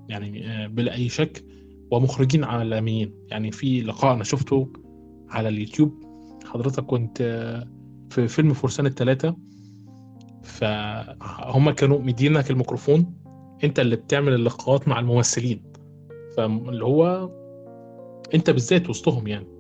يعني 0.09 0.49
آه، 0.49 0.67
بلا 0.67 0.95
أي 0.95 1.09
شك 1.09 1.45
ومخرجين 1.91 2.45
عالميين. 2.45 3.15
يعني 3.31 3.51
في 3.51 3.81
لقاء 3.81 4.15
أنا 4.15 4.25
شفته 4.25 4.73
على 5.31 5.49
اليوتيوب. 5.49 6.05
حضرتك 6.45 6.85
كنت 6.85 7.21
آه، 7.21 7.69
في 8.11 8.29
فيلم 8.29 8.53
فرسان 8.53 8.87
الثلاثة 8.87 9.37
فهم 10.43 11.71
كانوا 11.71 11.99
مدينك 11.99 12.51
الميكروفون. 12.51 13.15
أنت 13.65 13.81
اللي 13.81 13.97
بتعمل 13.97 14.35
اللقاءات 14.35 14.89
مع 14.89 14.99
الممثلين. 14.99 15.63
فاللي 16.37 16.85
هو 16.85 17.31
أنت 18.35 18.51
بالذات 18.51 18.91
وسطهم 18.91 19.27
يعني. 19.27 19.54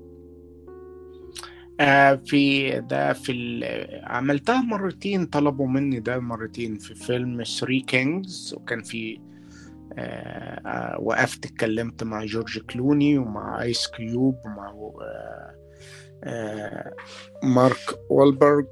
في 2.26 2.70
ده 2.80 3.12
في 3.12 3.32
عملتها 4.04 4.60
مرتين 4.60 5.26
طلبوا 5.26 5.68
مني 5.68 6.00
ده 6.00 6.18
مرتين 6.18 6.78
في 6.78 6.94
فيلم 6.94 7.44
Three 7.44 7.80
Kings 7.80 8.54
وكان 8.56 8.82
في 8.82 9.20
آه 9.98 10.60
آه 10.66 11.00
وقفت 11.00 11.46
اتكلمت 11.46 12.02
مع 12.04 12.24
جورج 12.24 12.58
كلوني 12.58 13.18
ومع 13.18 13.62
ايس 13.62 13.86
كيوب 13.86 14.36
ومع 14.44 14.68
آه 15.02 15.54
آه 16.24 16.92
مارك 17.42 17.98
والبرج 18.10 18.66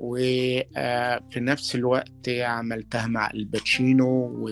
وفي 0.00 0.64
آه، 0.76 1.20
نفس 1.36 1.74
الوقت 1.74 2.28
عملتها 2.28 3.06
مع 3.06 3.30
آل 3.30 3.56
باتشينو 3.56 4.48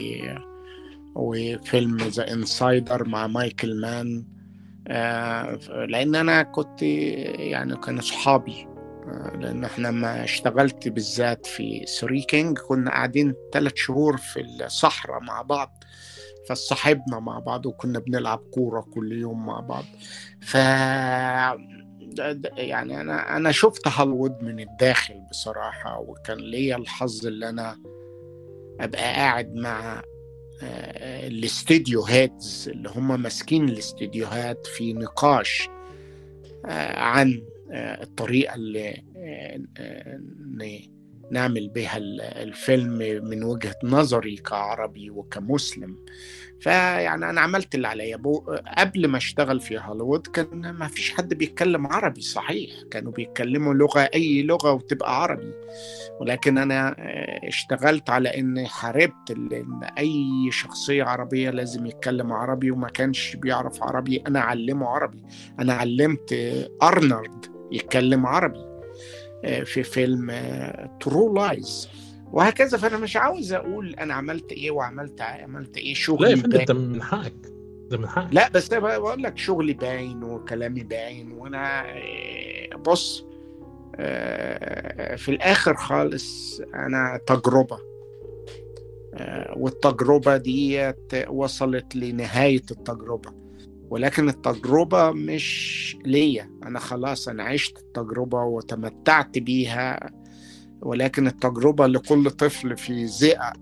وفيلم 1.14 1.96
The 1.96 2.32
Insider 2.32 3.08
مع 3.08 3.26
مايكل 3.26 3.80
مان 3.80 4.18
آه، 4.18 4.39
لأن 5.88 6.14
أنا 6.14 6.42
كنت 6.42 6.82
يعني 6.82 7.76
كانوا 7.76 8.00
صحابي 8.00 8.66
آه، 9.00 9.36
لأن 9.36 9.64
إحنا 9.64 9.88
لما 9.88 10.24
اشتغلت 10.24 10.88
بالذات 10.88 11.46
في 11.46 11.86
Three 12.00 12.22
King 12.22 12.58
كنا 12.58 12.90
قاعدين 12.90 13.34
ثلاث 13.52 13.72
شهور 13.76 14.16
في 14.16 14.40
الصحراء 14.40 15.20
مع 15.20 15.42
بعض 15.42 15.84
فصاحبنا 16.48 17.20
مع 17.20 17.38
بعض 17.38 17.66
وكنا 17.66 17.98
بنلعب 17.98 18.38
كورة 18.38 18.80
كل 18.80 19.12
يوم 19.12 19.46
مع 19.46 19.60
بعض. 19.60 19.84
ف 20.40 20.54
يعني 22.56 23.00
أنا 23.00 23.36
أنا 23.36 23.52
شفت 23.52 23.88
هوليوود 23.88 24.42
من 24.42 24.60
الداخل 24.60 25.20
بصراحة 25.30 25.98
وكان 26.00 26.38
ليا 26.38 26.76
الحظ 26.76 27.26
اللي 27.26 27.48
أنا 27.48 27.76
أبقى 28.80 29.02
قاعد 29.02 29.54
مع 29.54 30.02
آه، 30.62 31.26
الاستديو 31.26 32.04
هيدز 32.04 32.68
اللي 32.72 32.88
هم 32.88 33.22
ماسكين 33.22 33.68
الاستديوهات 33.68 34.66
في 34.66 34.92
نقاش 34.92 35.68
آه، 36.66 36.98
عن 36.98 37.42
آه، 37.72 38.02
الطريقة 38.02 38.54
اللي 38.54 39.02
نعمل 41.30 41.68
بها 41.68 41.96
الفيلم 42.42 43.24
من 43.28 43.44
وجهة 43.44 43.76
نظري 43.84 44.36
كعربي 44.36 45.10
وكمسلم. 45.10 45.96
فيعني 46.60 47.30
أنا 47.30 47.40
عملت 47.40 47.74
اللي 47.74 47.88
عليا. 47.88 48.16
قبل 48.78 49.08
ما 49.08 49.16
أشتغل 49.16 49.60
في 49.60 49.78
هوليوود 49.78 50.26
كان 50.26 50.70
ما 50.70 50.88
فيش 50.88 51.14
حد 51.14 51.34
بيتكلم 51.34 51.86
عربي 51.86 52.20
صحيح. 52.20 52.70
كانوا 52.90 53.12
بيتكلموا 53.12 53.74
لغة 53.74 54.00
أي 54.14 54.42
لغة 54.42 54.72
وتبقى 54.72 55.22
عربي. 55.22 55.52
ولكن 56.20 56.58
أنا 56.58 56.88
آه، 56.98 57.48
اشتغلت 57.48 58.10
على 58.10 58.28
إني 58.28 58.66
حاربت 58.66 59.30
ان 59.30 59.82
أي 59.98 60.50
شخصية 60.50 61.04
عربية 61.04 61.50
لازم 61.50 61.86
يتكلم 61.86 62.32
عربي 62.32 62.70
وما 62.70 62.88
كانش 62.88 63.36
بيعرف 63.36 63.82
عربي. 63.82 64.22
أنا 64.26 64.40
علمه 64.40 64.86
عربي. 64.86 65.22
أنا 65.58 65.72
علمت 65.72 66.34
أرنولد 66.82 67.46
يتكلم 67.72 68.26
عربي. 68.26 68.70
في 69.44 69.82
فيلم 69.82 70.30
True 71.00 71.30
آه، 71.30 71.48
Lies 71.48 71.88
وهكذا. 72.32 72.78
فأنا 72.78 72.98
مش 72.98 73.16
عاوز 73.16 73.52
أقول 73.52 73.94
أنا 73.94 74.14
عملت 74.14 74.52
إيه 74.52 74.70
وعملت 74.70 75.20
عملت 75.20 75.76
إيه. 75.76 75.94
شغلي 75.94 76.24
لا 76.24 76.30
يا 76.30 76.36
فندم 76.36 76.64
ده 76.64 76.74
من 76.74 77.02
حقك. 77.02 77.52
ده 77.90 77.98
من 77.98 78.08
حقك. 78.08 78.34
لا 78.34 78.48
بس 78.48 78.68
بقول 78.74 79.22
لك 79.22 79.38
شغلي 79.38 79.72
باين 79.72 80.24
وكلامي 80.24 80.82
باين. 80.82 81.32
وأنا 81.32 81.82
آه، 81.86 82.76
بص 82.76 83.24
في 85.16 85.28
الآخر 85.28 85.76
خالص 85.76 86.60
أنا 86.74 87.20
تجربة. 87.26 87.78
والتجربة 89.56 90.36
دي 90.36 90.92
وصلت 91.28 91.96
لنهاية 91.96 92.62
التجربة. 92.70 93.32
ولكن 93.90 94.28
التجربة 94.28 95.10
مش 95.10 95.96
ليا. 96.04 96.50
أنا 96.62 96.78
خلاص 96.78 97.28
أنا 97.28 97.42
عشت 97.42 97.78
التجربة 97.78 98.42
وتمتعت 98.42 99.38
بيها 99.38 100.10
ولكن 100.82 101.26
التجربة 101.26 101.86
لكل 101.86 102.30
طفل 102.30 102.76
في 102.76 103.06
زئة 103.06 103.52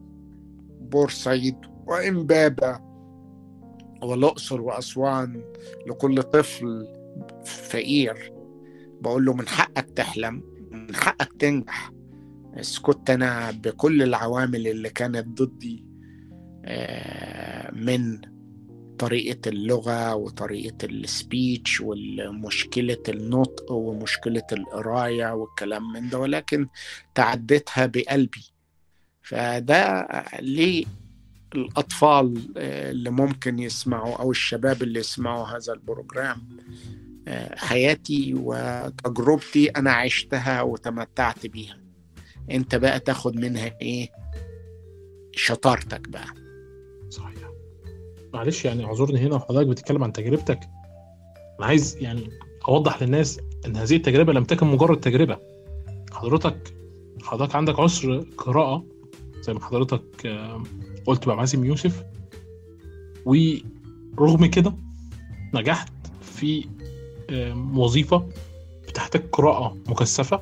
بورسعيد 0.81 1.57
وإمبابة 1.87 2.81
والأقصر 4.03 4.61
وأسوان 4.61 5.43
لكل 5.87 6.22
طفل 6.22 6.87
فقير. 7.45 8.33
بقول 9.01 9.24
له 9.24 9.35
من 9.35 9.49
حقك 9.49 9.91
تحلم 9.91 10.43
من 10.70 10.95
حقك 10.95 11.33
تنجح. 11.39 11.93
بس 12.57 12.79
كنت 12.79 13.11
أنا 13.11 13.51
بكل 13.51 14.03
العوامل 14.03 14.66
اللي 14.66 14.91
كانت 14.91 15.43
ضدي 15.43 15.85
آه، 16.64 17.70
من 17.74 18.20
طريقة 18.99 19.49
اللغة 19.49 20.14
وطريقة 20.14 20.84
ال 20.84 20.98
speech 20.98 21.80
ومشكلة 21.80 23.03
النطق 23.09 23.72
ومشكلة 23.72 24.42
القراية 24.53 25.32
والكلام 25.34 25.92
من 25.92 26.09
ده 26.09 26.18
ولكن 26.18 26.68
تعديتها 27.14 27.86
بقلبي. 27.86 28.44
فده 29.22 30.09
ليه 30.40 30.84
الأطفال 31.55 32.53
اللي 32.57 33.11
ممكن 33.11 33.59
يسمعوا 33.59 34.16
أو 34.16 34.30
الشباب 34.30 34.82
اللي 34.82 35.01
يسمعوا 35.01 35.46
هذا 35.46 35.72
ال 35.72 35.83
program 35.83 36.59
حياتي 37.57 38.34
وتجربتي 38.34 39.68
أنا 39.68 39.92
عشتها 39.92 40.62
وتمتعت 40.62 41.46
بيها. 41.46 41.78
أنت 42.51 42.74
بقى 42.74 43.01
تاخد 43.01 43.36
منها 43.36 43.80
إيه؟ 43.82 44.09
شطارتك 45.32 46.09
بقى. 46.09 46.47
معلش 48.39 48.64
يعني 48.64 48.84
اعذرني 48.84 49.18
هنا 49.18 49.34
وحضرتك 49.34 49.66
بتتكلم 49.66 50.05
عن 50.05 50.12
تجربتك. 50.12 50.61
أنا 51.59 51.66
عايز 51.66 51.97
يعني 52.01 52.28
أوضح 52.68 53.03
للناس 53.03 53.41
إن 53.66 53.76
هذه 53.76 53.97
التجربة 53.97 54.32
لم 54.32 54.45
تكن 54.45 54.66
مجرد 54.66 55.01
تجربة. 55.01 55.39
حضرتك 56.12 56.74
حضرتك 57.22 57.55
عندك 57.55 57.80
عسر 57.80 58.20
قراءة 58.39 58.84
زي 59.41 59.55
ما 59.55 59.61
حضرتك 59.61 60.03
قلت 61.07 61.28
مع 61.28 61.34
مازن 61.34 61.64
يوسف 61.64 62.05
ورغم 63.26 64.47
كده 64.47 64.74
نجحت 65.55 65.93
في 66.22 66.64
وظيفة 67.74 68.28
بتحتاج 68.89 69.22
قراءة 69.32 69.76
مكثفة 69.89 70.41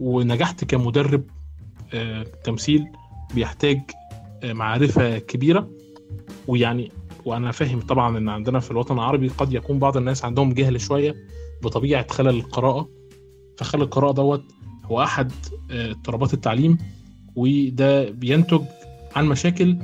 ونجحت 0.00 0.64
كمدرب 0.64 1.24
تمثيل 2.44 2.86
بيحتاج 3.34 3.80
معرفة 4.44 5.18
كبيرة 5.18 5.70
ويعني 6.48 6.92
وأنا 7.24 7.52
فاهم 7.52 7.80
طبعا 7.80 8.18
إن 8.18 8.28
عندنا 8.28 8.60
في 8.60 8.70
الوطن 8.70 8.94
العربي 8.94 9.28
قد 9.28 9.52
يكون 9.52 9.78
بعض 9.78 9.96
الناس 9.96 10.24
عندهم 10.24 10.52
جهل 10.52 10.80
شوية 10.80 11.14
بطبيعة 11.62 12.06
خلل 12.10 12.28
القراءة. 12.28 12.88
فخلل 13.58 13.82
القراءة 13.82 14.12
دوت 14.12 14.44
هو 14.84 15.02
أحد 15.02 15.32
آه، 15.70 15.90
اضطرابات 15.90 16.34
التعليم 16.34 16.78
وده 17.36 18.10
بينتج 18.10 18.62
عن 19.16 19.26
مشاكل 19.26 19.78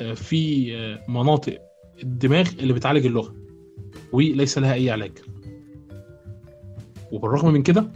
آه، 0.00 0.14
في 0.14 0.74
آه، 0.76 1.10
مناطق 1.10 1.58
الدماغ 2.02 2.48
اللي 2.58 2.72
بتعالج 2.72 3.06
اللغة 3.06 3.34
وليس 4.12 4.58
لها 4.58 4.74
أي 4.74 4.90
علاج. 4.90 5.12
وبالرغم 7.12 7.52
من 7.52 7.62
كده 7.62 7.92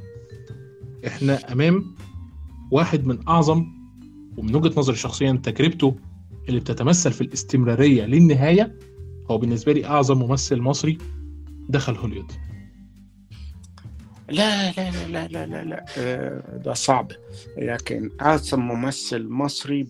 إحنا 1.06 1.52
أمام 1.52 1.94
واحد 2.70 3.06
من 3.06 3.28
أعظم 3.28 3.66
ومن 4.36 4.54
وجهة 4.56 4.72
نظري 4.80 4.96
شخصيا 4.96 5.40
تجربته 5.42 5.96
اللي 6.48 6.60
بتتمثل 6.60 7.12
في 7.12 7.20
الاستمرارية 7.20 8.04
للنهاية 8.04 8.78
هو 9.30 9.38
بالنسبة 9.38 9.72
لي 9.72 9.86
أعظم 9.86 10.18
ممثل 10.18 10.60
مصري 10.60 10.98
دخل 11.68 11.96
هوليوود 11.96 12.32
لا 14.28 14.70
لا 14.72 14.90
لا 15.08 15.26
لا 15.28 15.46
لا 15.46 15.64
لا. 15.64 15.84
آه، 15.98 16.56
ده 16.64 16.72
صعب. 16.74 17.12
لكن 17.58 18.10
أعظم 18.20 18.60
ممثل 18.60 19.28
مصري 19.28 19.86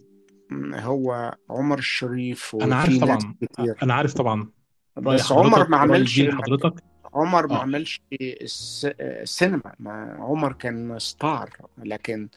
هو 0.74 1.34
عمر 1.50 1.78
الشريف 1.78 2.56
أنا 2.62 2.76
عارف 2.76 2.98
طبعا. 3.00 3.18
كتير. 3.42 3.74
أنا 3.82 3.94
عارف 3.94 4.14
طبعا. 4.14 4.48
بس 4.96 5.32
عمر 5.32 5.68
ما 5.68 5.76
عملش 5.76 6.20
حضرتك. 6.20 6.74
عمر 7.14 7.46
ما 7.46 7.56
عملش 7.58 8.00
الس- 8.22 8.86
السينما 9.00 9.72
ما 9.80 10.16
عمر 10.18 10.52
كان 10.52 10.98
star. 10.98 11.50
لكن 11.84 12.28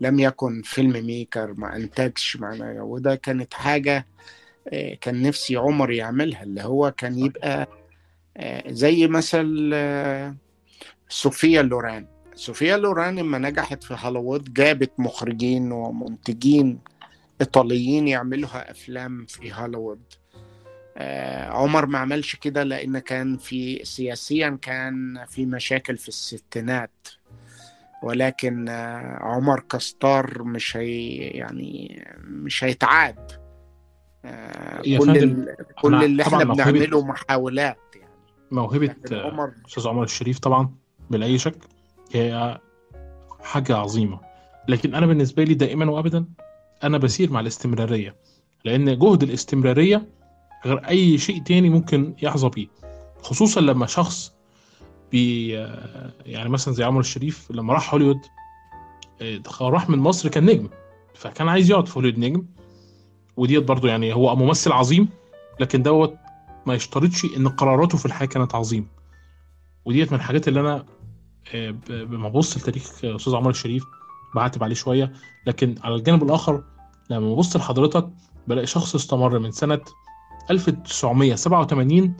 لم 0.00 0.18
يكن 0.20 0.62
filmmaker 0.62 1.54
ما 1.54 1.76
انتجش 1.76 2.36
ما 2.36 2.82
وده 2.82 3.14
كانت 3.14 3.54
حاجة 3.54 4.06
آه، 4.68 4.94
كان 4.94 5.22
نفسي 5.22 5.56
عمر 5.56 5.90
يعملها 5.90 6.42
اللي 6.42 6.62
هو 6.62 6.90
كان 6.90 7.18
يبقى 7.18 7.68
آه، 8.36 8.72
زي 8.72 9.06
مثل 9.06 9.70
آه، 9.74 10.36
صوفيا 11.08 11.62
لوران. 11.62 12.06
صوفيا 12.34 12.76
لوران 12.76 13.18
لما 13.18 13.38
نجحت 13.38 13.84
في 13.84 13.96
هوليوود 13.98 14.52
جابت 14.54 14.92
مخرجين 14.98 15.72
ومنتجين 15.72 16.78
إيطاليين 17.40 18.08
يعملوها 18.08 18.70
أفلام 18.70 19.26
في 19.26 19.52
هوليوود. 19.52 20.00
آه، 20.96 21.48
عمر 21.50 21.86
ما 21.86 21.98
عملش 21.98 22.36
كده 22.36 22.62
لأن 22.62 22.98
كان 22.98 23.36
في 23.36 23.84
سياسيا 23.84 24.58
كان 24.62 25.24
في 25.28 25.46
مشاكل 25.46 25.96
في 25.96 26.08
الستينات. 26.08 27.08
ولكن 28.02 28.68
آه، 28.68 29.18
عمر 29.22 29.60
كستار 29.60 30.42
مش 30.42 30.76
هي 30.76 31.16
يعني 31.16 32.04
مش 32.24 32.64
هيتعاد. 32.64 33.32
آه، 34.24 34.82
كل 34.98 35.18
ال- 35.18 35.56
كل 35.82 36.04
اللي 36.04 36.22
إحنا 36.22 36.44
بنعمله 36.44 37.04
محاولات 37.04 37.78
يعني. 37.96 38.12
موهبة 38.50 38.86
لكن 38.86 39.14
آه، 39.16 39.30
عمر 39.30 39.52
أستاذ 39.68 39.88
عمر 39.88 40.02
الشريف 40.02 40.38
طبعا 40.38 40.74
بلا 41.10 41.26
أي 41.26 41.38
شك 41.38 41.56
هي 42.12 42.58
حاجة 43.40 43.76
عظيمة. 43.76 44.20
لكن 44.68 44.94
أنا 44.94 45.06
بالنسبة 45.06 45.44
لي 45.44 45.54
دائما 45.54 45.90
وابدا 45.90 46.24
أنا 46.84 46.98
بسير 46.98 47.32
مع 47.32 47.40
الاستمرارية 47.40 48.16
لأن 48.64 48.98
جهد 48.98 49.22
الاستمرارية 49.22 50.06
غير 50.66 50.78
أي 50.88 51.18
شيء 51.18 51.42
تاني 51.42 51.68
ممكن 51.70 52.14
يحظى 52.22 52.48
بيه 52.48 52.66
خصوصا 53.22 53.60
لما 53.60 53.86
شخص 53.86 54.32
بي 55.12 55.48
يعني 56.26 56.48
مثلا 56.48 56.74
زي 56.74 56.84
عمر 56.84 57.00
الشريف 57.00 57.50
لما 57.50 57.74
راح 57.74 57.94
هوليوود 57.94 58.20
آه، 59.22 59.40
راح 59.60 59.90
من 59.90 59.98
مصر 59.98 60.28
كان 60.28 60.46
نجم 60.46 60.68
فكان 61.14 61.48
عايز 61.48 61.70
يقعد 61.70 61.88
في 61.88 61.96
هوليوود 61.96 62.18
نجم 62.18 62.46
وديت 63.36 63.64
برضو 63.64 63.86
يعني 63.86 64.14
هو 64.14 64.36
ممثل 64.36 64.72
عظيم 64.72 65.08
لكن 65.60 65.82
دوت 65.82 66.16
ما 66.66 66.74
يشترطش 66.74 67.24
إن 67.24 67.48
قراراته 67.48 67.98
في 67.98 68.06
الحياة 68.06 68.28
كانت 68.28 68.54
عظيمه 68.54 68.86
ودي 69.84 70.12
من 70.12 70.18
الحاجات 70.18 70.48
اللي 70.48 70.60
أنا 70.60 70.84
آه، 71.54 71.74
لما 71.90 72.28
ببص 72.28 72.56
لتاريخ 72.56 73.04
آه، 73.04 73.16
أستاذ 73.16 73.34
عمر 73.34 73.50
الشريف 73.50 73.84
بعاتب 74.34 74.64
عليه 74.64 74.74
شوية 74.74 75.12
لكن 75.46 75.74
على 75.84 75.94
الجانب 75.94 76.22
الآخر 76.22 76.64
لما 77.10 77.34
ببص 77.34 77.56
لحضرتك 77.56 78.08
بلاقي 78.48 78.66
شخص 78.66 78.94
استمر 78.94 79.38
من 79.38 79.50
سنة 79.50 79.80
1987 80.50 82.16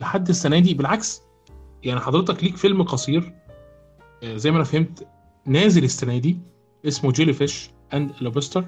لحد 0.00 0.28
السنة 0.28 0.58
دي 0.58 0.74
بالعكس 0.74 1.22
يعني 1.82 2.00
حضرتك 2.00 2.44
ليك 2.44 2.56
فيلم 2.56 2.82
قصير 2.82 3.32
آه، 4.22 4.36
زي 4.36 4.50
ما 4.50 4.56
أنا 4.56 4.64
فهمت 4.64 5.06
نازل 5.46 5.84
السنة 5.84 6.18
دي 6.18 6.38
اسمه 6.86 7.12
Jellyfish 7.12 7.70
and 7.94 8.12
Lobster 8.20 8.64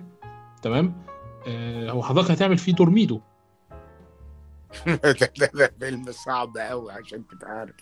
تمام؟ 0.63 1.03
آه، 1.49 1.91
هو 1.91 2.03
حضرتك 2.03 2.31
هتعمل 2.31 2.59
فيه 2.59 2.73
دور 2.73 2.91
ميدو 2.91 3.21
ده 4.87 5.13
ده- 5.39 5.51
ده 5.55 5.73
فيلم 5.81 6.13
صعب 6.13 6.57
قوي 6.59 6.93
عشان 6.93 7.27
تبقى 7.27 7.51
عارف. 7.51 7.75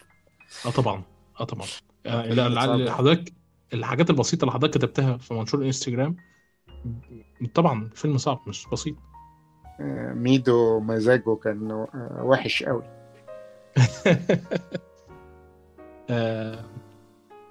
آه 0.66 0.70
طبعا 0.70 1.02
آه 1.40 1.44
طبعا. 1.44 1.66
آه، 2.06 2.90
حضرتك 2.90 3.32
الحاجات 3.74 4.10
البسيطة 4.10 4.40
اللي 4.42 4.52
حضرتك 4.52 4.78
كتبتها 4.78 5.16
في 5.16 5.34
منشور 5.34 5.60
الانستجرام 5.60 6.16
طبعا 7.54 7.90
فيلم 7.94 8.18
صعب 8.18 8.40
مش 8.46 8.66
بسيط. 8.72 8.96
ميدو 10.14 10.80
مزاجه 10.80 11.36
كان 11.44 11.86
وحش 12.22 12.62
قوي 12.62 12.82
آه، 16.10 16.64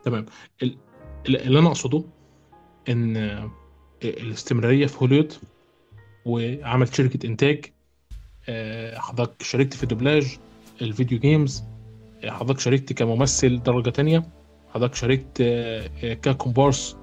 تمام. 0.04 0.26
ال- 0.64 0.78
ال- 1.30 1.42
اللي 1.42 1.60
أنا 1.60 1.68
أقصده 1.68 2.04
إن 2.90 3.18
آه، 3.18 3.50
الاستمرارية 4.04 4.86
في 4.88 4.98
هوليوود 5.02 5.34
وعمل 6.26 6.96
شركة 6.96 7.28
إنتاج 7.28 7.66
آه، 8.50 8.98
حضرتك 9.00 9.44
شاركت 9.44 9.74
في 9.74 9.86
دوبلاج 9.86 10.38
ال 10.82 10.88
video 10.88 11.20
games 11.20 11.64
حضرتك 12.26 12.60
شاركت 12.60 12.94
كممثل 12.94 13.64
درجة 13.64 13.90
تانية 13.90 14.24
حضرتك 14.74 14.96
شاركت 14.96 15.42
ككومبارس 16.02 16.98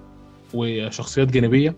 وشخصيات 0.54 1.28
جانبية. 1.28 1.74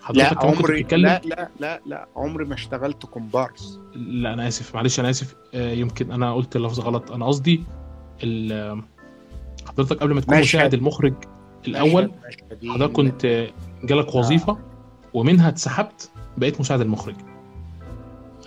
حضرتك 0.00 0.32
لا 0.32 0.40
عمري 0.46 0.82
لا 0.82 0.96
لا 1.24 1.48
لا 1.60 1.80
لا 1.86 2.08
عمري 2.16 2.44
ما 2.44 2.54
اشتغلت 2.54 3.06
كومبارس. 3.06 3.78
لا 3.94 4.32
أنا 4.32 4.48
آسف 4.48 4.74
معلش 4.74 5.00
أنا 5.00 5.10
آسف. 5.10 5.36
يمكن 5.54 6.12
أنا 6.12 6.34
قلت 6.34 6.56
اللفظ 6.56 6.80
غلط. 6.80 7.10
أنا 7.12 7.26
قصدي 7.26 7.62
حضرتك 9.68 9.98
قبل 10.02 10.14
ما 10.14 10.20
تكون 10.20 10.38
مشهد. 10.40 10.56
مساعد 10.56 10.74
المخرج 10.74 11.14
الأول 11.68 12.10
مشهد-. 12.28 12.68
حضرتك 12.68 12.92
كنت 12.92 13.24
آه، 13.24 13.48
جالك 13.84 14.14
وظيفة 14.14 14.58
ومنها 15.14 15.48
اتسحبت 15.48 16.10
بقيت 16.36 16.60
مساعد 16.60 16.80
المخرج. 16.80 17.14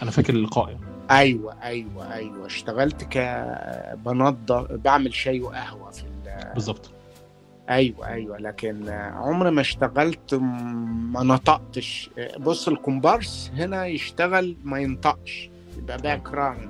أنا 0.02 0.12
فاكر 0.12 0.34
اللقاء 0.34 0.70
يعني. 0.70 0.82
أيوه 1.12 1.54
أيوه 1.64 2.14
أيوه. 2.14 2.46
اشتغلت 2.46 3.04
كبنضف 3.04 4.72
بعمل 4.72 5.14
شاي 5.14 5.42
وقهوة 5.42 5.92
في 5.92 6.04
ال- 6.04 6.54
بالظبط. 6.54 6.92
أيوه 7.70 8.08
أيوه. 8.08 8.38
لكن 8.38 8.90
عمري 8.90 9.52
ما 9.52 9.62
اشتغلت 9.62 10.34
ما 10.34 11.24
نطقتش. 11.24 12.10
بص 12.40 12.68
الكومبارس 12.68 13.52
هنا 13.56 13.86
يشتغل 13.86 14.56
ما 14.64 14.80
ينطقش. 14.80 15.50
يبقى 15.78 15.98
background 15.98 16.70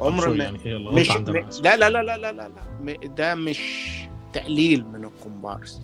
عمر 0.00 0.28
ما 0.28 0.44
يعني 0.44 0.76
الغلطة 0.76 1.32
مش. 1.32 1.60
لا 1.60 1.76
لا 1.76 1.90
لا 1.90 2.02
لا 2.02 2.32
لا 2.32 2.32
لا 2.32 2.96
ده 3.06 3.34
مش 3.34 3.86
تقليل 4.32 4.86
من 4.86 5.04
الكومبارس 5.04 5.80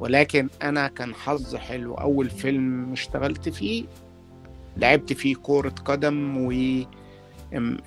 ولكن 0.00 0.48
أنا 0.62 0.88
كان 0.88 1.14
حظ 1.14 1.56
حلو. 1.56 1.94
أول 1.94 2.30
فيلم 2.30 2.92
اشتغلت 2.92 3.48
فيه 3.48 3.84
لعبت 4.76 5.12
فيه 5.12 5.36
كرة 5.42 5.74
قدم 5.84 6.46
و 6.46 6.52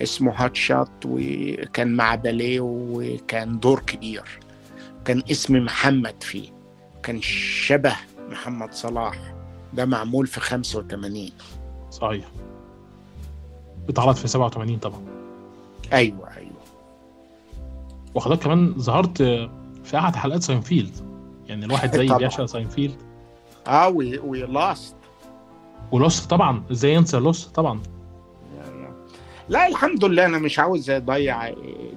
اسمه 0.02 0.34
هات 0.46 0.56
شات 0.56 0.90
وكان 1.06 1.96
مع 1.96 2.16
باليه 2.16 2.60
وكان 2.62 3.60
دور 3.60 3.80
كبير. 3.80 4.24
كان 5.06 5.24
اسمي 5.32 5.60
محمد 5.60 6.24
فيه. 6.24 6.50
كان 7.04 7.22
شبه 7.22 7.96
محمد 8.30 8.74
صلاح. 8.74 9.34
ده 9.74 9.86
معمول 9.86 10.28
في 10.28 10.40
85 10.40 11.30
صحيح. 11.92 12.26
اتعرض 13.90 14.16
في 14.16 14.28
87 14.28 14.78
طبعا. 14.78 15.02
أيوه 15.94 16.38
أيوه. 16.38 16.52
وحضرتك 18.16 18.44
كمان 18.44 18.74
ظهرت 18.78 19.18
في 19.84 19.98
أحد 19.98 20.16
حلقات 20.16 20.44
ساينفيلد. 20.44 20.96
يعني 21.48 21.66
الواحد 21.66 21.96
زي. 21.98 22.18
بيعشق 22.18 22.46
ساينفيلد. 22.46 22.96
آه 23.68 23.88
و 24.24 24.38
Lost 24.38 24.96
و 25.92 25.99
Lost 25.99 26.30
طبعا 26.30 26.64
إزاي 26.72 26.94
ينسى 26.94 27.18
لوست؟ 27.18 27.56
طبعا. 27.56 27.82
لا 29.50 29.68
الحمد 29.68 30.06
لله 30.06 30.26
أنا 30.26 30.38
مش 30.38 30.60
عاوز 30.60 30.90
أضيع 30.90 31.48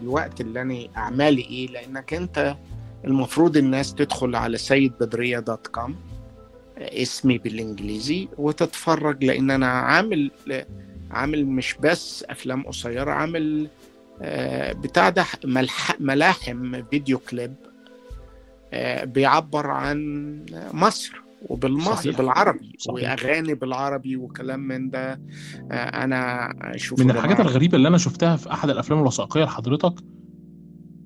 الوقت 0.03 0.41
اللي 0.41 0.63
أنا 0.63 0.87
أعمالي 0.97 1.43
إيه 1.43 1.69
لأنك 1.69 2.15
أنت 2.15 2.57
المفروض 3.05 3.57
الناس 3.57 3.95
تدخل 3.95 4.37
على 4.37 4.59
سيد 4.59 4.93
بدرية 5.01 5.39
dot 5.39 5.67
com 5.67 5.95
اسمي 6.79 7.39
بالإنجليزي 7.39 8.29
وتتفرج 8.39 9.25
لأن 9.25 9.51
أنا 9.51 9.67
عامل 9.67 10.31
عامل 11.11 11.47
مش 11.47 11.77
بس 11.81 12.25
أفلام 12.31 12.63
قصيرة 12.67 13.11
عامل 13.11 13.69
بتاع 14.73 15.09
ده 15.09 15.25
ملاحم 16.01 16.83
فيديو 16.91 17.19
كليب 17.19 17.55
آه، 18.73 19.05
بيعبر 19.05 19.71
عن 19.71 20.47
مصر 20.73 21.13
وبالمصري. 21.49 22.13
بالعربي 22.13 22.77
صحيح. 22.79 23.11
وأغاني 23.11 23.55
بالعربي 23.55 24.17
وكلام 24.17 24.61
من 24.61 24.91
ده 24.91 25.13
آه، 25.13 26.05
أنا 26.05 26.51
أشوف 26.75 27.01
من 27.01 27.11
الحاجات 27.11 27.37
جماعة، 27.37 27.49
الغريبة 27.51 27.77
اللي 27.77 27.89
أنا 27.89 27.99
شفتها 27.99 28.37
في 28.37 28.53
أحد 28.53 28.71
الأفلام 28.71 29.01
الوثائقية 29.01 29.45
لحضرتك 29.45 29.95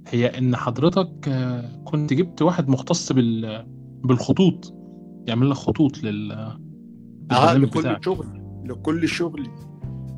هي 0.09 0.27
إن 0.39 0.57
حضرتك 0.57 1.29
آه، 1.29 1.83
كنت 1.85 2.13
جبت 2.13 2.43
واحد 2.43 2.69
مختص 2.69 3.13
بال 3.13 3.67
بالخطوط 4.05 4.75
يعمل 5.27 5.51
لك 5.51 5.57
خطوط 5.57 5.99
لل 5.99 6.33
آه 7.31 7.55
لكل 7.55 7.97
شغل 8.05 8.27
لكل 8.65 9.09
شغلي 9.09 9.51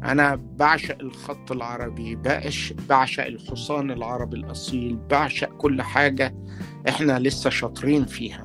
أنا 0.04 0.40
بعشق 0.58 0.98
الخط 1.00 1.52
العربي 1.52 2.14
بعش 2.14 2.74
بعشق 2.88 3.26
الحصان 3.26 3.90
العربي 3.90 4.36
الأصيل 4.36 4.98
بعشق 5.10 5.48
كل 5.48 5.82
حاجة 5.82 6.34
إحنا 6.88 7.18
لسه 7.18 7.50
شاطرين 7.50 8.04
فيها. 8.04 8.44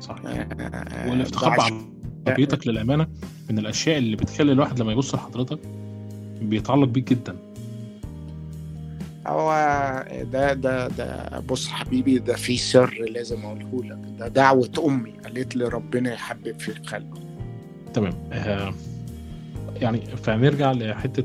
صحيح. 0.00 0.48
آه، 0.60 1.10
والافتخار 1.10 1.56
بعشق- 1.56 1.88
بعربيتك 2.26 2.66
للأمانة 2.66 3.06
من 3.50 3.58
الأشياء 3.58 3.98
اللي 3.98 4.16
بتخلي 4.16 4.52
الواحد 4.52 4.80
لما 4.80 4.92
يبص 4.92 5.14
لحضرتك 5.14 5.58
بيتعلق 6.42 6.88
بيك 6.88 7.10
جدا. 7.10 7.36
هو 9.26 9.50
ده 10.32 10.52
ده 10.52 10.88
ده 10.88 11.38
بص 11.40 11.68
حبيبي 11.68 12.18
ده 12.18 12.34
في 12.36 12.56
سر 12.56 12.94
لازم 13.10 13.42
أقوله 13.44 13.84
لك 13.84 14.18
ده 14.18 14.28
دعوة 14.28 14.70
أمي 14.86 15.10
قالت 15.24 15.56
لي 15.56 15.68
ربنا 15.68 16.12
يحبب 16.12 16.60
في 16.60 16.74
خلقه 16.86 17.20
تمام. 17.94 18.12
آه 18.32 18.74
يعني 19.82 20.00
فنرجع 20.00 20.72
لحتة 20.72 21.24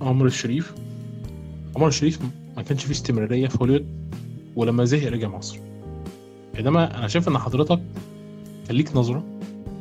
عمر 0.00 0.26
الشريف. 0.26 0.74
عمر 1.76 1.88
الشريف 1.88 2.18
ما 2.56 2.62
كانش 2.62 2.84
فيه 2.84 2.92
استمرارية 2.92 3.48
في 3.48 3.58
هوليوود 3.60 3.86
ولما 4.56 4.84
زهق 4.84 5.12
رجع 5.12 5.28
مصر. 5.28 5.58
إنما 6.58 6.98
أنا 6.98 7.08
شايف 7.08 7.28
إن 7.28 7.38
حضرتك 7.38 7.80
كان 8.66 8.76
ليك 8.76 8.96
نظرة 8.96 9.24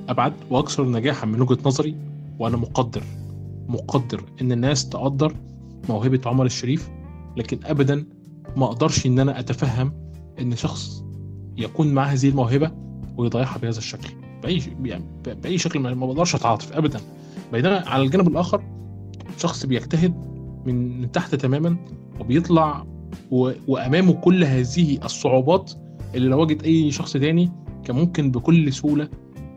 أبعد 0.09 0.33
وأكثر 0.49 0.89
نجاحا 0.89 1.25
من 1.25 1.41
وجهة 1.41 1.57
نظري 1.65 1.95
وأنا 2.39 2.57
مقدر 2.57 3.03
مقدر 3.67 4.23
إن 4.41 4.51
الناس 4.51 4.89
تقدر 4.89 5.35
موهبة 5.89 6.21
عمر 6.25 6.45
الشريف 6.45 6.89
لكن 7.37 7.59
ابدا 7.63 8.05
ما 8.55 8.65
أقدرش 8.65 9.05
إن 9.05 9.19
أنا 9.19 9.39
أتفهم 9.39 9.93
إن 10.39 10.55
شخص 10.55 11.03
يكون 11.57 11.93
معاه 11.93 12.07
هذه 12.07 12.29
الموهبة 12.29 12.71
ويضيعها 13.17 13.57
بهذا 13.57 13.77
الشكل. 13.77 14.09
بأي 14.43 14.61
يعني 14.83 15.03
بأي 15.25 15.57
شكل 15.57 15.79
ما 15.79 16.05
بقدرش 16.05 16.35
أتعاطف 16.35 16.73
ابدا. 16.73 16.99
بينما 17.51 17.83
على 17.89 18.03
الجانب 18.03 18.27
الآخر 18.27 18.61
شخص 19.37 19.65
بيجتهد 19.65 20.13
من 20.65 21.11
تحت 21.11 21.35
تماما 21.35 21.75
وبيطلع 22.19 22.85
و... 23.31 23.51
وأمامه 23.67 24.13
كل 24.13 24.43
هذه 24.43 24.99
الصعوبات 25.03 25.71
اللي 26.15 26.29
لو 26.29 26.41
وجد 26.41 26.63
أي 26.63 26.91
شخص 26.91 27.13
تاني 27.13 27.51
كان 27.85 27.95
ممكن 27.95 28.31
بكل 28.31 28.73
سهولة 28.73 29.07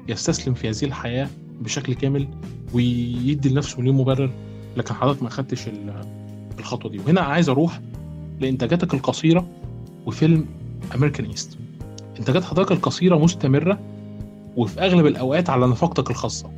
يستسلم 0.09 0.55
في 0.55 0.69
هذه 0.71 0.85
الحياة 0.85 1.29
بشكل 1.61 1.95
كامل 1.95 2.29
ويدي 2.75 3.49
لنفسه 3.49 3.81
مليون 3.81 3.97
مبرر 3.97 4.31
لكن 4.77 4.95
حضرتك 4.95 5.23
ما 5.23 5.29
خدتش 5.31 5.69
ال- 5.69 6.01
الخطوة 6.59 6.91
دي. 6.91 6.99
وهنا 6.99 7.21
عايز 7.21 7.49
أروح 7.49 7.81
لإنتاجاتك 8.41 8.95
القصيرة 8.95 9.47
وفيلم 10.07 10.47
American 10.95 11.27
East 11.27 11.59
إنتاجات 12.19 12.45
حضرتك 12.45 12.73
القصيرة 12.73 13.19
مستمرة 13.19 13.79
وفي 14.57 14.81
أغلب 14.81 15.07
الأوقات 15.07 15.51
على 15.51 15.67
نفقتك 15.67 16.11
الخاصة. 16.11 16.51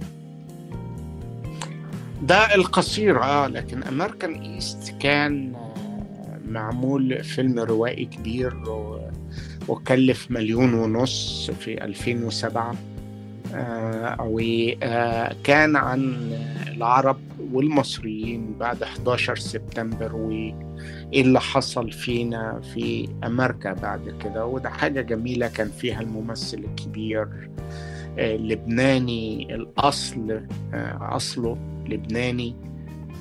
ده 2.26 2.54
القصير 2.54 3.22
آه 3.22 3.46
لكن 3.46 3.82
امريكان 3.82 4.32
ايست 4.34 4.94
كان 5.00 5.54
آه، 5.54 6.38
معمول 6.48 7.24
فيلم 7.24 7.58
روائي 7.58 8.04
كبير 8.04 8.54
وكلف 9.68 10.30
مليون 10.30 10.74
ونص 10.74 11.50
في 11.50 11.84
2007 11.84 12.74
آه، 13.54 14.16
وكان 14.20 15.76
عن 15.76 16.30
العرب 16.68 17.18
والمصريين 17.52 18.54
بعد 18.58 18.82
11 18.82 19.36
سبتمبر 19.36 20.14
وايه 20.16 20.54
اللي 21.14 21.40
حصل 21.40 21.92
فينا 21.92 22.60
في 22.74 23.08
أمريكا 23.24 23.72
بعد 23.72 24.14
كده. 24.24 24.46
وده 24.46 24.70
حاجة 24.70 25.00
جميلة 25.00 25.48
كان 25.48 25.68
فيها 25.68 26.00
الممثل 26.00 26.58
الكبير 26.58 27.28
آه، 28.18 28.36
لبناني 28.36 29.54
الأصل 29.54 30.30
آه، 30.74 31.16
أصله. 31.16 31.75
لبناني 31.88 32.54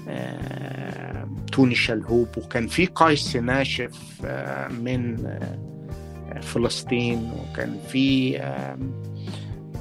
آه، 0.10 1.28
توني 1.52 1.76
شلهوب 1.76 2.28
وكان 2.38 2.68
في 2.68 2.86
قيس 2.86 3.36
ناشف 3.36 4.22
آه، 4.26 4.68
من 4.68 5.26
آه، 5.26 6.40
فلسطين 6.42 7.32
وكان 7.32 7.78
في 7.90 8.36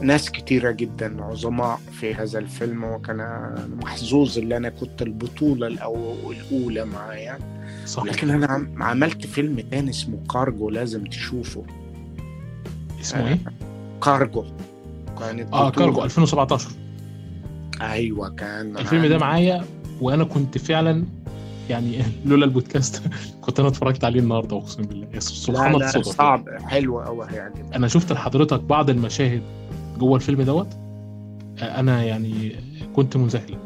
ناس 0.00 0.30
كتيرة 0.30 0.70
جدا 0.70 1.24
عظماء 1.24 1.80
في 1.92 2.14
هذا 2.14 2.38
الفيلم 2.38 2.84
وكان 2.84 3.54
محظوظ 3.82 4.38
اللي 4.38 4.56
أنا 4.56 4.68
كنت 4.68 5.02
البطولة 5.02 5.76
الأو- 5.76 6.30
الأولى 6.30 6.84
معايا. 6.84 7.38
صح. 7.86 8.04
لكن 8.04 8.30
أنا 8.30 8.46
عم- 8.46 8.82
عملت 8.82 9.26
فيلم 9.26 9.60
تاني 9.60 9.90
اسمه 9.90 10.18
كارجو 10.32 10.70
لازم 10.70 11.04
تشوفه. 11.04 11.64
اسمه 13.00 13.28
إيه؟ 13.28 13.38
كارجو. 14.02 14.44
كانت 15.20 15.52
آه. 15.52 15.70
كارجو 15.70 16.04
2017 16.04 16.70
أيوة 17.92 18.28
كان 18.28 18.76
الفيلم 18.78 19.06
ده 19.06 19.18
معايا 19.18 19.64
وأنا 20.00 20.24
كنت 20.24 20.58
فعلا 20.58 21.04
يعني 21.70 22.02
لولا 22.26 22.44
البودكاست 22.44 23.02
كنت 23.44 23.60
أنا 23.60 23.68
اتفرجت 23.68 24.04
عليه 24.04 24.20
النهارده 24.20 24.56
أقسم 24.58 24.82
بالله. 24.82 25.18
سبحان 25.18 25.74
الله 25.74 25.86
صعب 26.02 26.48
حلو 26.62 27.00
أوي 27.00 27.26
هيعجبك 27.30 27.74
أنا 27.74 27.88
شفت 27.88 28.12
لحضرتك 28.12 28.60
بعض 28.60 28.90
المشاهد 28.90 29.42
جوه 29.98 30.16
الفيلم 30.16 30.42
دوت. 30.42 30.68
أنا 31.62 32.04
يعني 32.04 32.56
كنت 32.96 33.16
منذهل 33.16 33.58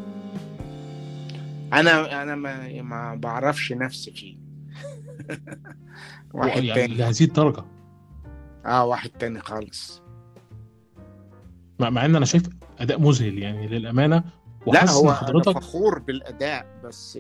أنا 1.72 2.22
أنا 2.22 2.34
ما 2.34 2.82
ما 2.82 3.14
بعرفش 3.14 3.72
نفسي 3.72 4.10
فيه. 4.10 4.36
واحد 6.34 6.64
يعني 6.64 6.80
تاني. 6.80 6.94
لهذه 6.94 7.24
الدرجة. 7.24 7.64
آه 8.66 8.84
واحد 8.84 9.10
تاني 9.10 9.40
خالص. 9.40 10.02
مع 11.80 12.04
إن 12.04 12.16
أنا 12.16 12.24
شايف 12.24 12.42
أداء 12.78 13.00
مذهل 13.00 13.38
يعني 13.38 13.66
للأمانة 13.66 14.24
لا 14.66 14.90
هو 14.90 15.12
حضرتك 15.12 15.58
فخور 15.58 15.98
بالأداء 15.98 16.66
بس 16.84 17.18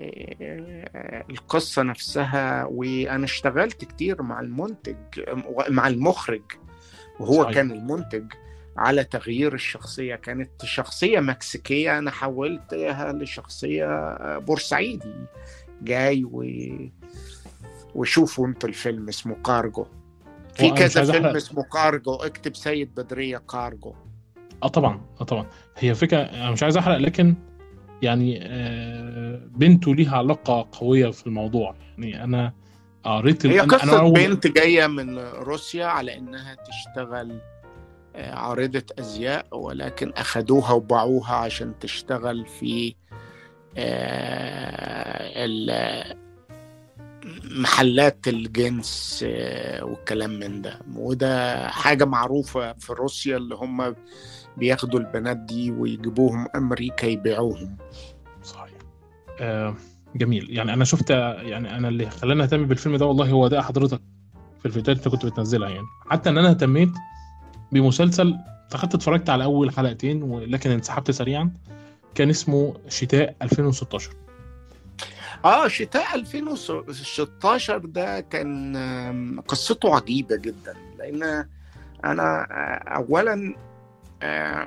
آه، 0.00 1.24
القصة 1.30 1.82
نفسها 1.82 2.64
وأنا 2.64 3.24
اشتغلت 3.24 3.84
كتير 3.84 4.22
مع 4.22 4.40
المنتج 4.40 4.96
مع 5.68 5.88
المخرج 5.88 6.42
وهو 7.20 7.42
صحيح. 7.42 7.54
كان 7.54 7.70
المنتج 7.70 8.32
على 8.76 9.04
تغيير 9.04 9.54
الشخصية 9.54 10.14
كانت 10.14 10.64
شخصية 10.64 11.20
مكسيكية 11.20 11.98
أنا 11.98 12.10
حولتها 12.10 13.12
لشخصية 13.12 14.18
بورسعيدي 14.38 15.14
جاي 15.82 16.24
و... 16.24 16.44
وشوفوا 17.94 18.46
أنتوا 18.46 18.68
الفيلم 18.68 19.08
اسمه 19.08 19.34
كارجو 19.34 19.86
في 20.54 20.70
كذا 20.70 21.04
فيلم. 21.04 21.26
اسمه 21.26 21.62
كارجو 21.62 22.14
اكتب 22.14 22.56
سيد 22.56 22.94
بدرية 22.94 23.38
كارجو 23.38 23.94
آه 24.62 24.68
طبعا 24.68 25.00
آه 25.20 25.24
طبعا. 25.24 25.46
هي 25.78 25.94
فكرة 25.94 26.18
أنا 26.18 26.50
مش 26.50 26.62
عايز 26.62 26.76
أحرق 26.76 26.96
لكن 26.96 27.34
يعني 28.02 28.38
آه، 28.42 29.40
بنته 29.56 29.94
ليها 29.94 30.16
علاقة 30.16 30.68
قوية 30.72 31.10
في 31.10 31.26
الموضوع. 31.26 31.74
يعني 31.98 32.24
أنا 32.24 32.52
قريت 33.04 33.46
هي 33.46 33.62
أنا- 33.66 33.82
أنا 33.82 34.08
بنت 34.08 34.46
جاية 34.46 34.86
من 34.86 35.18
روسيا 35.18 35.86
على 35.86 36.18
إنها 36.18 36.54
تشتغل 36.54 37.38
آه، 38.16 38.34
عارضة 38.34 38.82
أزياء 38.98 39.46
ولكن 39.52 40.12
أخدوها 40.16 40.72
وباعوها 40.72 41.34
عشان 41.34 41.74
تشتغل 41.80 42.46
في 42.46 42.94
آه، 43.76 45.46
محلات 47.44 48.28
الجنس 48.28 49.24
آه، 49.28 49.84
والكلام 49.84 50.30
من 50.30 50.62
ده. 50.62 50.78
وده 50.96 51.68
حاجة 51.68 52.04
معروفة 52.04 52.72
في 52.72 52.92
روسيا 52.92 53.36
اللي 53.36 53.54
هم 53.54 53.94
بياخدوا 54.56 55.00
البنات 55.00 55.36
دي 55.36 55.70
ويجيبوهم 55.70 56.46
أمريكا 56.56 57.06
يبيعوهم. 57.06 57.76
صحيح. 58.42 58.78
آه 59.40 59.74
جميل. 60.16 60.46
يعني 60.50 60.72
أنا 60.74 60.84
شفت 60.84 61.10
يعني 61.10 61.76
أنا 61.76 61.88
اللي 61.88 62.10
خلاني 62.10 62.42
أهتم 62.42 62.66
بالفيلم 62.66 62.96
ده 62.96 63.06
والله 63.06 63.30
هو 63.30 63.46
اداء 63.46 63.60
حضرتك 63.60 64.00
في 64.60 64.66
الفيديوهات 64.66 65.06
اللي 65.06 65.16
كنت 65.16 65.26
بتنزلها 65.26 65.68
يعني. 65.68 65.86
حتى 66.10 66.30
إن 66.30 66.38
أنا 66.38 66.50
اهتميت 66.50 66.92
بمسلسل 67.72 68.36
دخلت 68.70 68.94
اتفرجت 68.94 69.30
على 69.30 69.44
أول 69.44 69.70
حلقتين 69.70 70.22
ولكن 70.22 70.70
انسحبت 70.70 71.10
سريعا 71.10 71.50
كان 72.14 72.30
اسمه 72.30 72.74
شتاء 72.88 73.36
2016 73.42 74.10
آه 75.44 75.68
شتاء 75.68 76.14
2016 76.14 77.78
ده 77.78 78.20
كان 78.20 79.40
قصته 79.48 79.96
عجيبة 79.96 80.36
جدا 80.36 80.74
آه، 81.00 81.46
أولا 82.88 83.32
آه، 83.32 83.71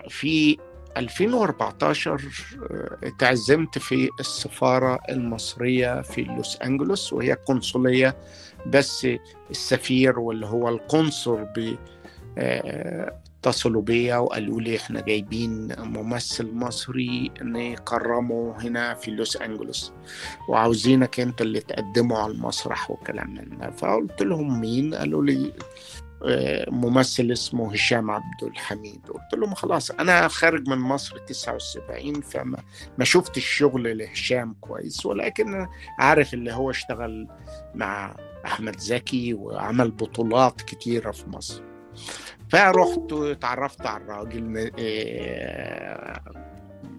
في 0.09 0.57
2014 0.97 2.21
آه، 2.71 2.97
اتعزمت 3.03 3.77
في 3.77 4.09
السفارة 4.19 4.99
المصرية 5.09 6.01
في 6.01 6.21
لوس 6.23 6.57
أنجلوس 6.61 7.13
وهي 7.13 7.33
قنصلية 7.33 8.17
بس 8.67 9.07
السفير 9.49 10.19
واللي 10.19 10.45
هو 10.45 10.69
القنصل 10.69 11.47
آه، 12.37 13.21
اتصلوا 13.39 13.81
بيا 13.81 14.17
وقالوا 14.17 14.61
لي 14.61 14.77
إحنا 14.77 15.01
جايبين 15.01 15.75
ممثل 15.79 16.51
مصري 16.53 17.31
نكرمه 17.41 18.55
هنا 18.59 18.93
في 18.93 19.11
لوس 19.11 19.37
أنجلوس 19.37 19.93
وعاوزينك 20.49 21.19
أنت 21.19 21.41
اللي 21.41 21.59
تقدمه 21.59 22.17
على 22.17 22.31
المسرح 22.31 22.91
وكلام 22.91 23.33
من 23.33 23.57
ده. 23.57 23.69
فقلت 23.71 24.21
لهم 24.21 24.61
مين؟ 24.61 24.95
قالوا 24.95 25.23
لي 25.23 25.47
آه، 25.47 26.04
ممثل 26.69 27.31
اسمه 27.31 27.73
هشام 27.73 28.11
عبد 28.11 28.43
الحميد. 28.43 29.01
قلت 29.07 29.33
لهم 29.41 29.53
خلاص 29.53 29.91
أنا 29.91 30.27
خارج 30.27 30.69
من 30.69 30.77
مصر 30.77 31.17
79 31.17 32.21
فما 32.21 32.57
ما 32.97 33.05
شفتش 33.05 33.45
شغل 33.45 33.97
لهشام 33.97 34.55
كويس 34.61 35.05
ولكن 35.05 35.67
عارف 35.99 36.33
اللي 36.33 36.53
هو 36.53 36.69
اشتغل 36.69 37.27
مع 37.75 38.15
أحمد 38.45 38.79
زكي 38.79 39.33
وعمل 39.33 39.91
بطولات 39.91 40.61
كتيرة 40.61 41.11
في 41.11 41.29
مصر. 41.29 41.63
فرحت 42.49 43.13
اتعرفت 43.13 43.85
على 43.85 44.03
الراجل 44.03 44.71
آه، 44.79 46.21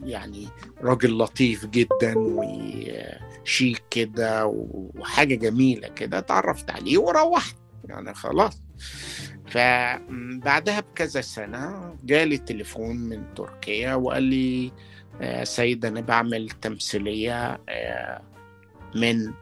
يعني 0.03 0.49
راجل 0.83 1.19
لطيف 1.19 1.67
جدا 1.67 2.15
وشيك 2.17 3.83
كده 3.91 4.47
وحاجة 4.47 5.35
جميلة 5.35 5.89
كده 5.89 6.19
اتعرفت 6.19 6.71
عليه 6.71 6.99
وروحت. 6.99 7.57
يعني 7.89 8.15
خلاص. 8.15 8.66
فبعدها 9.47 10.81
بكذا 10.81 11.21
سنة 11.21 11.97
جالي 12.05 12.39
تليفون 12.39 12.97
من 12.97 13.35
تركيا 13.35 13.95
وقال 13.95 14.23
لي 14.23 14.73
آه، 15.21 15.45
سيد 15.45 15.85
أنا 15.85 16.01
بعمل 16.01 16.51
تمثيلية 16.51 17.61
آه، 17.69 18.21
من 18.95 19.33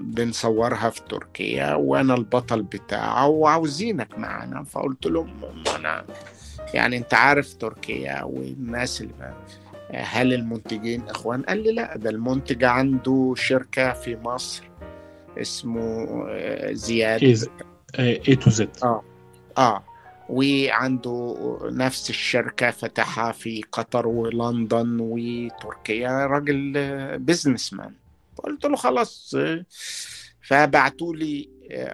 بنصورها 0.00 0.90
في 0.90 1.00
تركيا 1.08 1.74
وأنا 1.74 2.14
البطل 2.14 2.62
بتاعه 2.62 3.28
وعاوزينك 3.28 4.18
معنا 4.18 4.64
فقلت 4.64 5.06
لهم 5.06 5.40
أنا 5.76 6.04
يعني 6.74 6.96
أنت 6.96 7.14
عارف 7.14 7.54
تركيا 7.54 8.22
والناس 8.22 9.00
اللي 9.00 9.34
هل 9.90 10.34
المنتجين 10.34 11.08
إخوان؟ 11.08 11.42
قال 11.42 11.62
لي 11.62 11.72
لا 11.72 11.96
ده 11.96 12.10
المنتج 12.10 12.64
عنده 12.64 13.34
شركة 13.36 13.92
في 13.92 14.16
مصر 14.16 14.64
اسمه 15.38 16.06
آه، 16.30 16.72
زياد 16.72 17.48
A 17.98 18.36
to 18.36 18.50
Z 18.50 18.68
آه. 18.82 19.02
آه. 19.58 19.84
وعنده 20.28 21.58
نفس 21.62 22.10
الشركة 22.10 22.70
فتحها 22.70 23.32
في 23.32 23.62
قطر 23.72 24.06
ولندن 24.06 24.98
وتركيا 25.00 26.26
راجل 26.26 26.72
businessman 27.18 27.94
قلت 28.36 28.64
له 28.64 28.76
خلاص 28.76 29.36
فبعتوا 30.42 31.14
لي 31.14 31.48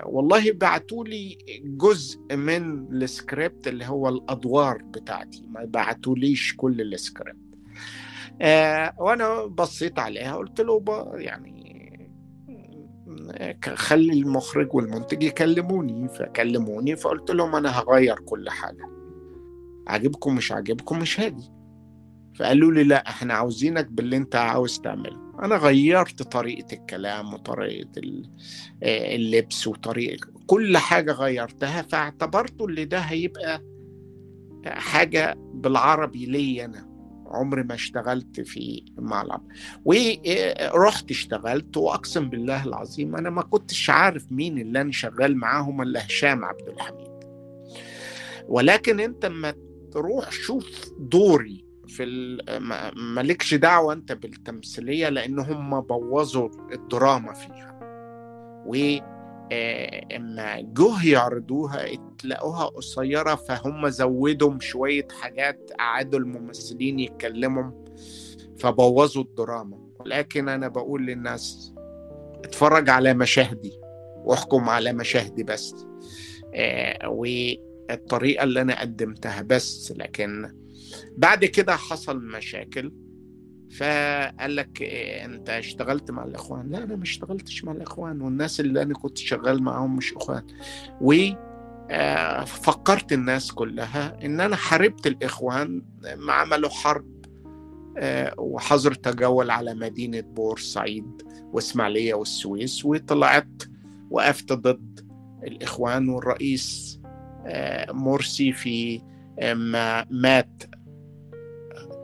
والله 0.04 0.52
بعتوا 0.52 1.04
لي 1.04 1.38
جزء 1.64 2.36
من 2.36 2.86
السكريبت 3.02 3.68
اللي 3.68 3.86
هو 3.86 4.08
الأدوار 4.08 4.82
بتاعتي 4.82 5.44
ما 5.48 5.64
بعتوليش 5.64 6.54
كل 6.56 6.80
السكريبت. 6.80 7.36
آه 8.42 8.94
وأنا 8.98 9.44
بصيت 9.46 9.98
عليها 9.98 10.36
قلت 10.36 10.60
له 10.60 10.82
يعني 11.14 11.59
خلي 13.74 14.12
المخرج 14.12 14.74
والمنتج 14.74 15.22
يكلموني. 15.22 16.08
فكلموني 16.08 16.96
فقلت 16.96 17.30
لهم 17.30 17.56
أنا 17.56 17.78
هغير 17.80 18.18
كل 18.20 18.50
حاجة. 18.50 18.90
عاجبكم 19.88 20.34
مش 20.34 20.52
عاجبكم 20.52 20.98
مش 20.98 21.20
هاجي. 21.20 21.50
فقالوا 22.34 22.72
لي 22.72 22.84
لا 22.84 23.08
إحنا 23.08 23.34
عاوزينك 23.34 23.86
باللي 23.86 24.16
أنت 24.16 24.36
عاوز 24.36 24.80
تعمله. 24.80 25.30
أنا 25.42 25.56
غيرت 25.56 26.22
طريقة 26.22 26.74
الكلام 26.74 27.34
وطريقة 27.34 27.90
آه، 28.82 29.16
اللبس 29.16 29.66
وطريقة 29.66 30.28
كل 30.46 30.76
حاجة 30.78 31.12
غيرتها 31.12 31.82
فاعتبرته 31.82 32.64
اللي 32.64 32.84
ده 32.84 32.98
هيبقى 32.98 33.62
حاجة 34.66 35.34
بالعربي 35.54 36.26
لي 36.26 36.64
أنا. 36.64 36.89
عمري 37.30 37.62
ما 37.62 37.74
اشتغلت 37.74 38.40
في 38.40 38.84
ملعب. 38.98 39.42
ورحت 39.84 41.10
اشتغلت 41.10 41.76
وأقسم 41.76 42.28
بالله 42.30 42.64
العظيم 42.66 43.16
أنا 43.16 43.30
ما 43.30 43.42
كنتش 43.42 43.90
عارف 43.90 44.32
مين 44.32 44.58
اللي 44.58 44.80
أنا 44.80 44.92
شغال 44.92 45.36
معاهم 45.36 45.82
إلا 45.82 46.06
هشام 46.06 46.44
عبد 46.44 46.68
الحميد. 46.68 47.10
ولكن 48.48 49.00
أنت 49.00 49.24
اما 49.24 49.54
تروح 49.92 50.32
شوف 50.32 50.92
دوري 50.98 51.64
في 51.88 52.04
مالكش 52.96 53.54
دعوة 53.54 53.92
أنت 53.92 54.12
بالتمثيلية 54.12 55.08
لأن 55.08 55.38
هم 55.38 55.80
بوظوا 55.80 56.48
الدراما 56.72 57.32
فيها. 57.32 57.80
و 58.66 58.96
اما 59.52 60.60
جه 60.60 61.08
يعرضوها 61.12 61.86
تلاقوها 62.18 62.64
قصيرة 62.64 63.34
فهم 63.34 63.88
زودوا 63.88 64.58
شوية 64.60 65.08
حاجات 65.20 65.70
قعدوا 65.78 66.18
الممثلين 66.18 66.98
يتكلموا 67.00 67.70
فبوظوا 68.58 69.22
الدراما. 69.22 69.78
ولكن 70.00 70.48
أنا 70.48 70.68
بقول 70.68 71.06
للناس 71.06 71.74
اتفرج 72.44 72.88
على 72.88 73.14
مشاهدي 73.14 73.72
واحكم 74.24 74.68
على 74.68 74.92
مشاهدي 74.92 75.42
بس. 75.42 75.86
آه، 76.54 77.08
والطريقة 77.08 78.44
اللي 78.44 78.60
أنا 78.60 78.80
قدمتها 78.80 79.42
بس. 79.42 79.92
لكن 79.96 80.52
بعد 81.16 81.44
كده 81.44 81.76
حصل 81.76 82.22
مشاكل. 82.22 82.92
فقال 83.70 84.56
لك 84.56 84.80
إيه 84.82 85.24
أنت 85.24 85.50
اشتغلت 85.50 86.10
مع 86.10 86.24
الإخوان. 86.24 86.70
لا 86.70 86.78
أنا 86.78 86.96
ما 86.96 87.02
اشتغلتش 87.02 87.64
مع 87.64 87.72
الإخوان 87.72 88.20
والناس 88.20 88.60
اللي 88.60 88.82
أنا 88.82 88.94
كنت 88.94 89.18
شغال 89.18 89.62
معاهم 89.62 89.96
مش 89.96 90.12
إخوان. 90.12 90.42
و 91.00 91.14
آه، 91.92 92.44
فكرت 92.44 93.12
الناس 93.12 93.52
كلها 93.52 94.24
إن 94.24 94.40
أنا 94.40 94.56
حاربت 94.56 95.06
الإخوان 95.06 95.82
ما 96.16 96.32
عملوا 96.32 96.70
حرب 96.70 97.20
آه، 97.98 98.34
وحظر 98.38 98.94
تجول 98.94 99.50
على 99.50 99.74
مدينة 99.74 100.20
بورسعيد 100.20 101.22
وإسماعيلية 101.52 102.14
والسويس 102.14 102.84
وطلعت 102.84 103.62
وقفت 104.10 104.52
ضد 104.52 105.08
الإخوان 105.44 106.08
والرئيس 106.08 107.00
آه، 107.46 107.92
مرسي 107.92 108.52
في 108.52 109.02
ما 109.42 110.06
مات 110.10 110.62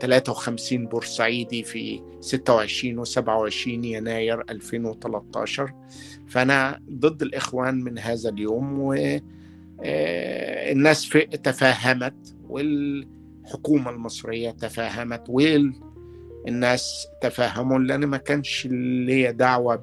53 0.01 0.87
بورسعيدي 0.87 1.63
في 1.63 2.03
26 2.21 2.99
و 2.99 3.05
27 3.05 3.85
يناير 3.85 4.41
2013 4.51 5.73
فأنا 6.29 6.81
ضد 6.91 7.23
الإخوان 7.23 7.85
من 7.85 7.99
هذا 7.99 8.31
اليوم 8.31 8.79
والناس 8.79 9.57
آه، 11.17 11.25
تفاهمت 11.25 12.37
والحكومة 12.49 13.91
المصرية 13.91 14.51
تفاهمت 14.51 15.25
والناس 15.29 17.07
تفاهموا 17.23 17.79
لأن 17.79 18.05
ما 18.05 18.17
كانش 18.17 18.67
لي 18.71 19.33
دعوة 19.33 19.77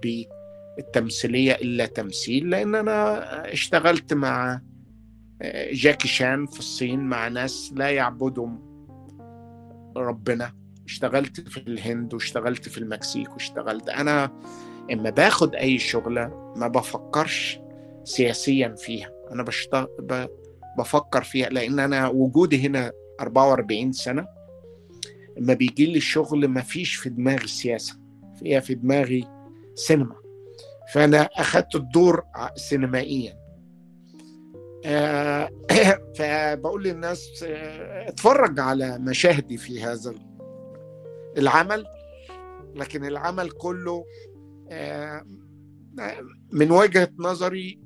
بالتمثيلية 0.77 1.51
إلا 1.51 1.85
تمثيل 1.85 2.49
لأن 2.49 2.75
أنا 2.75 3.53
اشتغلت 3.53 4.13
مع 4.13 4.61
آه، 5.41 5.73
جاكي 5.73 6.07
شان 6.07 6.45
في 6.45 6.59
الصين 6.59 6.99
مع 6.99 7.27
ناس 7.27 7.73
لا 7.75 7.89
يعبدوا 7.89 8.72
ربنا 9.95 10.53
اشتغلت 10.85 11.49
في 11.49 11.57
الهند 11.57 12.13
واشتغلت 12.13 12.69
في 12.69 12.77
المكسيك 12.77 13.33
واشتغلت. 13.33 13.89
أنا 13.89 14.31
إما 14.91 15.09
باخد 15.09 15.55
أي 15.55 15.79
شغلة 15.79 16.53
ما 16.55 16.67
بفكرش 16.67 17.59
سياسيا 18.03 18.75
فيها 18.77 19.11
أنا 19.31 19.43
بشتغل 19.43 19.87
بفكر 20.77 21.23
فيها 21.23 21.49
لأن 21.49 21.79
أنا 21.79 22.07
وجودي 22.07 22.67
هنا 22.67 22.91
44 23.21 23.91
سنة 23.91 24.27
اما 25.37 25.53
بيجي 25.53 25.85
لي 25.85 25.97
الشغل 25.97 26.47
ما 26.47 26.61
فيش 26.61 26.95
في 26.95 27.09
دماغي 27.09 27.47
سياسة 27.47 27.99
فيها 28.39 28.59
في 28.59 28.75
دماغي 28.75 29.27
سينما. 29.75 30.15
فأنا 30.93 31.21
أخدت 31.21 31.75
الدور 31.75 32.23
سينمائيا. 32.55 33.42
فبقول 36.17 36.83
للناس 36.83 37.43
آه، 37.47 38.09
اتفرج 38.09 38.59
على 38.59 38.99
مشاهدي 38.99 39.57
في 39.57 39.83
هذا 39.83 40.13
العمل. 41.37 41.85
لكن 42.75 43.05
العمل 43.05 43.51
كله 43.51 44.05
آه، 44.69 45.23
من 46.51 46.71
وجهة 46.71 47.09
نظري 47.19 47.79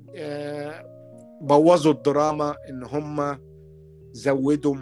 بوظوا 1.40 1.92
الدراما 1.92 2.54
إن 2.70 2.84
هم 2.84 3.38
زودوا 4.12 4.76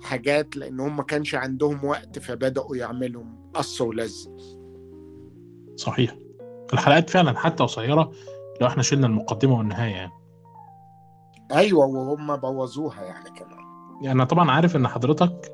حاجات 0.00 0.56
لأن 0.56 0.80
هم 0.80 0.96
ما 0.96 1.02
كانش 1.02 1.34
عندهم 1.34 1.84
وقت 1.84 2.18
فبدأوا 2.18 2.76
يعملوا 2.76 3.24
قص 3.54 3.80
ولزق 3.80 4.36
صحيح. 5.76 6.16
الحلقات 6.72 7.10
فعلا 7.10 7.38
حتى 7.38 7.62
قصيرة 7.62 8.12
لو 8.60 8.66
إحنا 8.66 8.82
شلنا 8.82 9.06
المقدمة 9.06 9.58
والنهاية 9.58 9.90
يعني. 9.92 10.12
أيوه 11.52 11.86
وهم 11.86 12.36
بوظوها 12.36 13.02
يعني 13.02 13.30
كمان 13.30 13.58
يعني 14.02 14.12
أنا 14.12 14.24
طبعا 14.24 14.50
عارف 14.50 14.76
إن 14.76 14.88
حضرتك 14.88 15.52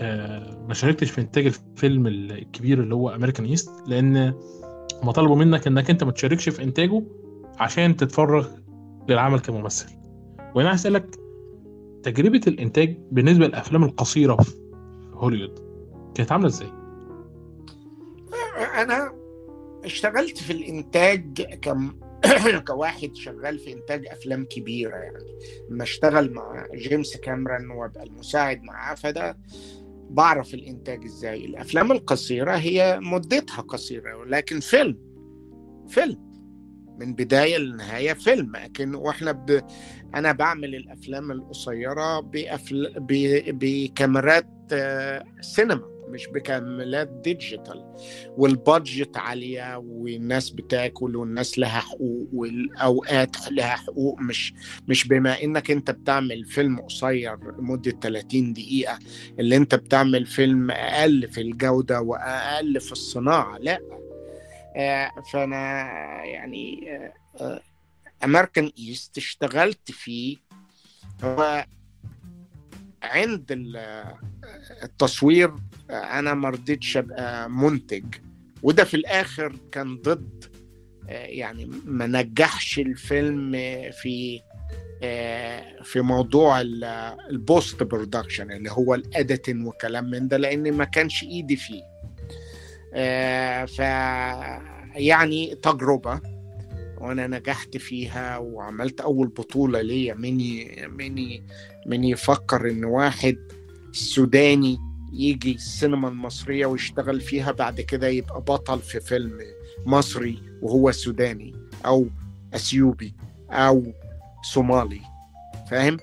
آه، 0.00 0.64
ما 0.68 0.74
شاركتش 0.74 1.10
في 1.10 1.20
إنتاج 1.20 1.46
الفيلم 1.46 2.06
الكبير 2.06 2.80
اللي 2.80 2.94
هو 2.94 3.10
American 3.10 3.46
East 3.46 3.70
لأن 3.86 4.34
هم 5.02 5.10
طلبوا 5.10 5.36
منك 5.36 5.66
إنك 5.66 5.90
أنت 5.90 6.04
ما 6.04 6.12
تشاركش 6.12 6.48
في 6.48 6.62
إنتاجه 6.62 7.02
عشان 7.58 7.96
تتفرغ 7.96 8.48
للعمل 9.08 9.40
كممثل 9.40 9.92
وأنا 10.54 10.74
هسالك 10.74 11.16
تجربة 12.02 12.40
الإنتاج 12.46 12.98
بالنسبة 13.10 13.46
للأفلام 13.46 13.84
القصيرة 13.84 14.36
في 14.36 14.54
هوليوود 15.12 15.58
كانت 16.14 16.32
عاملة 16.32 16.46
إزاي؟ 16.46 16.68
أنا 18.82 19.12
اشتغلت 19.84 20.38
في 20.38 20.52
الإنتاج 20.52 21.42
كم 21.42 21.92
كواحد 22.68 23.16
شغال 23.16 23.58
في 23.58 23.72
إنتاج 23.72 24.06
أفلام 24.06 24.44
كبيرة 24.44 24.96
يعني. 24.96 25.38
لما 25.70 25.82
اشتغل 25.82 26.32
مع 26.32 26.66
جيمس 26.74 27.16
كاميرون 27.16 27.70
وأبقى 27.70 28.02
المساعد 28.02 28.62
معاه 28.62 28.94
فده 28.94 29.38
بعرف 30.10 30.54
الإنتاج 30.54 31.04
إزاي. 31.04 31.44
الأفلام 31.44 31.92
القصيرة 31.92 32.56
هي 32.56 32.98
مدتها 33.02 33.60
قصيرة 33.60 34.16
ولكن 34.16 34.60
فيلم 34.60 34.98
فيلم. 35.88 36.28
من 36.98 37.14
بداية 37.14 37.58
لنهاية 37.58 38.12
فيلم. 38.12 38.52
لكن 38.56 38.94
وإحنا 38.94 39.32
ب... 39.32 39.64
أنا 40.14 40.32
بعمل 40.32 40.74
الأفلام 40.74 41.30
القصيرة 41.30 42.20
بأفل... 42.20 42.94
ب... 42.98 43.12
بكاميرات 43.58 44.46
آه، 44.72 45.24
سينما. 45.40 45.97
مش 46.10 46.26
بكاميرات 46.26 47.08
digital 47.08 47.94
وال 48.36 48.56
budget 48.56 49.16
عالية 49.16 49.76
والناس 49.76 50.50
بتاكل 50.50 51.16
والناس 51.16 51.58
لها 51.58 51.80
حقوق 51.80 52.28
والأوقات 52.32 53.50
لها 53.50 53.76
حقوق 53.76 54.20
مش 54.20 54.54
مش 54.88 55.08
بما 55.08 55.42
إنك 55.42 55.70
أنت 55.70 55.90
بتعمل 55.90 56.44
فيلم 56.44 56.80
قصير 56.80 57.38
لمدة 57.58 57.90
30 57.90 58.52
دقيقة 58.52 58.98
اللي 59.38 59.56
أنت 59.56 59.74
بتعمل 59.74 60.26
فيلم 60.26 60.70
أقل 60.70 61.28
في 61.28 61.40
الجودة 61.40 62.00
وأقل 62.00 62.80
في 62.80 62.92
الصناعة 62.92 63.58
لأ. 63.58 63.78
آه 64.76 65.10
فأنا 65.32 65.88
يعني 66.24 66.88
أمريكان 68.24 68.64
آه 68.64 68.72
إيست 68.78 69.16
اشتغلت 69.16 69.90
فيه 69.90 70.36
هو 71.24 71.66
عند 73.08 73.44
التصوير 74.82 75.54
أنا 75.90 76.34
ما 76.34 76.48
رضيتش 76.48 76.96
أبقى 76.96 77.50
منتج. 77.50 78.04
وده 78.62 78.84
في 78.84 78.94
الآخر 78.94 79.56
كان 79.72 79.96
ضد 79.96 80.44
يعني 81.08 81.70
ما 81.84 82.06
نجحش 82.06 82.78
الفيلم 82.78 83.52
في 83.92 84.40
في 85.84 86.00
موضوع 86.00 86.60
ال 87.30 87.82
post-production 87.82 88.52
اللي 88.52 88.70
هو 88.70 88.94
ال 88.94 89.03
editing 89.03 89.66
وكلام 89.66 90.10
من 90.10 90.28
ده 90.28 90.36
لأن 90.36 90.72
ما 90.72 90.84
كانش 90.84 91.22
إيدي 91.22 91.56
فيه. 91.56 91.82
ف 93.66 93.78
يعني 94.98 95.54
تجربة 95.62 96.20
وأنا 96.98 97.26
نجحت 97.26 97.76
فيها 97.76 98.38
وعملت 98.38 99.00
أول 99.00 99.28
بطولة 99.28 99.80
ليا 99.80 100.14
مني 100.14 100.86
مني 100.88 101.42
من 101.86 102.04
يفكر 102.04 102.70
إن 102.70 102.84
واحد 102.84 103.36
سوداني 103.92 104.78
يجي 105.12 105.54
السينما 105.54 106.08
المصرية 106.08 106.66
ويشتغل 106.66 107.20
فيها 107.20 107.52
بعد 107.52 107.80
كده 107.80 108.08
يبقى 108.08 108.40
بطل 108.40 108.78
في 108.78 109.00
فيلم 109.00 109.38
مصري 109.86 110.42
وهو 110.62 110.92
سوداني 110.92 111.54
أو 111.86 112.06
أثيوبي 112.54 113.14
أو 113.50 113.82
صومالي. 114.42 115.00
فاهم؟ 115.70 115.96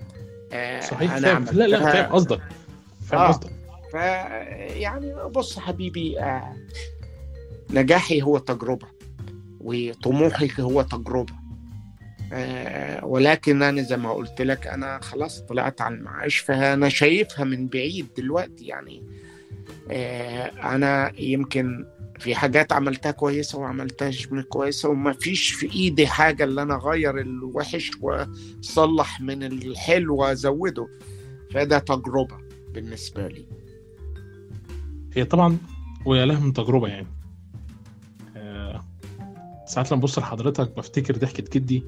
آه 0.54 0.80
صحيح 0.80 1.18
فاهم. 1.18 1.46
لا 1.52 1.68
لا 1.68 1.80
فاهم 1.80 2.12
قصدك. 2.12 2.42
فاهم 3.08 3.22
آه. 3.22 3.28
قصدك. 3.28 3.52
ف 3.92 3.96
يعني 4.76 5.14
بص 5.30 5.60
حبيبي 5.60 6.20
آه 6.20 6.56
نجاحي 7.70 8.22
هو 8.22 8.38
تجربة 8.38 8.88
وطموحي 9.62 10.52
هو 10.60 10.82
تجربة. 10.82 11.34
آه 11.34 11.45
ولكن 13.04 13.64
أنا 13.64 13.82
زي 13.82 13.98
ما 13.98 14.14
قلت 14.14 14.42
لك 14.42 14.68
أنا 14.68 15.00
خلاص 15.02 15.42
طلعت 15.42 15.82
على 15.82 15.96
المعاش 15.96 16.38
فأنا 16.38 16.90
شايفها 16.90 17.46
من 17.46 17.68
بعيد 17.68 18.08
دلوقتي 18.18 18.66
يعني. 18.66 19.04
آه 19.92 20.76
أنا 20.76 21.12
يمكن 21.20 21.86
في 22.20 22.36
حاجات 22.36 22.74
عملتها 22.74 23.12
كويسة 23.12 23.60
وعملتهاش 23.60 24.28
كويسة 24.50 24.90
وما 24.90 25.14
فيش 25.14 25.52
في 25.52 25.72
إيدي 25.72 26.08
حاجة 26.08 26.44
اللي 26.44 26.62
أنا 26.62 26.76
أغير 26.76 27.20
الوحش 27.20 27.92
وأصلح 28.02 29.22
من 29.22 29.44
الحلو 29.44 30.16
وأزوده. 30.16 30.88
فده 31.52 31.80
تجربة 31.80 32.38
بالنسبة 32.74 33.28
لي. 33.28 33.46
هي 35.14 35.26
طبعا 35.26 35.58
ويا 36.06 36.26
له 36.26 36.40
من 36.40 36.54
تجربة 36.54 36.88
يعني. 36.88 37.08
آه 38.38 38.86
ساعات 39.68 39.92
لما 39.92 40.02
ببص 40.02 40.20
لحضرتك 40.20 40.76
بفتكر 40.78 41.16
ضحكة 41.18 41.44
جدي 41.54 41.84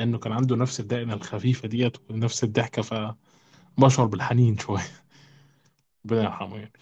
لأنه 0.00 0.18
كان 0.18 0.32
عنده 0.32 0.56
نفس 0.56 0.80
الدقنة 0.80 1.14
الخفيفة 1.14 1.68
ديت 1.68 1.96
ونفس 2.10 2.44
الضحكة 2.44 2.82
فبشعر 2.82 4.06
بالحنين 4.06 4.58
شوية. 4.58 4.80
ربنا 6.04 6.22
يرحمه 6.22 6.56
يعني. 6.56 6.72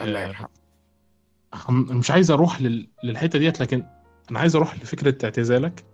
الله 0.00 0.20
يرحمه. 0.20 0.48
مش 1.70 2.10
عايز 2.10 2.30
أروح 2.30 2.60
لل... 2.60 2.88
للحتة 3.04 3.38
ديت 3.38 3.60
لكن 3.60 3.86
أنا 4.30 4.38
عايز 4.38 4.56
أروح 4.56 4.74
لفكرة 4.74 5.24
اعتزالك. 5.24 5.84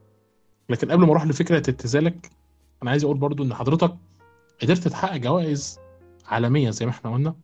لكن 0.68 0.90
قبل 0.90 1.04
ما 1.04 1.10
أروح 1.10 1.24
لفكرة 1.24 1.56
اعتزالك 1.56 2.30
أنا 2.82 2.90
عايز 2.90 3.04
أقول 3.04 3.16
برضو 3.16 3.44
إن 3.44 3.54
حضرتك 3.54 3.96
قدرت 4.62 4.88
تحقق 4.88 5.16
جوائز 5.16 5.78
عالمية 6.26 6.70
زي 6.70 6.86
ما 6.86 6.92
إحنا 6.92 7.12
قلنا. 7.12 7.36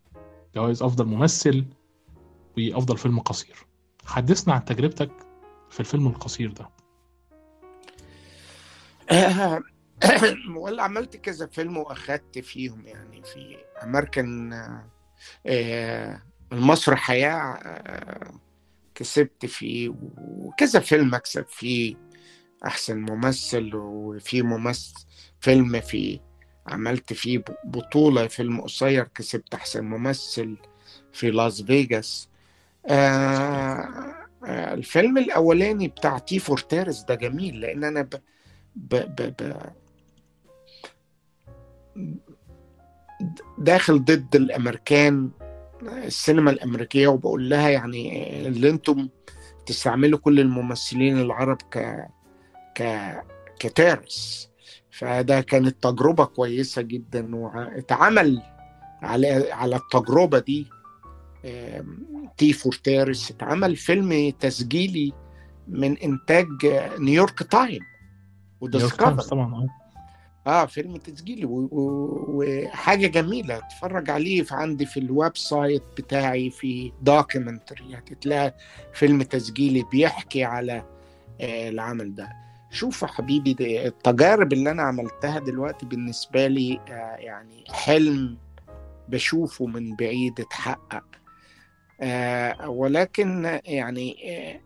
جوائز 0.54 0.82
أفضل 0.82 1.04
ممثل 1.04 1.64
وأفضل 2.58 2.96
فيلم 2.96 3.20
قصير. 3.20 3.66
حدثنا 4.04 4.54
عن 4.54 4.64
تجربتك 4.64 5.10
في 5.70 5.80
الفيلم 5.80 6.06
القصير 6.06 6.52
ده. 6.52 6.81
ولا 10.56 10.82
عملت 10.82 11.16
كذا 11.16 11.46
فيلم 11.46 11.76
واخدت 11.76 12.38
فيهم 12.38 12.86
يعني 12.86 13.22
في 13.22 13.56
امريكان 13.82 14.52
المسرح 16.52 16.98
حياة 16.98 17.58
كسبت 18.94 19.46
فيه 19.46 19.94
وكذا 20.18 20.80
فيلم 20.80 21.14
أكسب 21.14 21.46
فيه 21.48 21.96
أحسن 22.66 22.98
ممثل 22.98 23.70
وفي 23.74 24.42
ممثل 24.42 24.94
فيلم 25.40 25.80
فيه 25.80 26.20
عملت 26.66 27.12
فيه 27.12 27.44
بطولة 27.64 28.26
فيلم 28.26 28.60
قصير 28.60 29.04
كسبت 29.14 29.54
أحسن 29.54 29.84
ممثل 29.84 30.56
في 31.12 31.30
لاس 31.30 31.62
فيجاس 31.62 32.28
آه 32.86 34.14
الفيلم 34.48 35.18
الأولاني 35.18 35.88
بتاع 35.88 36.18
تي 36.18 36.38
فورتيرس 36.38 37.02
ده 37.02 37.14
جميل 37.14 37.60
لأن 37.60 37.84
أنا 37.84 38.02
ب... 38.02 38.20
ب... 38.76 38.94
ب... 38.96 39.34
ب... 39.42 39.54
داخل 43.58 44.04
ضد 44.04 44.36
الأمريكان 44.36 45.30
السينما 45.82 46.50
الأمريكية 46.50 47.08
وبقول 47.08 47.50
لها 47.50 47.68
يعني 47.68 48.46
اللي 48.46 48.70
أنتم 48.70 49.08
تستعملوا 49.66 50.18
كل 50.18 50.40
الممثلين 50.40 51.20
العرب 51.20 51.56
ك 51.62 52.06
ك 52.74 53.12
ك 53.58 53.66
terrorists. 53.66 54.48
فده 54.90 55.40
كانت 55.40 55.82
تجربة 55.82 56.24
كويسة 56.24 56.82
جدا 56.82 57.36
واتعمل 57.36 58.42
على 59.02 59.52
على 59.52 59.76
التجربة 59.76 60.38
دي 60.38 60.66
T 62.38 62.52
for 62.52 62.72
Terrorist 62.72 63.30
اتعمل 63.30 63.76
فيلم 63.76 64.30
تسجيلي 64.40 65.12
من 65.68 65.98
إنتاج 65.98 66.48
New 66.98 67.17
York 67.17 67.42
Times. 67.42 67.82
و 68.62 68.68
Discovery 68.68 69.20
طبعا 69.20 69.68
آه. 70.46 70.66
فيلم 70.66 70.96
تسجيلي 70.96 71.46
وحاجة 71.48 73.06
جميلة. 73.06 73.58
اتفرج 73.58 74.10
عليه 74.10 74.42
في 74.42 74.54
عندي 74.54 74.86
في 74.86 75.00
ال 75.00 75.36
website 75.36 75.82
بتاعي 75.98 76.50
في 76.50 76.92
documentary 77.02 77.94
هتلاقي 77.94 78.54
فيلم 78.94 79.22
تسجيلي 79.22 79.84
بيحكي 79.92 80.44
على 80.44 80.84
آه 81.40 81.68
العمل 81.68 82.14
ده. 82.14 82.28
شوف 82.70 83.02
يا 83.02 83.06
حبيبي 83.06 83.86
التجارب 83.86 84.52
اللي 84.52 84.70
أنا 84.70 84.82
عملتها 84.82 85.39
دلوقتي 85.39 85.86
بالنسبة 85.86 86.47
لي 86.47 86.80
آه 86.89 87.16
يعني 87.16 87.64
حلم 87.70 88.39
بشوفه 89.09 89.66
من 89.66 89.97
بعيد 89.97 90.40
اتحقق. 90.40 91.05
آه 92.01 92.68
ولكن 92.68 93.60
يعني 93.64 94.16
آه 94.30 94.60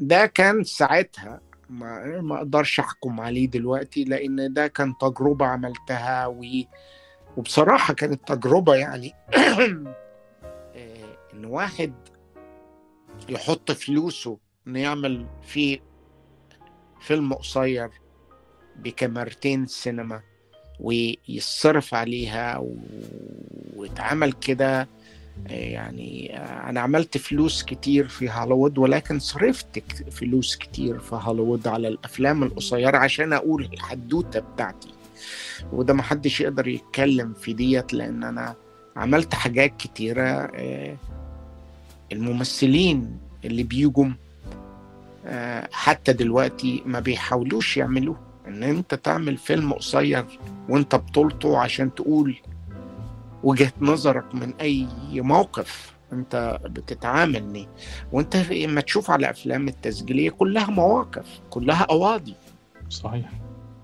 ده 0.00 0.26
كان 0.26 0.64
ساعتها 0.64 1.40
ما 1.70 2.20
ما 2.20 2.36
أقدرش 2.36 2.80
احكم 2.80 3.20
عليه 3.20 3.46
دلوقتي 3.46 4.04
لأن 4.04 4.52
ده 4.52 4.66
كان 4.66 4.98
تجربة 4.98 5.46
عملتها 5.46 6.26
و... 6.26 6.44
وبصراحة 7.36 7.94
كانت 7.94 8.28
تجربة 8.28 8.74
يعني 8.74 9.12
إن 11.34 11.44
واحد 11.44 11.92
يحط 13.28 13.70
فلوسه 13.70 14.38
إنه 14.66 14.80
يعمل 14.80 15.26
فيه 15.42 15.80
فيلم 17.00 17.34
قصير 17.34 17.90
بكاميرتين 18.76 19.66
سينما 19.66 20.22
ويصرف 20.80 21.94
عليها. 21.94 22.62
واتعمل 23.76 24.32
كده 24.32 24.88
يعني 25.46 26.36
أنا 26.38 26.80
عملت 26.80 27.18
فلوس 27.18 27.62
كتير 27.62 28.08
في 28.08 28.30
هوليوود 28.30 28.78
ولكن 28.78 29.18
صرفت 29.18 29.82
فلوس 30.10 30.56
كتير 30.56 30.98
في 30.98 31.18
هوليوود 31.22 31.68
على 31.68 31.88
الأفلام 31.88 32.42
القصيرة 32.42 32.96
عشان 32.96 33.32
أقول 33.32 33.68
الحدوتة 33.72 34.40
بتاعتي. 34.40 34.88
وده 35.72 35.94
ما 35.94 36.02
حدش 36.02 36.40
يقدر 36.40 36.68
يتكلم 36.68 37.32
في 37.32 37.52
ديت 37.52 37.92
لأن 37.94 38.24
أنا 38.24 38.54
عملت 38.96 39.34
حاجات 39.34 39.76
كتيرة 39.76 40.22
آه، 40.54 40.96
الممثلين 42.12 43.18
اللي 43.44 43.62
بيجوا 43.62 44.08
آه، 45.26 45.68
حتى 45.72 46.12
دلوقتي 46.12 46.82
ما 46.86 47.00
بيحاولوش 47.00 47.76
يعملوه. 47.76 48.16
إن 48.48 48.62
أنت 48.62 48.94
تعمل 48.94 49.36
فيلم 49.36 49.72
قصير 49.72 50.24
وأنت 50.68 50.94
بطولته 50.94 51.58
عشان 51.58 51.94
تقول 51.94 52.36
وجهة 53.42 53.72
نظرك 53.80 54.34
من 54.34 54.54
أي 54.60 54.86
موقف 55.14 55.94
أنت 56.12 56.58
بتتعامل 56.64 57.52
ليه 57.52 57.66
وأنت 58.12 58.36
لما 58.36 58.80
تشوف 58.80 59.10
على 59.10 59.30
أفلام 59.30 59.68
التسجيلية 59.68 60.30
كلها 60.30 60.70
مواقف 60.70 61.40
كلها 61.50 61.84
قواضي 61.84 62.34
صحيح 62.90 63.30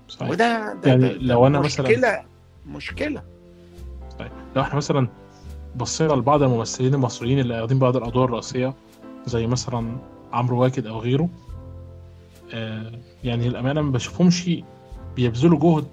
صحيح. 0.07 0.29
وده 0.29 0.73
ده 0.73 0.89
يعني 0.89 1.01
ده 1.07 1.13
لو 1.13 1.47
أنا 1.47 1.59
مثلاً- 1.61 1.65
مشكلة 1.65 2.23
مشكلة. 2.65 3.23
طيب 4.19 4.31
لو 4.55 4.61
إحنا 4.61 4.75
مثلا 4.75 5.07
بصينا 5.75 6.13
لبعض 6.13 6.43
الممثلين 6.43 6.93
المصريين 6.93 7.39
اللي 7.39 7.59
واخدين 7.61 7.79
بعض 7.79 7.97
الأدوار 7.97 8.25
الرئيسية 8.25 8.73
زي 9.25 9.47
مثلا 9.47 9.97
عمرو 10.33 10.61
واكد 10.61 10.87
أو 10.87 10.99
غيره 10.99 11.29
آه 12.53 12.91
يعني 13.23 13.47
الامانه 13.47 13.81
ما 13.81 13.91
بشوفهمش 13.91 14.49
بيبذلوا 15.15 15.59
جهد 15.59 15.87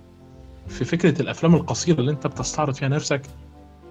في 0.69 0.85
فكرة 0.85 1.23
الأفلام 1.23 1.55
القصيرة 1.55 2.01
اللي 2.01 2.11
أنت 2.11 2.27
بتستعرض 2.27 2.75
فيها 2.75 2.89
نفسك. 2.89 3.23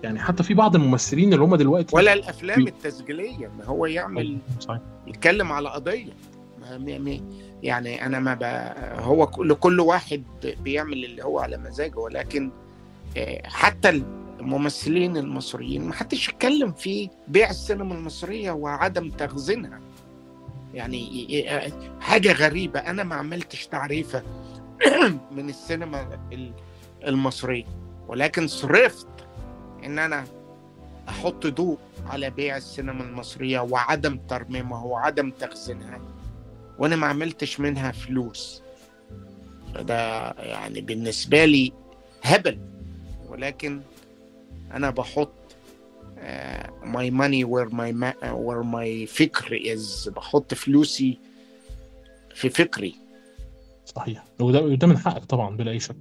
يعني 0.03 0.19
حتى 0.19 0.43
في 0.43 0.53
بعض 0.53 0.75
الممثلين 0.75 1.33
اللي 1.33 1.45
هم 1.45 1.55
دلوقتي 1.55 1.95
ولا 1.95 2.13
الأفلام 2.13 2.63
بي- 2.63 2.69
التسجيلية 2.69 3.47
ما 3.57 3.65
هو 3.65 3.85
يعمل 3.85 4.37
صحيح. 4.59 4.79
يتكلم 5.07 5.51
على 5.51 5.69
قضية. 5.69 6.13
يعني 7.63 8.05
أنا 8.05 8.19
ما 8.19 8.33
ب... 8.33 8.43
هو 9.01 9.27
كل 9.27 9.53
كل 9.53 9.79
واحد 9.79 10.23
بيعمل 10.63 11.05
اللي 11.05 11.23
هو 11.23 11.39
على 11.39 11.57
مزاجه 11.57 11.97
ولكن 11.99 12.51
آه، 13.17 13.41
حتى 13.47 14.03
الممثلين 14.39 15.17
المصريين 15.17 15.85
ما 15.85 15.93
حدش 15.93 16.29
يتكلم 16.29 16.71
في 16.71 17.09
بيع 17.27 17.49
السينما 17.49 17.95
المصرية 17.95 18.51
وعدم 18.51 19.09
تخزينها. 19.09 19.79
يعني 20.73 21.43
آه، 21.49 21.71
حاجة 21.99 22.31
غريبة. 22.31 22.79
أنا 22.79 23.03
ما 23.03 23.15
عملتش 23.15 23.67
تعريفة 23.67 24.23
من 25.35 25.49
السينما 25.49 26.19
ال- 26.31 26.53
المصرية 27.07 27.65
ولكن 28.07 28.47
صرفت 28.47 29.07
إن 29.85 29.99
أنا 29.99 30.25
أحط 31.09 31.47
ضوء 31.47 31.77
على 32.05 32.29
بيع 32.29 32.57
السينما 32.57 33.03
المصرية 33.03 33.59
وعدم 33.59 34.17
ترميمها 34.17 34.83
وعدم 34.83 35.31
تخزينها 35.31 36.01
وأنا 36.79 36.95
ما 36.95 37.07
عملتش 37.07 37.59
منها 37.59 37.91
فلوس. 37.91 38.61
فده 39.75 40.31
يعني 40.31 40.81
بالنسبة 40.81 41.45
لي 41.45 41.71
هبل. 42.23 42.59
ولكن 43.29 43.81
أنا 44.71 44.89
بحط 44.89 45.33
my 46.83 47.11
money 47.11 47.43
where 47.43 47.69
my 47.69 48.13
where 48.31 48.61
my 48.63 49.05
فكر 49.05 49.59
is 49.73 50.09
بحط 50.15 50.53
فلوسي 50.53 51.19
في 52.35 52.49
فكري. 52.49 52.95
صحيح. 53.85 54.23
وده 54.39 54.61
وده 54.61 54.87
من 54.87 54.97
حقك 54.97 55.25
طبعا 55.25 55.57
بلا 55.57 55.71
أي 55.71 55.79
شك. 55.79 55.95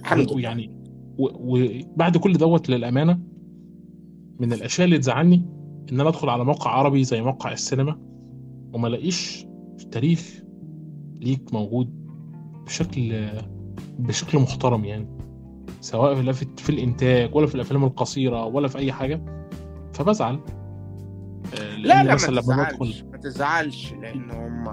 الحمد 0.00 0.26
لله. 0.26 0.34
ويعني 0.36 0.68
و- 0.68 0.77
وبعد 1.18 2.16
كل 2.16 2.32
دوت 2.32 2.68
للأمانة 2.70 3.20
من 4.40 4.52
الأشياء 4.52 4.84
اللي 4.84 4.98
تزعلني 4.98 5.46
إن 5.92 6.00
أنا 6.00 6.08
أدخل 6.08 6.28
على 6.28 6.44
موقع 6.44 6.70
عربي 6.70 7.04
زي 7.04 7.22
موقع 7.22 7.52
السينما 7.52 7.98
وما 8.72 8.88
ألاقيش 8.88 9.46
تاريخ 9.90 10.42
ليك 11.20 11.52
موجود 11.52 11.98
بشكل 12.66 13.28
بشكل 13.98 14.38
محترم 14.38 14.84
يعني 14.84 15.08
سواء 15.80 16.32
في 16.32 16.46
في 16.56 16.70
الإنتاج 16.70 17.34
ولا 17.34 17.46
في 17.46 17.54
الأفلام 17.54 17.84
القصيرة 17.84 18.44
ولا 18.44 18.68
في 18.68 18.78
أي 18.78 18.92
حاجة 18.92 19.48
فبزعل. 19.92 20.40
آه، 21.60 21.76
لا 21.76 22.04
لا 22.04 22.10
ما 22.10 22.14
تزعلش 22.16 23.02
ما 23.02 23.18
تزعلش 23.18 23.92
لأن 23.92 24.30
هم 24.30 24.64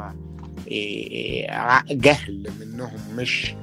جهل 1.91 2.47
منهم 2.59 3.17
مش 3.17 3.55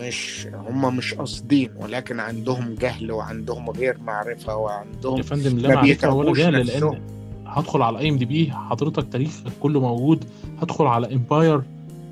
مش 0.00 0.46
هم 0.68 0.96
مش 0.96 1.14
قاصدين 1.14 1.70
ولكن 1.76 2.20
عندهم 2.20 2.74
جهل 2.74 3.12
وعندهم 3.12 3.70
غير 3.70 3.98
معرفة 4.00 4.56
وعندهم 4.56 5.16
يا 5.16 5.22
فندم 5.22 5.58
لا 5.58 5.74
معرفة 5.74 6.14
ولا 6.14 6.32
جهل. 6.32 6.66
لأن 6.66 7.00
هدخل 7.46 7.82
على 7.82 7.98
اي 7.98 8.08
ام 8.08 8.16
دي 8.18 8.24
بي 8.24 8.52
حضرتك 8.52 9.12
تاريخك 9.12 9.52
كله 9.60 9.80
موجود 9.80 10.24
هدخل 10.62 10.84
على 10.86 11.14
Empire 11.14 11.62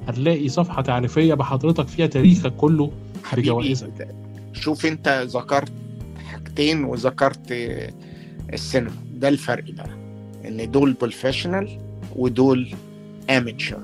هتلاقي 0.09 0.48
صفحة 0.48 0.82
تعريفية 0.82 1.34
بحضرتك 1.34 1.88
فيها 1.88 2.06
تاريخك 2.06 2.52
كله 2.56 2.92
حبيبي 3.24 3.48
بجوائزك. 3.50 4.09
شوف 4.52 4.86
انت 4.86 5.26
ذكرت 5.28 5.72
حاجتين 6.26 6.84
وذكرت 6.84 7.52
السينما 8.52 8.90
ده 9.14 9.28
الفرق 9.28 9.64
بقى 9.70 9.90
إن 10.44 10.70
دول 10.70 10.92
professional 10.93 11.78
ودول 12.16 12.74
amateur 13.30 13.80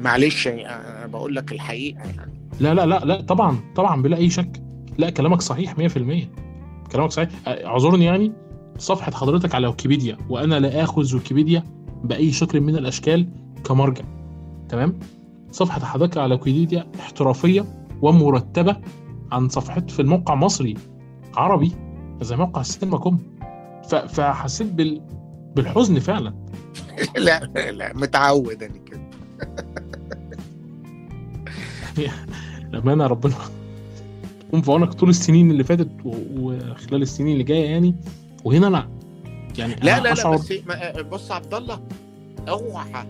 معلش 0.00 0.46
أنا 0.48 1.06
بقول 1.06 1.34
لك 1.36 1.52
الحقيقة 1.52 1.98
يعني 2.04 2.31
لا 2.62 2.74
لا 2.74 2.86
لا 2.86 3.04
لا 3.04 3.20
طبعا 3.20 3.58
طبعا 3.74 4.02
بلا 4.02 4.16
أي 4.16 4.30
شك. 4.30 4.62
لا 4.98 5.10
كلامك 5.10 5.40
صحيح 5.40 5.74
100% 5.78 6.28
كلامك 6.92 7.10
صحيح. 7.10 7.28
اعذرني 7.46 8.04
يعني. 8.04 8.32
صفحة 8.78 9.12
حضرتك 9.12 9.54
على 9.54 9.66
ويكيبيديا 9.66 10.18
وأنا 10.28 10.60
لا 10.60 10.82
آخذ 10.82 11.14
ويكيبيديا 11.14 11.64
بأي 12.04 12.32
شكل 12.32 12.60
من 12.60 12.76
الأشكال 12.76 13.28
كمرجع. 13.64 14.04
تمام؟ 14.68 14.98
صفحة 15.50 15.80
حضرتك 15.84 16.16
على 16.18 16.34
ويكيبيديا 16.34 16.86
احترافية 17.00 17.86
ومرتبة 18.02 18.76
عن 19.32 19.48
صفحة 19.48 19.80
في 19.80 20.02
الموقع 20.02 20.34
مصري 20.34 20.74
عربي. 21.36 21.72
زي 22.20 22.36
موقع 22.36 22.60
السينما 22.60 22.98
كوم 22.98 23.18
فحسيت 24.08 24.72
بال 24.72 25.02
بالحزن 25.56 25.98
فعلا. 25.98 26.34
لا 27.16 27.44
لا 27.70 27.92
متعود 27.96 28.62
أنا 28.62 28.78
كده. 28.86 29.02
لما 32.72 32.92
انا 32.92 33.06
ربنا. 33.06 33.34
يكون 34.48 34.62
في 34.62 34.70
عونك 34.70 34.94
طول 34.94 35.08
السنين 35.08 35.50
اللي 35.50 35.64
فاتت 35.64 35.88
وخلال 36.04 37.02
السنين 37.02 37.32
اللي 37.32 37.44
جاية 37.44 37.64
يعني. 37.70 37.94
وهنا 38.44 38.66
أنا 38.66 38.88
يعني 39.58 39.74
لا 39.82 39.92
أنا 39.98 40.02
لا 40.02 40.02
لا 40.08 40.12
أشعر 40.12 40.36
بس 40.36 40.52
ما- 40.66 41.02
بص 41.02 41.30
يا 41.30 41.34
عبد 41.34 41.54
الله 41.54 41.80
اوعى 42.48 43.06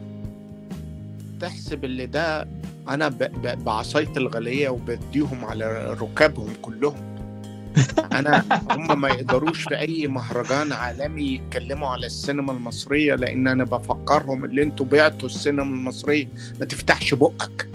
تحسب 1.40 1.84
اللي 1.84 2.06
ده 2.06 2.48
أنا 2.88 3.08
ب- 3.08 3.18
ب- 3.18 3.64
بعصاية 3.64 4.12
الغالية 4.16 4.68
وبديهم 4.68 5.44
على 5.44 5.96
ركابهم 6.00 6.48
كلهم. 6.62 6.94
أنا 8.12 8.44
هم 8.70 9.00
ما 9.00 9.08
يقدروش 9.08 9.62
في 9.62 9.78
أي 9.78 10.06
مهرجان 10.06 10.72
عالمي 10.72 11.22
يتكلموا 11.22 11.88
على 11.88 12.06
السينما 12.06 12.52
المصرية 12.52 13.14
لأن 13.14 13.46
أنا 13.48 13.64
بفكرهم 13.64 14.44
اللي 14.44 14.62
أنتوا 14.62 14.86
بعتوا 14.86 15.28
السينما 15.28 15.62
المصرية. 15.62 16.28
ما 16.60 16.66
تفتحش 16.66 17.14
بقك. 17.14 17.68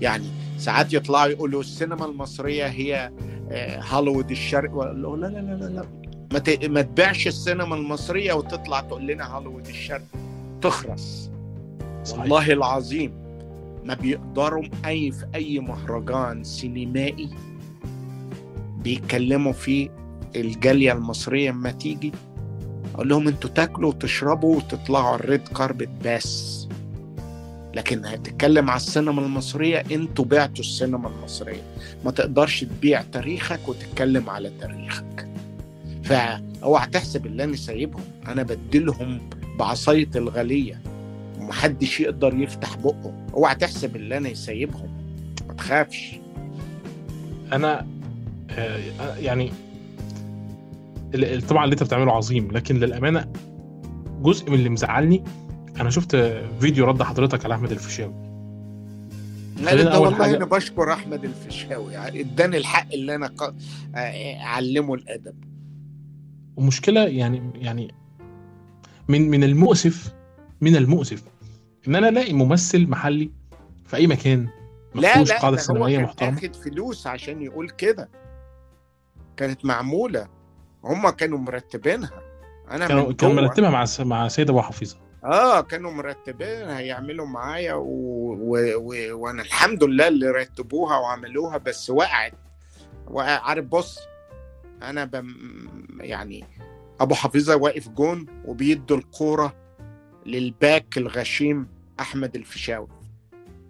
يعني 0.00 0.26
ساعات 0.58 0.92
يطلعوا 0.92 1.26
يقولوا 1.26 1.60
السينما 1.60 2.04
المصرية 2.04 2.66
هي 2.66 3.10
آه، 3.50 3.80
هوليوود 3.82 4.30
الشرق 4.30 4.74
لا 4.84 4.92
لا 4.92 5.26
لا 5.26 5.40
لا, 5.40 5.64
لا. 5.64 5.84
ما 6.32 6.68
ما 6.68 6.82
تبيعش 6.82 7.26
السينما 7.26 7.74
المصرية 7.74 8.32
وتطلع 8.32 8.80
تقول 8.80 9.06
لنا 9.06 9.26
هوليوود 9.26 9.66
الشرق 9.66 10.02
تخرس 10.62 11.30
صحيح. 12.04 12.20
والله 12.20 12.52
العظيم 12.52 13.12
ما 13.84 13.94
بيقدروا 13.94 14.64
أي 14.86 15.12
في 15.12 15.26
أي 15.34 15.60
مهرجان 15.60 16.44
سينمائي 16.44 17.30
بيتكلموا 18.78 19.52
فيه 19.52 19.88
الجالية 20.36 20.92
المصرية 20.92 21.50
أما 21.50 21.70
تيجي 21.70 22.12
أقول 22.94 23.08
لهم 23.08 23.28
أنتوا 23.28 23.50
تاكلوا 23.50 23.88
وتشربوا 23.88 24.56
وتطلعوا 24.56 25.14
الريد 25.16 25.48
كاربت 25.48 25.88
بس 26.04 26.68
لكن 27.74 28.04
هتتكلم 28.04 28.70
على 28.70 28.76
السينما 28.76 29.22
المصرية 29.22 29.84
أنتوا 29.92 30.24
بعتوا 30.24 30.64
السينما 30.64 31.08
المصرية. 31.08 31.62
ما 32.04 32.10
تقدرش 32.10 32.64
تبيع 32.64 33.02
تاريخك 33.12 33.68
وتتكلم 33.68 34.30
على 34.30 34.50
تاريخك. 34.60 35.28
فاوعى 36.04 36.86
تحسب 36.90 37.26
اللي 37.26 37.44
أنا 37.44 37.56
سايبهم. 37.56 38.02
أنا 38.28 38.42
بديلهم 38.42 39.20
بعصاية 39.58 40.08
الغالية. 40.16 40.80
ومحدش 41.38 42.00
يقدر 42.00 42.34
يفتح 42.34 42.76
بقه. 42.76 43.26
اوعى 43.34 43.54
تحسب 43.54 43.96
اللي 43.96 44.16
أنا 44.16 44.34
سايبهم. 44.34 44.88
ما 45.48 45.54
تخافش. 45.54 46.12
أنا 47.52 47.86
آه، 48.50 49.16
يعني 49.20 49.52
ال- 51.14 51.24
ال- 51.24 51.46
طبعا 51.46 51.64
اللي 51.64 51.72
انت 51.72 51.82
بتعمله 51.82 52.12
عظيم 52.12 52.50
لكن 52.50 52.76
للأمانة 52.76 53.32
جزء 54.22 54.50
من 54.50 54.54
اللي 54.58 54.68
مزعلني 54.68 55.24
أنا 55.80 55.90
شفت 55.90 56.16
فيديو 56.60 56.84
رد 56.86 57.02
حضرتك 57.02 57.44
على 57.44 57.54
أحمد 57.54 57.72
الفيشاوي. 57.72 58.14
لا 59.56 59.74
ده 59.82 60.00
والله 60.00 60.18
حاجة- 60.18 60.36
أنا 60.36 60.44
بشكر 60.44 60.92
أحمد 60.92 61.24
الفيشاوي. 61.24 61.92
يعني 61.92 62.20
إداني 62.20 62.56
الحق 62.56 62.92
اللي 62.92 63.14
أنا 63.14 63.26
ق... 63.26 63.42
آه، 63.94 64.40
أعلمه 64.40 64.94
الأدب. 64.94 65.34
ومشكلة 66.56 67.00
يعني 67.00 67.50
يعني 67.54 67.94
من 69.08 69.30
من 69.30 69.44
المؤسف 69.44 70.14
من 70.60 70.76
المؤسف 70.76 71.22
إن 71.88 71.94
أنا 71.94 72.08
ألاقي 72.08 72.32
ممثل 72.32 72.86
محلي 72.86 73.30
في 73.84 73.96
أي 73.96 74.06
مكان 74.06 74.48
لا 74.94 75.22
لا 75.22 75.38
قاعدة 75.40 75.56
سينمائية 75.56 75.96
كان 75.96 76.04
محترمة. 76.04 76.38
آخد 76.38 76.56
فلوس 76.56 77.06
عشان 77.06 77.42
يقول 77.42 77.70
كده. 77.70 78.08
كانت 79.36 79.64
معمولة. 79.64 80.28
هم 80.84 81.08
كانوا 81.10 81.38
مرتبينها. 81.38 82.20
أنا 82.70 82.86
كانوا 82.86 83.12
كان 83.12 83.34
مرتبها 83.34 83.70
مع 83.70 83.84
مع 84.00 84.28
سيد 84.28 84.50
أبو 84.50 84.60
حفيظة. 84.60 84.96
آه 85.24 85.60
كانوا 85.60 85.90
مرتبين 85.90 86.68
هيعملوا 86.68 87.26
معايا 87.26 87.74
و... 87.74 87.82
و... 88.40 88.58
و... 88.76 89.16
وأنا 89.22 89.42
الحمد 89.42 89.84
لله 89.84 90.08
اللي 90.08 90.30
رتبوها 90.30 90.98
وعملوها 90.98 91.58
بس 91.58 91.90
وقعت. 91.90 92.34
وقع 93.10 93.38
عارف 93.42 93.64
بص 93.64 93.98
أنا 94.82 95.04
بم... 95.04 95.34
يعني 96.00 96.44
أبو 97.00 97.14
حفيظة 97.14 97.56
واقف 97.56 97.88
جون 97.88 98.26
وبيدوا 98.44 98.96
الكورة 98.96 99.56
للباك 100.26 100.98
الغشيم 100.98 101.68
أحمد 102.00 102.36
الفيشاوي. 102.36 102.88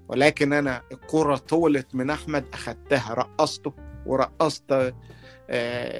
ولكن 0.08 0.52
أنا 0.52 0.82
الكورة 0.92 1.36
طولت 1.36 1.94
من 1.94 2.10
أحمد 2.10 2.44
أخدتها 2.52 3.14
رقصته 3.14 3.72
ورقصت 4.06 4.72
آه، 4.72 4.92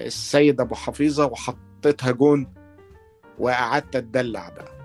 السيد 0.06 0.60
أبو 0.60 0.74
حفيظة 0.74 1.26
وحطيتها 1.26 2.10
جون 2.10 2.54
وقعدت 3.38 3.96
أتدلع 3.96 4.48
بقى. 4.48 4.81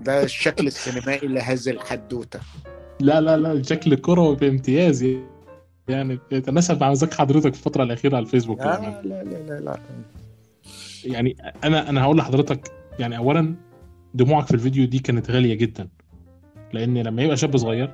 ده 0.00 0.22
الشكل 0.22 0.66
السينمائي 0.66 1.28
لهذه 1.28 1.70
الحدوتة 1.70 2.40
لا 3.00 3.20
لا 3.20 3.36
لا 3.36 3.62
شكل 3.62 3.92
الكرة 3.92 4.34
بامتياز 4.34 5.06
يعني 5.88 6.18
يتناسب 6.32 6.80
مع 6.80 6.90
مزاج 6.90 7.12
حضرتك 7.14 7.54
في 7.54 7.58
الفترة 7.60 7.82
الأخيرة 7.82 8.16
على 8.16 8.22
الفيسبوك 8.22 8.58
لا 8.60 8.80
بأمانة. 8.80 9.00
لا 9.00 9.24
لا 9.24 9.38
لا, 9.38 9.60
لا. 9.60 9.78
يعني 11.04 11.36
أنا 11.64 11.88
أنا 11.88 12.02
هقول 12.02 12.16
لحضرتك 12.18 12.72
يعني 12.98 13.16
اولا 13.16 13.54
دموعك 14.14 14.46
في 14.46 14.54
الفيديو 14.54 14.84
دي 14.86 14.98
كانت 14.98 15.30
غالية 15.30 15.54
جدا 15.54 15.88
لأن 16.72 16.98
لما 16.98 17.22
يبقى 17.22 17.36
شاب 17.36 17.56
صغير 17.56 17.90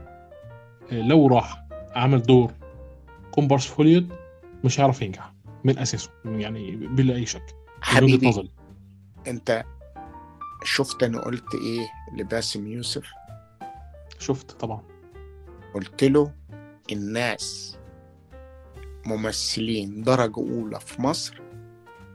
آه، 0.92 1.00
لو 1.02 1.26
راح 1.26 1.64
عمل 1.94 2.22
دور 2.22 2.52
كومبارس 3.30 3.66
في 3.66 3.74
هوليوود 3.78 4.08
مش 4.64 4.80
هيعرف 4.80 5.02
ينجح 5.02 5.32
من 5.64 5.78
أساسه 5.78 6.10
يعني 6.24 6.76
بلا 6.76 7.14
أي 7.14 7.26
شك 7.26 7.42
حبيبي 7.80 8.26
نظري 8.28 8.50
أنت 9.26 9.64
شفت 10.64 11.02
أنا 11.02 11.20
قلت 11.20 11.54
إيه 11.54 11.88
لباسم 12.16 12.66
يوسف؟ 12.66 13.04
شفت 14.18 14.50
طبعا. 14.50 14.82
قلت 15.74 16.04
له 16.04 16.32
الناس 16.92 17.76
ممثلين 19.06 20.02
درجة 20.02 20.36
أولى 20.36 20.80
في 20.80 21.02
مصر 21.02 21.40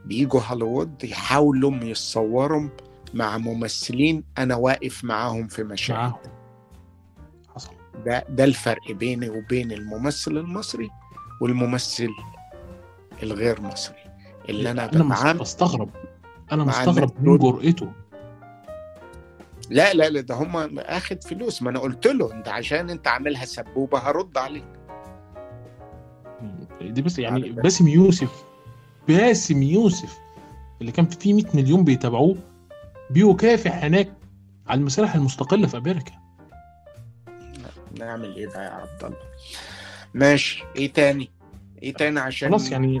بيجوا 0.04 0.40
هوليوود 0.40 1.04
يحاولوا 1.04 1.72
يتصوروا 1.84 2.68
مع 3.14 3.38
ممثلين 3.38 4.24
أنا 4.38 4.54
واقف 4.56 5.04
معاهم 5.04 5.48
في 5.48 5.62
مشاهد. 5.64 5.98
معاهم. 5.98 6.16
حصل. 7.54 7.70
ده 8.06 8.24
ده 8.28 8.44
الفرق 8.44 8.92
بيني 8.92 9.28
وبين 9.30 9.72
الممثل 9.72 10.30
المصري 10.30 10.90
والممثل 11.40 12.08
الغير 13.22 13.60
مصري. 13.60 13.96
اللي 14.48 14.70
أنا 14.70 14.92
أنا 14.92 15.04
مس- 15.04 15.18
بتعامل 15.18 15.38
بستغرب. 15.40 15.90
أنا 16.52 16.64
مع 16.64 16.80
مستغرب 16.80 17.12
من. 17.20 17.38
جرأته. 17.38 17.92
لا 19.70 19.94
لا 19.94 20.10
لا 20.10 20.20
ده 20.20 20.34
هم 20.34 20.78
آخد 20.78 21.24
فلوس. 21.24 21.62
ما 21.62 21.70
أنا 21.70 21.78
قلت 21.78 22.06
له 22.06 22.32
أنت 22.32 22.48
عشان 22.48 22.90
أنت 22.90 23.08
عاملها 23.08 23.44
سبوبة 23.44 23.98
هرد 23.98 24.38
عليك. 24.38 24.64
دي 26.80 27.02
بس 27.02 27.18
يعني. 27.18 27.50
باسم 27.52 27.88
يوسف 27.88 28.44
باسم 29.08 29.62
يوسف 29.62 30.18
اللي 30.80 30.92
كان 30.92 31.06
فيه 31.06 31.34
100 31.34 31.44
مليون 31.54 31.84
بيتابعوه 31.84 32.36
بيكافح 33.10 33.84
هناك 33.84 34.12
على 34.66 34.78
المسارح 34.80 35.14
المستقلة 35.14 35.66
في 35.66 35.76
أمريكا. 35.76 36.12
نعمل 37.98 38.36
إيه 38.36 38.46
بقى 38.46 38.64
يا 38.64 38.70
عبد 38.70 39.04
الله؟ 39.04 39.16
ماشي. 40.14 40.64
إيه 40.76 40.92
تاني؟ 40.92 41.30
إيه 41.82 41.94
تاني 41.94 42.20
عشان 42.20 42.48
خلاص 42.48 42.72
يعني 42.72 43.00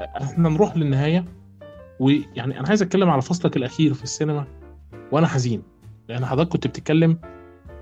إحنا 0.00 0.48
نروح 0.48 0.76
للنهاية. 0.76 1.24
ويعني 2.00 2.60
أنا 2.60 2.68
عايز 2.68 2.82
أتكلم 2.82 3.10
على 3.10 3.22
فصلك 3.22 3.56
الأخير 3.56 3.94
في 3.94 4.02
السينما. 4.02 4.46
وأنا 5.12 5.26
حزين. 5.26 5.62
لأن 6.08 6.26
حضرتك 6.26 6.50
كنت 6.52 6.66
بتتكلم 6.66 7.18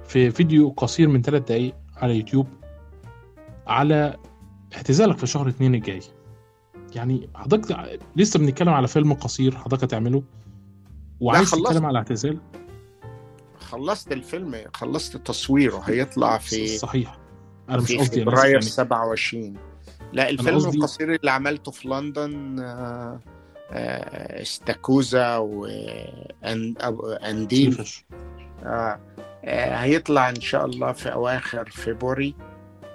في 0.05 0.31
فيديو 0.31 0.69
قصير 0.70 1.09
من 1.09 1.23
ثلاث 1.23 1.43
دقايق 1.43 1.74
على 1.97 2.16
يوتيوب 2.16 2.47
على 3.66 4.16
اعتزالك 4.77 5.19
في 5.19 5.27
شهر 5.27 5.48
اتنين 5.48 5.74
الجاي. 5.74 6.01
يعني 6.94 7.31
حضرتك 7.35 7.98
لسه 8.16 8.39
بنتكلم 8.39 8.69
على 8.69 8.89
فيلم 8.89 9.12
قصير 9.15 9.57
حضرتك 9.57 9.85
هتعمله؟ 9.85 10.23
وعايز. 11.20 11.51
تتكلم 11.51 11.86
على 11.86 11.98
اعتزال؟ 11.98 12.39
خلصت 13.59 14.12
الفيلم 14.12 14.57
خلصت 14.74 15.16
تصويره 15.16 15.78
هيطلع 15.85 16.39
في 16.39 16.66
صحيح. 16.69 17.19
أنا 17.69 17.77
مش 17.82 17.93
قصدي 17.97 18.23
فبراير 18.24 18.51
يعني 18.51 18.61
27 18.62 19.55
لا 20.12 20.31
الفيلم 20.31 20.55
قصدي- 20.57 20.77
القصير 20.78 21.15
اللي 21.15 21.31
عملته 21.31 21.70
في 21.73 21.89
لندن 21.89 22.59
آه، 22.61 23.20
استاكوزا 23.73 25.37
وانديل 26.83 27.75
سيفش. 27.75 28.05
آه. 28.65 29.01
آه 29.45 29.75
هيطلع 29.77 30.29
إن 30.29 30.41
شاء 30.41 30.65
الله 30.67 30.93
في 30.93 31.13
أواخر 31.13 31.71
فبراير 31.71 32.35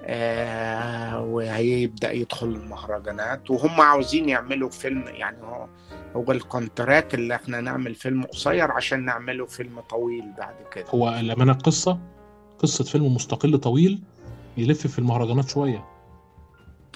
آه 0.04 1.22
وهيبدأ 1.22 2.12
يدخل 2.12 2.48
المهرجانات. 2.48 3.52
وهم 3.52 3.82
عاوزين 3.82 4.30
يعملوا 4.30 4.70
فيلم 4.70 5.04
يعني 5.08 5.38
هو 5.44 5.68
هو 6.16 6.32
الكونتراك 6.32 7.14
اللي 7.14 7.36
إحنا 7.36 7.62
نعمل 7.62 7.96
فيلم 7.96 8.24
قصير 8.24 8.72
عشان 8.72 9.06
نعمله 9.06 9.46
فيلم 9.46 9.80
طويل 9.80 10.32
بعد 10.38 10.56
كده. 10.74 10.86
هو 10.90 11.10
الامانه 11.10 11.54
قصة؟ 11.54 12.00
قصة 12.60 12.84
فيلم 12.84 13.16
مستقل 13.16 13.58
طويل 13.58 14.02
يلف 14.58 14.88
في 14.88 15.00
المهرجانات 15.00 15.50
شوية. 15.50 15.86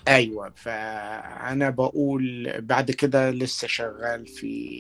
أيوه 0.10 0.54
فأنا 0.56 1.70
بقول 1.70 2.54
بعد 2.62 2.92
كده 2.92 3.32
لسه 3.32 3.68
شغال 3.68 4.28
في 4.28 4.80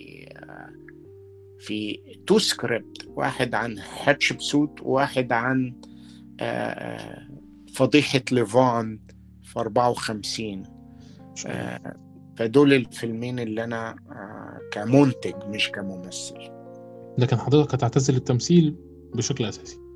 في 1.60 1.99
two 2.28 2.40
script 2.40 3.07
واحد 3.07 3.56
عن 3.56 3.80
حتشبسوت 3.80 4.81
وواحد 4.81 5.31
عن 5.31 5.76
آه، 6.39 7.27
فضيحة 7.73 8.22
لافون 8.32 8.99
في 9.43 9.60
54 9.60 10.64
آه، 11.47 11.95
فدول 12.38 12.73
الفيلمين 12.73 13.39
اللي 13.39 13.64
أنا 13.64 13.95
آه، 14.11 14.60
كمنتج 14.72 15.35
مش 15.47 15.72
كممثل. 15.72 16.35
لكن 17.18 17.38
حضرتك 17.38 17.73
هتعتزل 17.73 18.15
التمثيل 18.15 18.76
بشكل 19.15 19.45
أساسي. 19.45 19.89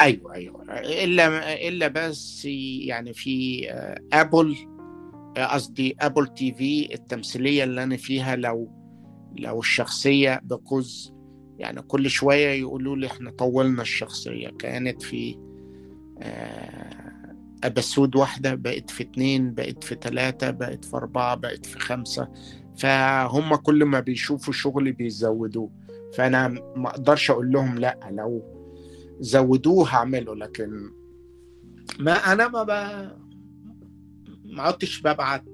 أيوه 0.00 0.34
أيوه. 0.34 0.64
إلا 0.80 1.68
إلا 1.68 1.88
بس 1.88 2.44
يعني 2.80 3.12
في 3.14 3.66
آه، 3.70 4.00
Apple 4.12 4.56
آه، 5.36 5.46
قصدي 5.46 5.96
Apple 6.00 6.26
TV 6.26 6.94
التمثيلية 6.94 7.64
اللي 7.64 7.82
أنا 7.82 7.96
فيها 7.96 8.36
لو 8.36 8.70
لو 9.38 9.60
الشخصية 9.60 10.40
بقوز 10.44 11.12
يعني 11.58 11.82
كل 11.82 12.10
شوية 12.10 12.48
يقولوا 12.48 12.96
لي 12.96 13.06
إحنا 13.06 13.30
طولنا 13.30 13.82
الشخصية. 13.82 14.48
كانت 14.48 15.02
في 15.02 15.38
آه، 16.22 17.34
أبسود 17.64 18.16
واحدة 18.16 18.54
بقت 18.54 18.90
في 18.90 19.02
اتنين 19.02 19.54
بقت 19.54 19.84
في 19.84 19.94
تلاتة 19.94 20.50
بقت 20.50 20.84
في 20.84 20.96
أربعة 20.96 21.34
بقت 21.34 21.66
في 21.66 21.78
خمسة. 21.78 22.28
فهم 22.76 23.54
كل 23.54 23.84
ما 23.84 24.00
بيشوفوا 24.00 24.52
شغلي 24.52 24.92
بيزودوه. 24.92 25.70
فأنا 26.14 26.48
ما 26.76 26.88
أقدرش 26.88 27.30
أقول 27.30 27.52
لهم 27.52 27.78
لأ 27.78 27.98
لو 28.10 28.55
زودوه 29.20 29.88
هعمله 29.88 30.34
لكن 30.34 30.90
ما 31.98 32.12
أنا 32.12 32.48
ما 32.48 32.62
ب... 32.62 32.70
ما 34.44 34.62
عدتش 34.62 35.00
ببعت 35.00 35.44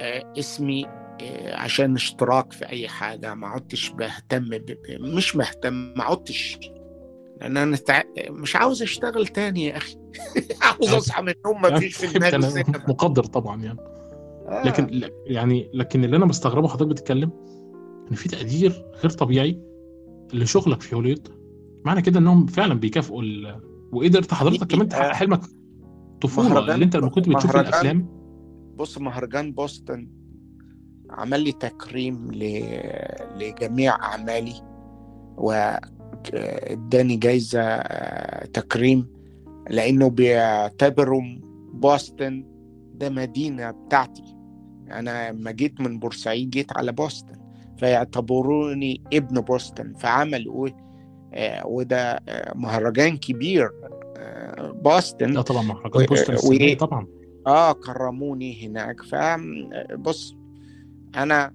آه، 0.00 0.32
اسمي 0.38 0.86
آه، 1.20 1.56
عشان 1.56 1.94
اشتراك 1.94 2.52
في 2.52 2.68
أي 2.68 2.88
حاجة 2.88 3.34
ما 3.34 3.46
عدتش 3.46 3.90
بهتم 3.90 4.48
ب... 4.48 4.76
مش 5.00 5.36
مهتم 5.36 5.74
ما 5.96 6.04
عدتش. 6.04 6.58
لأن 7.40 7.56
أنا 7.56 7.76
تع... 7.76 8.02
مش 8.30 8.56
عاوز 8.56 8.82
أشتغل 8.82 9.26
تاني 9.26 9.66
يا 9.66 9.76
أخي. 9.76 9.96
عاوز 10.62 10.92
أصحى 10.92 11.22
من 11.22 11.28
النوم 11.28 11.62
ما 11.62 11.78
فيش 11.78 11.96
في 11.96 12.06
دماغي 12.18 12.36
أنا 12.36 12.84
مقدر 12.88 13.24
طبعا 13.24 13.62
يعني. 13.62 13.80
آه. 14.48 14.62
لكن 14.66 15.10
يعني 15.26 15.70
لكن 15.74 16.04
اللي 16.04 16.16
أنا 16.16 16.26
مستغربه 16.26 16.68
حضرتك 16.68 16.90
بتتكلم 16.90 17.30
إن 18.10 18.16
في 18.16 18.28
تقدير 18.28 18.84
غير 19.02 19.10
طبيعي 19.10 19.67
لشغلك 20.34 20.80
في 20.82 20.96
هوليوود 20.96 21.28
معنى 21.84 22.02
كده 22.02 22.18
إنهم 22.18 22.46
فعلا 22.46 22.74
بيكافئوا 22.74 23.22
ال... 23.22 23.60
وقدرت 23.92 24.34
حضرتك 24.34 24.66
كمان 24.66 24.88
تحقق 24.88 25.08
آه. 25.08 25.12
حلمك 25.12 25.40
طفوله 26.20 26.48
مهرجان- 26.48 26.74
اللي 26.74 26.84
أنت 26.84 26.96
لما 26.96 27.10
كنت 27.10 27.28
بتشوف 27.28 27.56
الأفلام 27.56 28.06
بص 28.76 28.98
مهرجان 28.98 29.52
بوسطن 29.52 30.08
عمل 31.10 31.40
لي 31.40 31.52
تكريم 31.52 32.32
ل... 32.32 32.62
لجميع 33.38 33.94
أعمالي 33.94 34.54
واداني 35.36 37.16
جايزة 37.16 37.60
آه، 37.62 38.46
تكريم 38.46 39.06
لأنه 39.70 40.10
بيعتبروا 40.10 41.22
بوسطن 41.72 42.44
ده 42.94 43.10
مدينة 43.10 43.70
بتاعتي 43.70 44.24
أنا 44.90 45.30
لما 45.32 45.50
جيت 45.50 45.80
من 45.80 45.98
بورسعيد 45.98 46.50
جيت 46.50 46.76
على 46.76 46.92
بوسطن 46.92 47.38
فيعتبروني 47.78 49.02
ابن 49.12 49.40
بوسطن. 49.40 49.92
فعملوا 49.94 50.66
إيه 50.66 50.74
آه، 51.34 51.66
وده 51.66 52.12
آه، 52.28 52.52
مهرجان 52.56 53.16
كبير 53.16 53.70
آه، 54.16 54.70
بوسطن. 54.70 55.30
لا 55.30 55.42
طبعا 55.42 55.62
مهرجان 55.62 56.06
بوسطن 56.06 56.34
و- 56.34 56.76
طبعا. 56.78 57.06
آه 57.46 57.72
كرموني 57.72 58.66
هناك. 58.66 59.02
فبص 59.02 60.36
أنا 61.16 61.54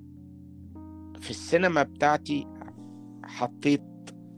في 1.22 1.30
السينما 1.30 1.84
بتاعتي 1.84 2.48
حطيت 3.24 3.82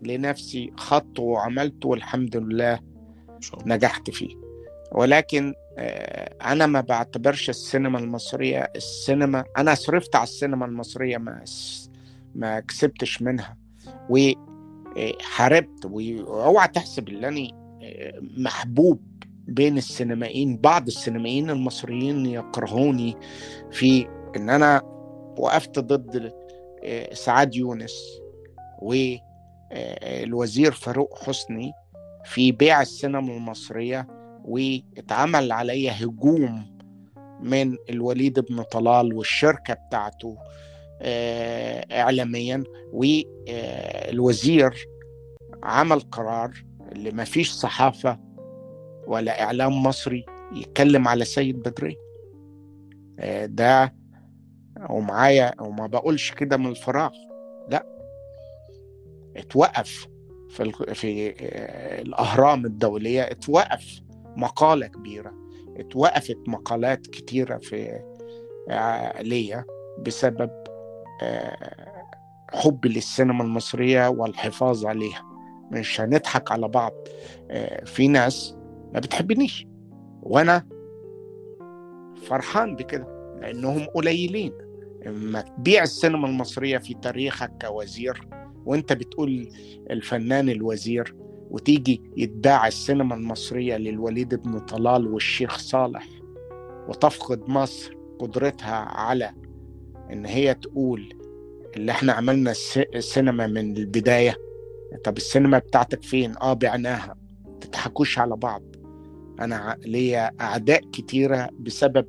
لنفسي 0.04 0.72
خط 0.78 1.20
وعملته 1.20 1.90
والحمد 1.90 2.38
لله 2.38 2.74
إن 3.36 3.42
شاء 3.42 3.60
الله. 3.62 3.76
نجحت 3.76 4.10
فيه. 4.10 4.36
ولكن 4.92 5.54
أنا 6.42 6.66
ما 6.66 6.82
بعتبرش 6.82 7.50
السينما 7.50 8.00
المصرية 8.00 8.72
السينما 8.76 9.44
أنا 9.58 9.76
صرفت 9.76 10.16
على 10.16 10.24
السينما 10.24 10.66
المصرية 10.66 11.18
ما 11.18 11.44
ما 12.36 12.60
كسبتش 12.60 13.22
منها. 13.22 13.58
وحاربت 14.10 15.86
واوعى 15.86 16.68
تحسب 16.68 17.10
إن 17.10 17.24
أنا 17.26 17.48
آه، 17.84 18.14
محبوب 18.38 19.02
بين 19.48 19.78
السينمائيين 19.78 20.58
بعض 20.58 20.88
السينمائيين 20.88 21.50
المصريين 21.50 22.26
يكرهوني 22.26 23.18
في 23.72 24.08
إن 24.36 24.50
أنا 24.50 24.82
وقفت 25.38 25.80
ضد 25.80 26.34
آه، 26.84 27.14
سعاد 27.14 27.56
يونس 27.56 27.94
والوزير 28.82 30.72
فاروق 30.72 31.24
حسني 31.24 31.72
في 32.26 32.52
بيع 32.52 32.82
السينما 32.82 33.34
المصرية. 33.34 34.08
واتعمل 34.46 35.52
عليا 35.52 35.92
هجوم 36.04 36.66
من 37.42 37.76
الوليد 37.90 38.40
بن 38.40 38.62
طلال 38.64 39.14
والشركة 39.14 39.74
بتاعته 39.74 40.38
آه، 41.02 41.86
إعلاميا 42.02 42.64
والوزير 42.94 44.88
عمل 45.64 46.00
قرار 46.00 46.52
اللي 46.92 47.12
ما 47.12 47.24
فيش 47.24 47.52
صحافة 47.52 48.20
ولا 49.08 49.44
إعلام 49.44 49.84
مصري 49.84 50.26
يتكلم 50.56 51.08
على 51.08 51.26
سيد 51.26 51.60
بدري. 51.60 51.98
آه، 53.20 53.46
ده 53.46 53.96
ومعايا 54.90 55.62
وما 55.62 55.88
بقولش 55.88 56.32
كده 56.32 56.58
من 56.58 56.68
الفراغ 56.68 57.12
لا. 57.70 57.86
اتوقف 59.38 60.08
في 60.50 60.72
في 60.94 61.30
آه، 61.30 62.02
الأهرام 62.02 62.66
الدولية 62.66 63.22
اتوقف. 63.22 64.05
مقالة 64.38 64.88
كبيرة. 64.88 65.34
اتوقفت 65.78 66.38
مقالات 66.48 67.08
كتيرة 67.08 67.58
في 67.58 68.00
آه، 68.70 69.22
ليا 69.22 69.66
بسبب 70.06 70.52
آه، 71.24 72.06
حبي 72.54 72.90
للسينما 72.90 73.44
المصرية 73.44 74.08
والحفاظ 74.08 74.86
عليها. 74.86 75.24
مش 75.72 76.02
هنضحك 76.02 76.52
على 76.52 76.68
بعض. 76.68 76.94
آه، 77.52 77.84
في 77.86 78.08
ناس 78.08 78.56
ما 78.94 79.00
بتحبنيش. 79.00 79.68
وأنا 80.22 80.68
فرحان 82.28 82.76
بكده 82.76 83.36
لأنهم 83.42 83.86
قليلين. 83.86 84.54
اما 85.08 85.42
تبيع 85.42 85.84
السينما 85.84 86.28
المصرية 86.28 86.78
في 86.78 86.94
تاريخك 86.94 87.52
كوزير 87.66 88.28
وأنت 88.66 88.94
بتقول 88.94 89.50
الفنان 89.90 90.50
الوزير 90.50 91.16
وتيجي 91.52 92.02
يتباع 92.18 92.68
السينما 92.68 93.16
المصرية 93.16 93.78
للوليد 93.78 94.36
بن 94.36 94.60
طلال 94.60 95.08
والشيخ 95.08 95.58
صالح 95.58 96.08
وتفقد 96.90 97.50
مصر 97.50 97.96
قدرتها 98.20 98.76
على 98.76 99.32
إن 100.12 100.26
هي 100.26 100.54
تقول 100.54 101.14
اللي 101.76 101.92
إحنا 101.92 102.14
عملنا 102.14 102.52
الس- 102.52 102.78
السينما 102.78 103.48
من 103.48 103.78
البداية. 103.78 104.36
طب 105.04 105.18
السينما 105.18 105.58
بتاعتك 105.60 106.04
فين؟ 106.04 106.34
آه 106.42 106.54
بعناها. 106.54 107.16
تضحكوش 107.62 108.20
على 108.20 108.36
بعض. 108.36 108.64
أنا 109.40 109.56
ع- 109.56 109.76
ليا 109.86 110.32
أعداء 110.42 110.82
كتيرة 110.92 111.50
بسبب 111.60 112.06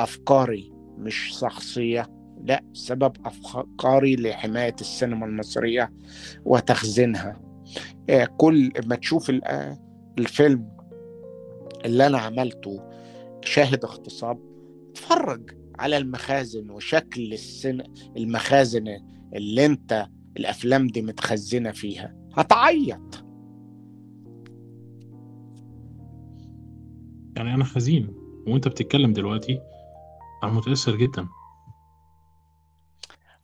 أفكاري 0.00 0.72
مش 0.98 1.38
شخصية. 1.40 2.06
لا 2.44 2.64
بسبب 2.74 3.12
أفكاري 3.26 4.16
لحماية 4.16 4.76
السينما 4.80 5.26
المصرية 5.26 5.92
وتخزينها. 6.44 7.40
كل 8.36 8.72
ما 8.86 8.96
تشوف 8.96 9.30
آه، 9.30 9.78
الفيلم 10.18 10.76
اللي 11.84 12.06
أنا 12.06 12.18
عملته 12.18 12.82
شاهد 13.44 13.84
اغتصاب 13.84 14.38
اتفرج 14.90 15.50
على 15.78 15.96
المخازن 15.96 16.70
وشكل 16.70 17.32
السن 17.32 17.82
المخازن 18.16 18.88
اللي 19.34 19.66
أنت 19.66 20.06
الأفلام 20.36 20.86
دي 20.86 21.02
متخزنة 21.02 21.70
فيها. 21.70 22.14
هتعيط. 22.36 23.24
يعني 27.36 27.54
أنا 27.54 27.64
حزين 27.64 28.14
وأنت 28.46 28.68
بتتكلم 28.68 29.12
دلوقتي 29.12 29.60
أنا 30.44 30.52
متأثر 30.52 30.96
جدا. 30.96 31.28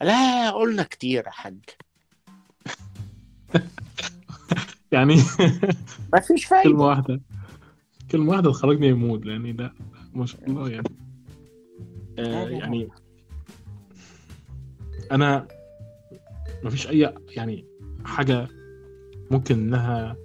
لا 0.00 0.50
قلنا 0.50 0.82
كتير 0.82 1.24
يا 1.26 1.30
حاج. 1.30 1.60
يعني 4.92 5.16
ما 6.12 6.20
فيش 6.20 6.48
كلمة 6.48 6.62
فايده 6.62 6.78
واحدة. 6.78 7.20
كلمة 8.10 8.30
واحدة 8.30 8.50
تخرجني 8.50 8.92
من 8.92 9.02
المود 9.02 9.26
يعني 9.26 9.52
لا 9.52 9.72
ما 10.14 10.26
شاء 10.26 10.40
الله 10.46 10.70
يعني. 10.70 10.88
آه 12.18 12.48
يعني 12.48 12.88
أنا 15.12 15.48
ما 16.64 16.70
فيش 16.70 16.88
أي 16.88 17.14
يعني 17.36 17.64
حاجة 18.04 18.48
ممكن 19.30 19.54
إنها 19.58 20.16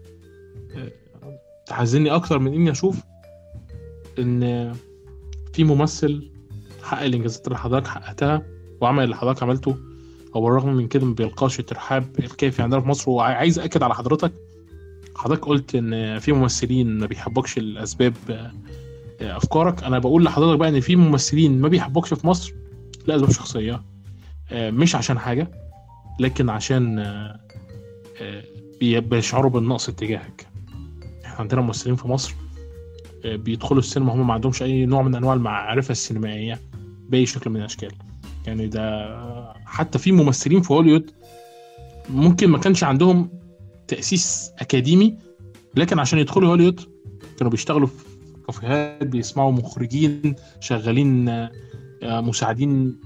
آه، 0.76 0.92
تحزني 1.66 2.12
أكتر 2.12 2.40
من 2.40 2.54
إني 2.54 2.72
أشوف 2.72 3.04
إن 4.20 4.74
في 5.54 5.64
ممثل 5.64 6.32
حقق 6.84 7.02
الإنجازات 7.04 7.48
اللي 7.48 7.58
حضرتك 7.58 7.88
حققتها 7.88 8.46
وعمل 8.82 9.04
اللي 9.04 9.16
حضرتك 9.16 9.44
عملته. 9.44 9.78
هو 10.36 10.42
بالرغم 10.42 10.74
من 10.74 10.88
كده 10.88 11.06
ما 11.06 11.14
بيلقاش 11.14 11.60
الترحاب 11.60 12.06
الكافي 12.20 12.62
عندنا 12.62 12.82
في 12.82 12.88
مصر. 12.88 13.12
وعايز 13.12 13.60
أكد 13.60 13.84
على 13.84 13.96
حضرتك 13.96 14.32
حضرتك 15.16 15.46
قلت 15.46 15.76
إن 15.76 16.20
في 16.20 16.32
ممثلين 16.32 16.98
ما 17.00 17.06
بيحبوكش 17.06 17.58
الأسباب 17.58 18.14
آه، 18.30 18.52
أفكارك. 19.38 19.84
أنا 19.84 20.00
بقول 20.00 20.24
لحضرتك 20.24 20.60
بقى 20.60 20.70
إن 20.70 20.80
في 20.80 20.96
ممثلين 20.96 21.62
ما 21.62 21.68
بيحبوكش 21.68 22.14
في 22.14 22.28
مصر 22.28 22.54
لاسباب 23.08 23.32
شخصية 23.32 23.82
آه، 24.52 24.72
مش 24.72 24.96
عشان 24.96 25.20
حاجة 25.20 25.52
لكن 26.20 26.50
عشان 26.50 27.00
آه، 27.00 27.40
بي- 28.80 29.00
بيشعروا 29.02 29.52
بالنقص 29.52 29.90
اتجاهك. 29.90 30.48
إحنا 31.26 31.36
عندنا 31.40 31.62
ممثلين 31.62 31.96
في 31.96 32.08
مصر 32.08 32.34
بيدخلوا 33.26 33.80
السينما 33.80 34.14
هم 34.14 34.28
ما 34.28 34.34
عندهمش 34.34 34.64
أي 34.64 34.86
نوع 34.86 35.02
من 35.02 35.16
أنواع 35.16 35.34
المعرفة 35.34 35.92
السينمائية 35.92 36.60
بأي 37.10 37.26
شكل 37.26 37.50
من 37.50 37.58
الأشكال. 37.60 37.92
يعني 38.48 38.68
ده 38.68 39.06
حتى 39.74 40.00
في 40.00 40.12
ممثلين 40.12 40.62
في 40.62 40.74
هوليوود 40.74 41.12
ممكن 42.10 42.50
ما 42.50 42.58
كانش 42.58 42.84
عندهم 42.84 43.30
تأسيس 43.88 44.52
أكاديمي 44.60 45.18
لكن 45.76 46.00
عشان 46.00 46.20
يدخلوا 46.20 46.50
هوليوود 46.50 46.82
كانوا 47.38 47.52
بيشتغلوا 47.52 47.88
في 47.88 48.04
كافيهات 48.48 49.04
بيسمعوا 49.04 49.52
مخرجين 49.52 50.36
شغالين 50.60 51.30
آه، 51.30 51.52
مساعدين 52.04 53.00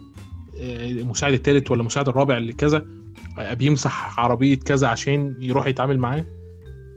آه، 0.60 0.90
المساعد 0.90 1.34
الثالث 1.34 1.72
ولا 1.72 1.82
المساعد 1.82 2.10
الرابع 2.10 2.38
اللي 2.38 2.54
كذا 2.54 2.86
آه، 3.40 3.54
بيمسح 3.54 4.20
عربية 4.20 4.56
كذا 4.56 4.88
عشان 4.88 5.36
يروح 5.40 5.68
يتعامل 5.68 6.00
معاه 6.00 6.26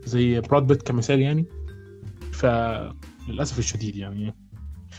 زي 0.05 0.39
براد 0.39 0.67
بيت 0.67 0.81
كمثال 0.81 1.19
يعني. 1.19 1.45
فللأسف 2.31 3.59
الشديد 3.59 3.95
يعني 3.95 4.35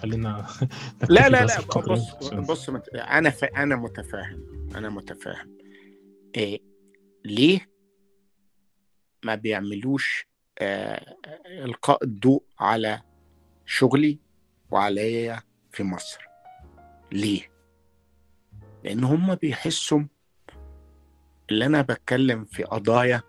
خلينا 0.03 0.47
لا 1.09 1.29
لا 1.29 1.45
لا 1.45 1.61
بص 1.61 2.35
بص 2.35 2.71
مت- 2.71 2.89
أنا 2.89 3.31
ف... 3.31 3.45
أنا 3.45 3.77
متفاهم 3.77 4.69
أنا 4.77 4.89
متفاهم. 4.91 5.59
إيه 6.37 6.61
ليه 7.25 7.69
ما 9.25 9.35
بيعملوش 9.35 10.27
آه 10.59 11.17
إلقاء 11.47 12.05
الضوء 12.05 12.43
على 12.61 13.03
شغلي 13.67 14.19
وعليا 14.71 15.43
في 15.73 15.83
مصر؟ 15.83 16.27
ليه؟ 17.13 17.53
لأن 18.85 19.05
هم 19.05 19.35
بيحسوا 19.35 20.01
اللي 21.51 21.67
أنا 21.67 21.83
بتكلم 21.83 22.45
في 22.45 22.65
قضايا 22.65 23.23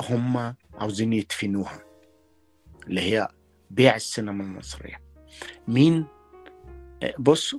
هم 0.00 0.54
عاوزين 0.74 1.12
يدفنوها 1.12 1.84
اللي 2.86 3.00
هي 3.00 3.28
بيع 3.70 3.96
السينما 3.96 4.44
المصرية. 4.44 5.00
مين؟ 5.68 6.06
آه، 7.02 7.14
بص 7.18 7.54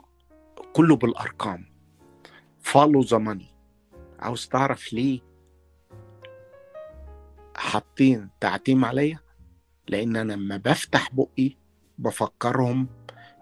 كله 0.73 0.95
بالأرقام. 0.95 1.75
فولو 2.59 3.01
ذا 3.01 3.37
عاوز 4.19 4.47
تعرف 4.47 4.93
ليه 4.93 5.19
حاطين 7.55 8.29
تعتيم 8.39 8.85
عليا؟ 8.85 9.19
لأن 9.87 10.15
أنا 10.15 10.33
لما 10.33 10.57
بفتح 10.57 11.09
بقي 11.13 11.57
بفكرهم 11.97 12.87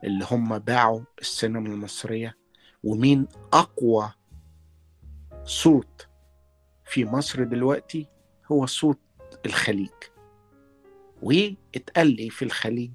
اللي 0.03 0.25
هم 0.31 0.59
باعوا 0.59 1.01
السينما 1.21 1.69
المصرية. 1.69 2.37
ومين 2.83 3.27
أقوى 3.53 4.13
صوت 5.43 6.07
في 6.85 7.05
مصر 7.05 7.43
دلوقتي؟ 7.43 8.07
هو 8.51 8.65
صوت 8.65 8.99
الخليج. 9.45 10.12
واتقال 11.23 12.07
لي 12.15 12.29
في 12.29 12.45
الخليج 12.45 12.91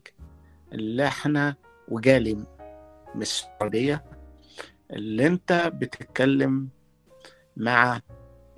اللي 0.73 1.07
إحنا 1.07 1.57
وجالي 1.89 2.35
من 3.15 3.23
السعودية 3.23 4.05
اللي 4.91 5.27
انت 5.27 5.71
بتتكلم 5.75 6.69
مع 7.57 8.01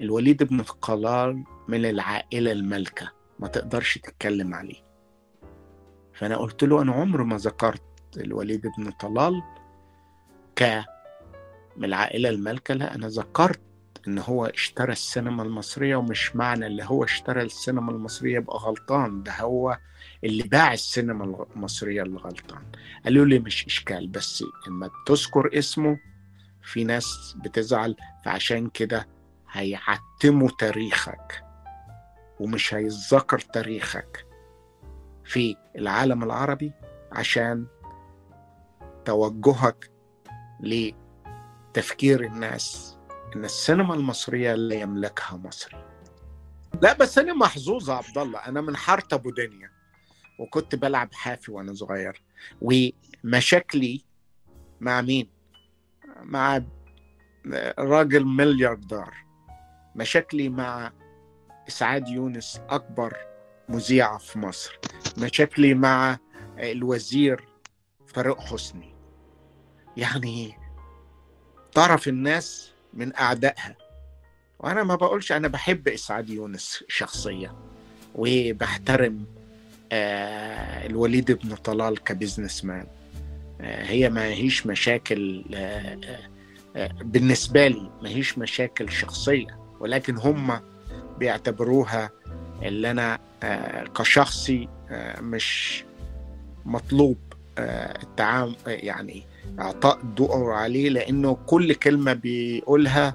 الوليد 0.01 0.43
بن 0.43 0.63
طلال 0.63 1.45
من 1.69 1.85
العائلة 1.85 2.53
المالكة. 2.53 3.13
ما 3.39 3.49
تقدرش 3.49 3.99
تتكلم 3.99 4.55
عليه. 4.55 4.83
فأنا 6.15 6.37
قلت 6.37 6.65
له 6.65 6.83
أنا 6.83 6.93
عمر 6.93 7.23
ما 7.23 7.37
ذكرت 7.37 7.83
الوليد 8.17 8.67
بن 8.79 8.91
طلال 8.91 9.43
ك 10.57 10.85
من 11.77 11.85
العائلة 11.85 12.29
المالكة 12.29 12.75
لا 12.75 12.95
أنا 12.95 13.09
ذكرت 13.09 13.61
إن 14.09 14.19
هو 14.19 14.47
اشترى 14.47 14.93
السينما 14.93 15.43
المصرية 15.43 15.97
ومش 15.97 16.37
معنى 16.37 16.67
اللي 16.67 16.85
هو 16.85 17.05
اشترى 17.05 17.43
السينما 17.43 17.91
المصرية 17.93 18.37
يبقى 18.37 18.59
غلطان. 18.59 19.23
ده 19.23 19.33
هو 19.41 19.79
اللي 20.25 20.43
باع 20.43 20.73
السينما 20.73 21.45
المصرية 21.55 22.03
اللي 22.03 22.19
غلطان. 22.19 22.63
قالوا 23.05 23.25
لي 23.27 23.39
مش 23.39 23.67
إشكال 23.67 24.09
بس 24.09 24.45
لما 24.69 24.91
تذكر 25.07 25.59
اسمه 25.59 25.99
في 26.63 26.85
ناس 26.85 27.37
بتزعل 27.45 27.97
فعشان 28.25 28.69
كده 28.69 29.09
هيعتموا 29.51 30.49
تاريخك 30.59 31.45
ومش 32.41 32.75
هيتذكر 32.75 33.39
تاريخك 33.39 34.27
في 35.25 35.57
العالم 35.77 36.23
العربي 36.23 36.73
عشان 37.13 37.67
توجهك 39.05 39.91
لتفكير 40.61 42.25
الناس. 42.25 42.90
إن 43.37 43.45
السينما 43.45 43.95
المصرية 43.95 44.55
لا 44.55 44.75
يملكها 44.75 45.37
مصري 45.37 45.91
لا 46.83 46.93
بس 46.93 47.19
أنا 47.19 47.35
محظوظ 47.35 47.91
عبد 47.91 48.19
الله. 48.19 48.39
أنا 48.39 48.61
من 48.61 48.77
حارة 48.77 49.07
أبو 49.13 49.31
دنيا 49.31 49.71
وكنت 50.39 50.75
بلعب 50.75 51.15
حافي 51.15 51.53
وأنا 51.53 51.75
صغير. 51.75 52.23
ومشاكلي 52.63 54.05
مع 54.81 55.01
مين؟ 55.01 55.31
مع 56.23 56.63
راجل 57.79 58.25
ملياردير. 58.25 59.27
مشاكلي 59.95 60.49
مع 60.49 60.93
إسعاد 61.69 62.09
يونس 62.09 62.61
أكبر 62.69 63.17
مذيعة 63.69 64.19
في 64.19 64.39
مصر. 64.39 64.79
مشاكلي 65.19 65.75
مع 65.75 66.19
الوزير 66.59 67.49
فاروق 68.07 68.41
حسني. 68.41 68.95
يعني 69.97 70.59
طرف 71.73 72.09
الناس 72.09 72.73
من 72.95 73.17
أعدائها. 73.17 73.77
وأنا 74.59 74.83
ما 74.83 74.95
بقولش 74.95 75.33
أنا 75.33 75.49
بحب 75.49 75.89
إسعاد 75.89 76.31
يونس 76.31 76.85
شخصيا 76.89 77.53
وبحترم 78.15 79.25
آه 79.93 80.87
الوليد 80.87 81.33
بن 81.33 81.55
طلال 81.55 82.05
كبزنس 82.05 82.65
مان 82.65 82.87
آه 83.61 83.85
هي 83.85 84.11
ما 84.11 84.25
هيش 84.25 84.67
مشاكل 84.67 85.45
آه 85.55 85.99
بالنسبة 87.01 87.69
لي 87.69 87.91
ما 88.03 88.09
هيش 88.09 88.39
مشاكل 88.39 88.91
شخصية 88.93 89.59
ولكن 89.81 90.17
هم 90.17 90.61
بيعتبروها 91.19 92.11
اللي 92.63 92.91
أنا 92.91 93.19
كشخصي 93.99 94.69
مش 95.21 95.85
مطلوب 96.65 97.19
التعامل 97.59 98.57
يعني 98.67 99.25
اعطاء 99.59 99.99
الضوء 100.01 100.51
عليه 100.51 100.89
لأنه 100.89 101.39
كل 101.47 101.75
كلمة 101.75 102.13
بيقولها 102.13 103.15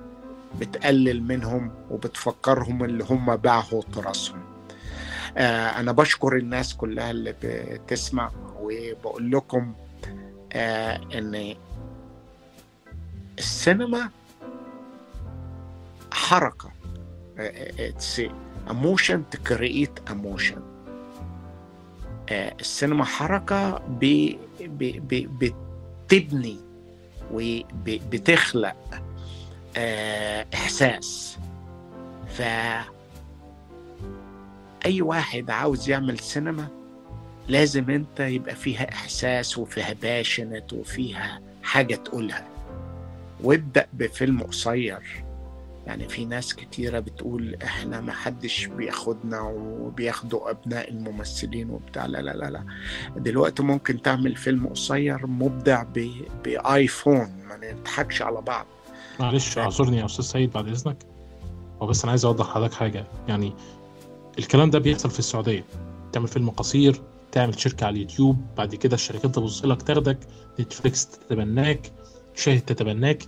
بتقلل 0.59 1.23
منهم 1.23 1.71
وبتفكرهم 1.91 2.83
اللي 2.83 3.03
هم 3.09 3.35
باعوا 3.35 3.81
تراثهم. 3.93 4.39
أنا 5.37 5.91
بشكر 5.91 6.37
الناس 6.37 6.75
كلها 6.75 7.11
اللي 7.11 7.35
بتسمع 7.43 8.31
وبقول 8.61 9.31
لكم 9.31 9.73
إن 10.55 11.55
السينما 13.37 14.09
حركة. 16.11 16.71
اتس 17.37 18.21
to 19.07 19.37
create 19.49 20.11
emotion. 20.11 20.59
السينما 22.31 23.05
حركة 23.05 23.77
ب... 23.77 24.31
ب... 24.61 24.83
ب... 25.39 25.64
بتبني 26.05 26.57
وبتخلق 27.31 28.75
إحساس. 30.53 31.37
ف 32.29 32.41
أي 34.85 35.01
واحد 35.01 35.49
عاوز 35.49 35.89
يعمل 35.89 36.19
سينما 36.19 36.67
لازم 37.47 37.89
أنت 37.89 38.19
يبقى 38.19 38.55
فيها 38.55 38.89
إحساس 38.93 39.57
وفيها 39.57 39.93
باشنت 39.93 40.73
وفيها 40.73 41.41
حاجة 41.63 41.95
تقولها. 41.95 42.47
وابدأ 43.43 43.87
بفيلم 43.93 44.43
قصير. 44.43 45.24
يعني 45.87 46.07
في 46.09 46.25
ناس 46.25 46.55
كتيرة 46.55 46.99
بتقول 46.99 47.57
إحنا 47.63 48.01
ما 48.01 48.11
حدش 48.11 48.65
بياخدنا 48.65 49.41
وبياخدوا 49.41 50.51
أبناء 50.51 50.91
الممثلين 50.91 51.69
وبتاع 51.69 52.05
لا 52.05 52.21
لا 52.21 52.31
لا 52.31 52.49
لا. 52.49 52.63
دلوقتي 53.17 53.63
ممكن 53.63 54.01
تعمل 54.01 54.35
فيلم 54.35 54.67
قصير 54.67 55.27
مبدع. 55.27 55.83
بايفون 56.43 57.43
ما 57.47 57.73
نضحكش 57.73 58.21
على 58.21 58.41
بعض. 58.41 58.65
معلش 59.19 59.57
اعذرني 59.57 59.97
يا 59.97 60.05
أستاذ 60.05 60.25
سيد 60.25 60.51
بعد 60.51 60.67
إذنك. 60.67 60.97
هو 61.81 61.87
بس 61.87 62.03
أنا 62.03 62.09
عايز 62.09 62.25
أوضح 62.25 62.45
لحضرتك 62.45 62.73
حاجة. 62.73 63.07
يعني 63.27 63.53
الكلام 64.39 64.69
ده 64.69 64.79
بيحصل 64.79 65.09
في 65.09 65.19
السعودية. 65.19 65.65
تعمل 66.13 66.27
فيلم 66.27 66.49
قصير 66.49 67.01
تعمل 67.31 67.59
شركة 67.59 67.85
على 67.85 67.95
اليوتيوب 67.95 68.45
بعد 68.57 68.75
كده 68.75 68.95
الشركات 68.95 69.35
تبص 69.35 69.65
لك 69.65 69.81
تاخدك 69.81 70.17
نتفليكس 70.59 71.07
تتبناك 71.07 71.91
شاهد 72.35 72.61
تتبناك. 72.61 73.23
آه 73.23 73.27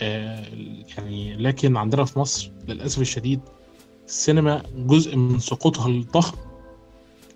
يعني 0.00 1.36
لكن 1.36 1.76
عندنا 1.76 2.04
في 2.04 2.18
مصر 2.18 2.52
للأسف 2.68 3.00
الشديد 3.00 3.40
السينما 4.06 4.62
جزء 4.76 5.16
من 5.16 5.38
سقوطها 5.38 5.88
الضخم 5.88 6.38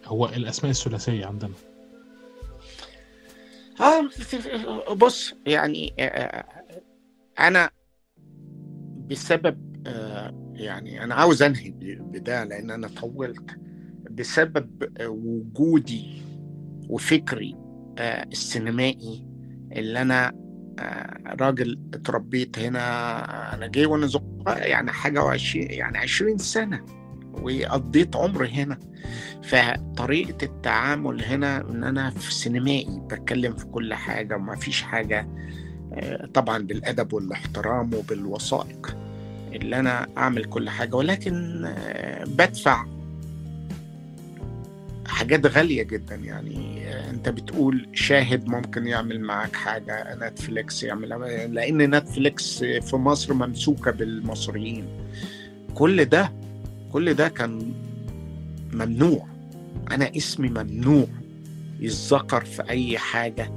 هو 0.05 0.27
الأسماء 0.27 0.71
الثلاثية 0.71 1.27
عندنا. 1.27 1.53
آه 3.81 4.09
بص 4.95 5.35
يعني 5.47 5.95
آه 5.99 6.45
أنا 7.39 7.71
بسبب 9.11 9.83
آه 9.87 10.53
يعني 10.55 11.05
أنا 11.05 11.15
عاوز 11.15 11.43
أنهي 11.43 11.71
بده 12.01 12.45
لأن 12.45 12.71
أنا 12.71 12.89
طولت. 12.89 13.57
بسبب 14.11 14.91
وجودي 15.01 16.23
وفكري 16.89 17.57
آه 17.99 18.23
السينمائي 18.33 19.27
اللي 19.73 20.03
أنا 20.03 20.46
راجل 21.41 21.79
اتربيت 21.95 22.59
هنا 22.59 22.85
أنا 23.55 23.67
جاي 23.67 23.87
وأنا 23.87 24.09
يعني 24.47 24.93
حاجة 24.93 25.23
وعشرين 25.25 25.71
يعني 25.71 25.99
عشرين 25.99 26.39
سنة 26.39 26.85
وقضيت 27.43 28.17
عمري 28.17 28.49
هنا. 28.51 28.79
فطريقة 29.43 30.45
التعامل 30.45 31.25
هنا 31.25 31.61
إن 31.61 31.85
أنا 31.85 32.11
في 32.11 32.35
سينمائي 32.35 33.01
بتكلم 33.11 33.53
في 33.57 33.65
كل 33.65 33.95
حاجة 33.95 34.37
وما 34.37 34.57
فيش 34.57 34.83
حاجة 34.83 35.29
طبعا 36.35 36.59
بالأدب 36.59 37.13
والاحترام 37.13 37.95
وبالوثائق 37.95 38.97
اللي 39.53 39.79
أنا 39.79 40.07
أعمل 40.19 40.45
كل 40.45 40.71
حاجة 40.71 40.97
ولكن 40.97 41.65
بدفع 42.27 42.85
حاجات 45.07 45.47
غالية 45.47 45.83
جدا 45.83 46.15
يعني 46.15 46.87
أنت 47.11 47.29
بتقول 47.29 47.89
شاهد 47.93 48.49
ممكن 48.49 48.87
يعمل 48.87 49.21
معاك 49.21 49.57
حاجة 49.57 50.15
نتفليكس 50.21 50.83
يعمل 50.83 51.09
لأن 51.55 51.95
نتفليكس 51.95 52.65
في 52.65 52.97
مصر 52.97 53.35
ممسوكة 53.35 53.91
بالمصريين. 53.91 54.85
كل 55.75 56.05
ده 56.05 56.33
كل 56.93 57.15
ده 57.15 57.29
كان 57.29 57.73
ممنوع. 58.73 59.27
أنا 59.91 60.17
اسمي 60.17 60.49
ممنوع 60.49 61.07
يتذكر 61.81 62.45
في 62.45 62.71
أي 62.71 62.99
حاجة 62.99 63.51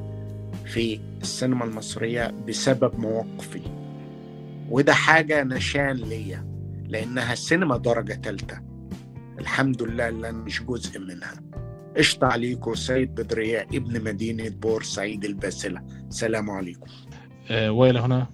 في 0.65 0.99
السينما 1.21 1.65
المصرية 1.65 2.33
بسبب 2.47 2.99
مواقفي. 2.99 3.61
وده 4.69 4.93
حاجة 4.93 5.43
نشان 5.43 5.91
ليا 5.91 6.45
لأنها 6.87 7.35
سينما 7.35 7.77
درجة 7.77 8.13
تالتة. 8.13 8.68
الحمد 9.39 9.83
لله 9.83 10.09
اللي 10.09 10.29
أنا 10.29 10.37
مش 10.37 10.63
جزء 10.63 10.99
منها. 10.99 11.33
قشطة 11.97 12.27
عليكم 12.27 12.75
سيد 12.75 13.15
بدرية 13.15 13.61
ابن 13.61 14.03
مدينة 14.03 14.49
بورسعيد 14.49 15.25
الباسلة. 15.25 15.83
سلام 16.09 16.49
عليكم. 16.49 16.87
آه 17.49 17.71
وإلى 17.71 17.99
هنا 17.99 18.27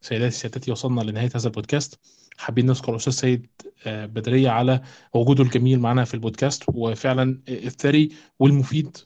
سيداتي 0.00 0.34
سيادتي 0.36 0.70
وصلنا 0.70 1.00
لنهاية 1.00 1.30
هذا 1.34 1.46
البودكاست. 1.46 2.00
حابين 2.36 2.66
نذكر 2.66 2.92
الأستاذ 2.92 3.12
سيد 3.12 3.46
آه 3.86 4.06
بدرية 4.06 4.50
على 4.50 4.80
وجوده 5.14 5.44
الجميل 5.44 5.80
معنا 5.80 6.04
في 6.04 6.14
البودكاست 6.14 6.64
وفعلا 6.68 7.40
الثري 7.48 8.12
والمفيد. 8.38 8.96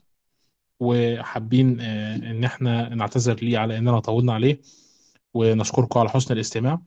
وحابين 0.79 1.77
آه 1.81 2.15
إن 2.15 2.43
إحنا 2.43 2.95
نعتذر 2.95 3.35
ليه 3.35 3.57
على 3.57 3.77
إننا 3.77 3.99
طولنا 3.99 4.33
عليه. 4.33 4.61
ونشكركم 5.33 5.99
على 5.99 6.09
حسن 6.09 6.33
الاستماع. 6.33 6.81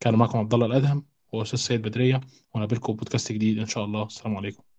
كان 0.00 0.14
معكم 0.14 0.38
عبد 0.38 0.54
الله 0.54 0.66
الأدهم. 0.66 1.04
هو 1.34 1.42
أستاذ 1.42 1.58
سيد 1.58 1.82
بدرية 1.82 2.20
ونقابلكم 2.54 2.92
بودكاست 2.92 3.32
جديد 3.32 3.58
إن 3.58 3.66
شاء 3.66 3.84
الله. 3.84 4.06
السلام 4.06 4.36
عليكم. 4.36 4.73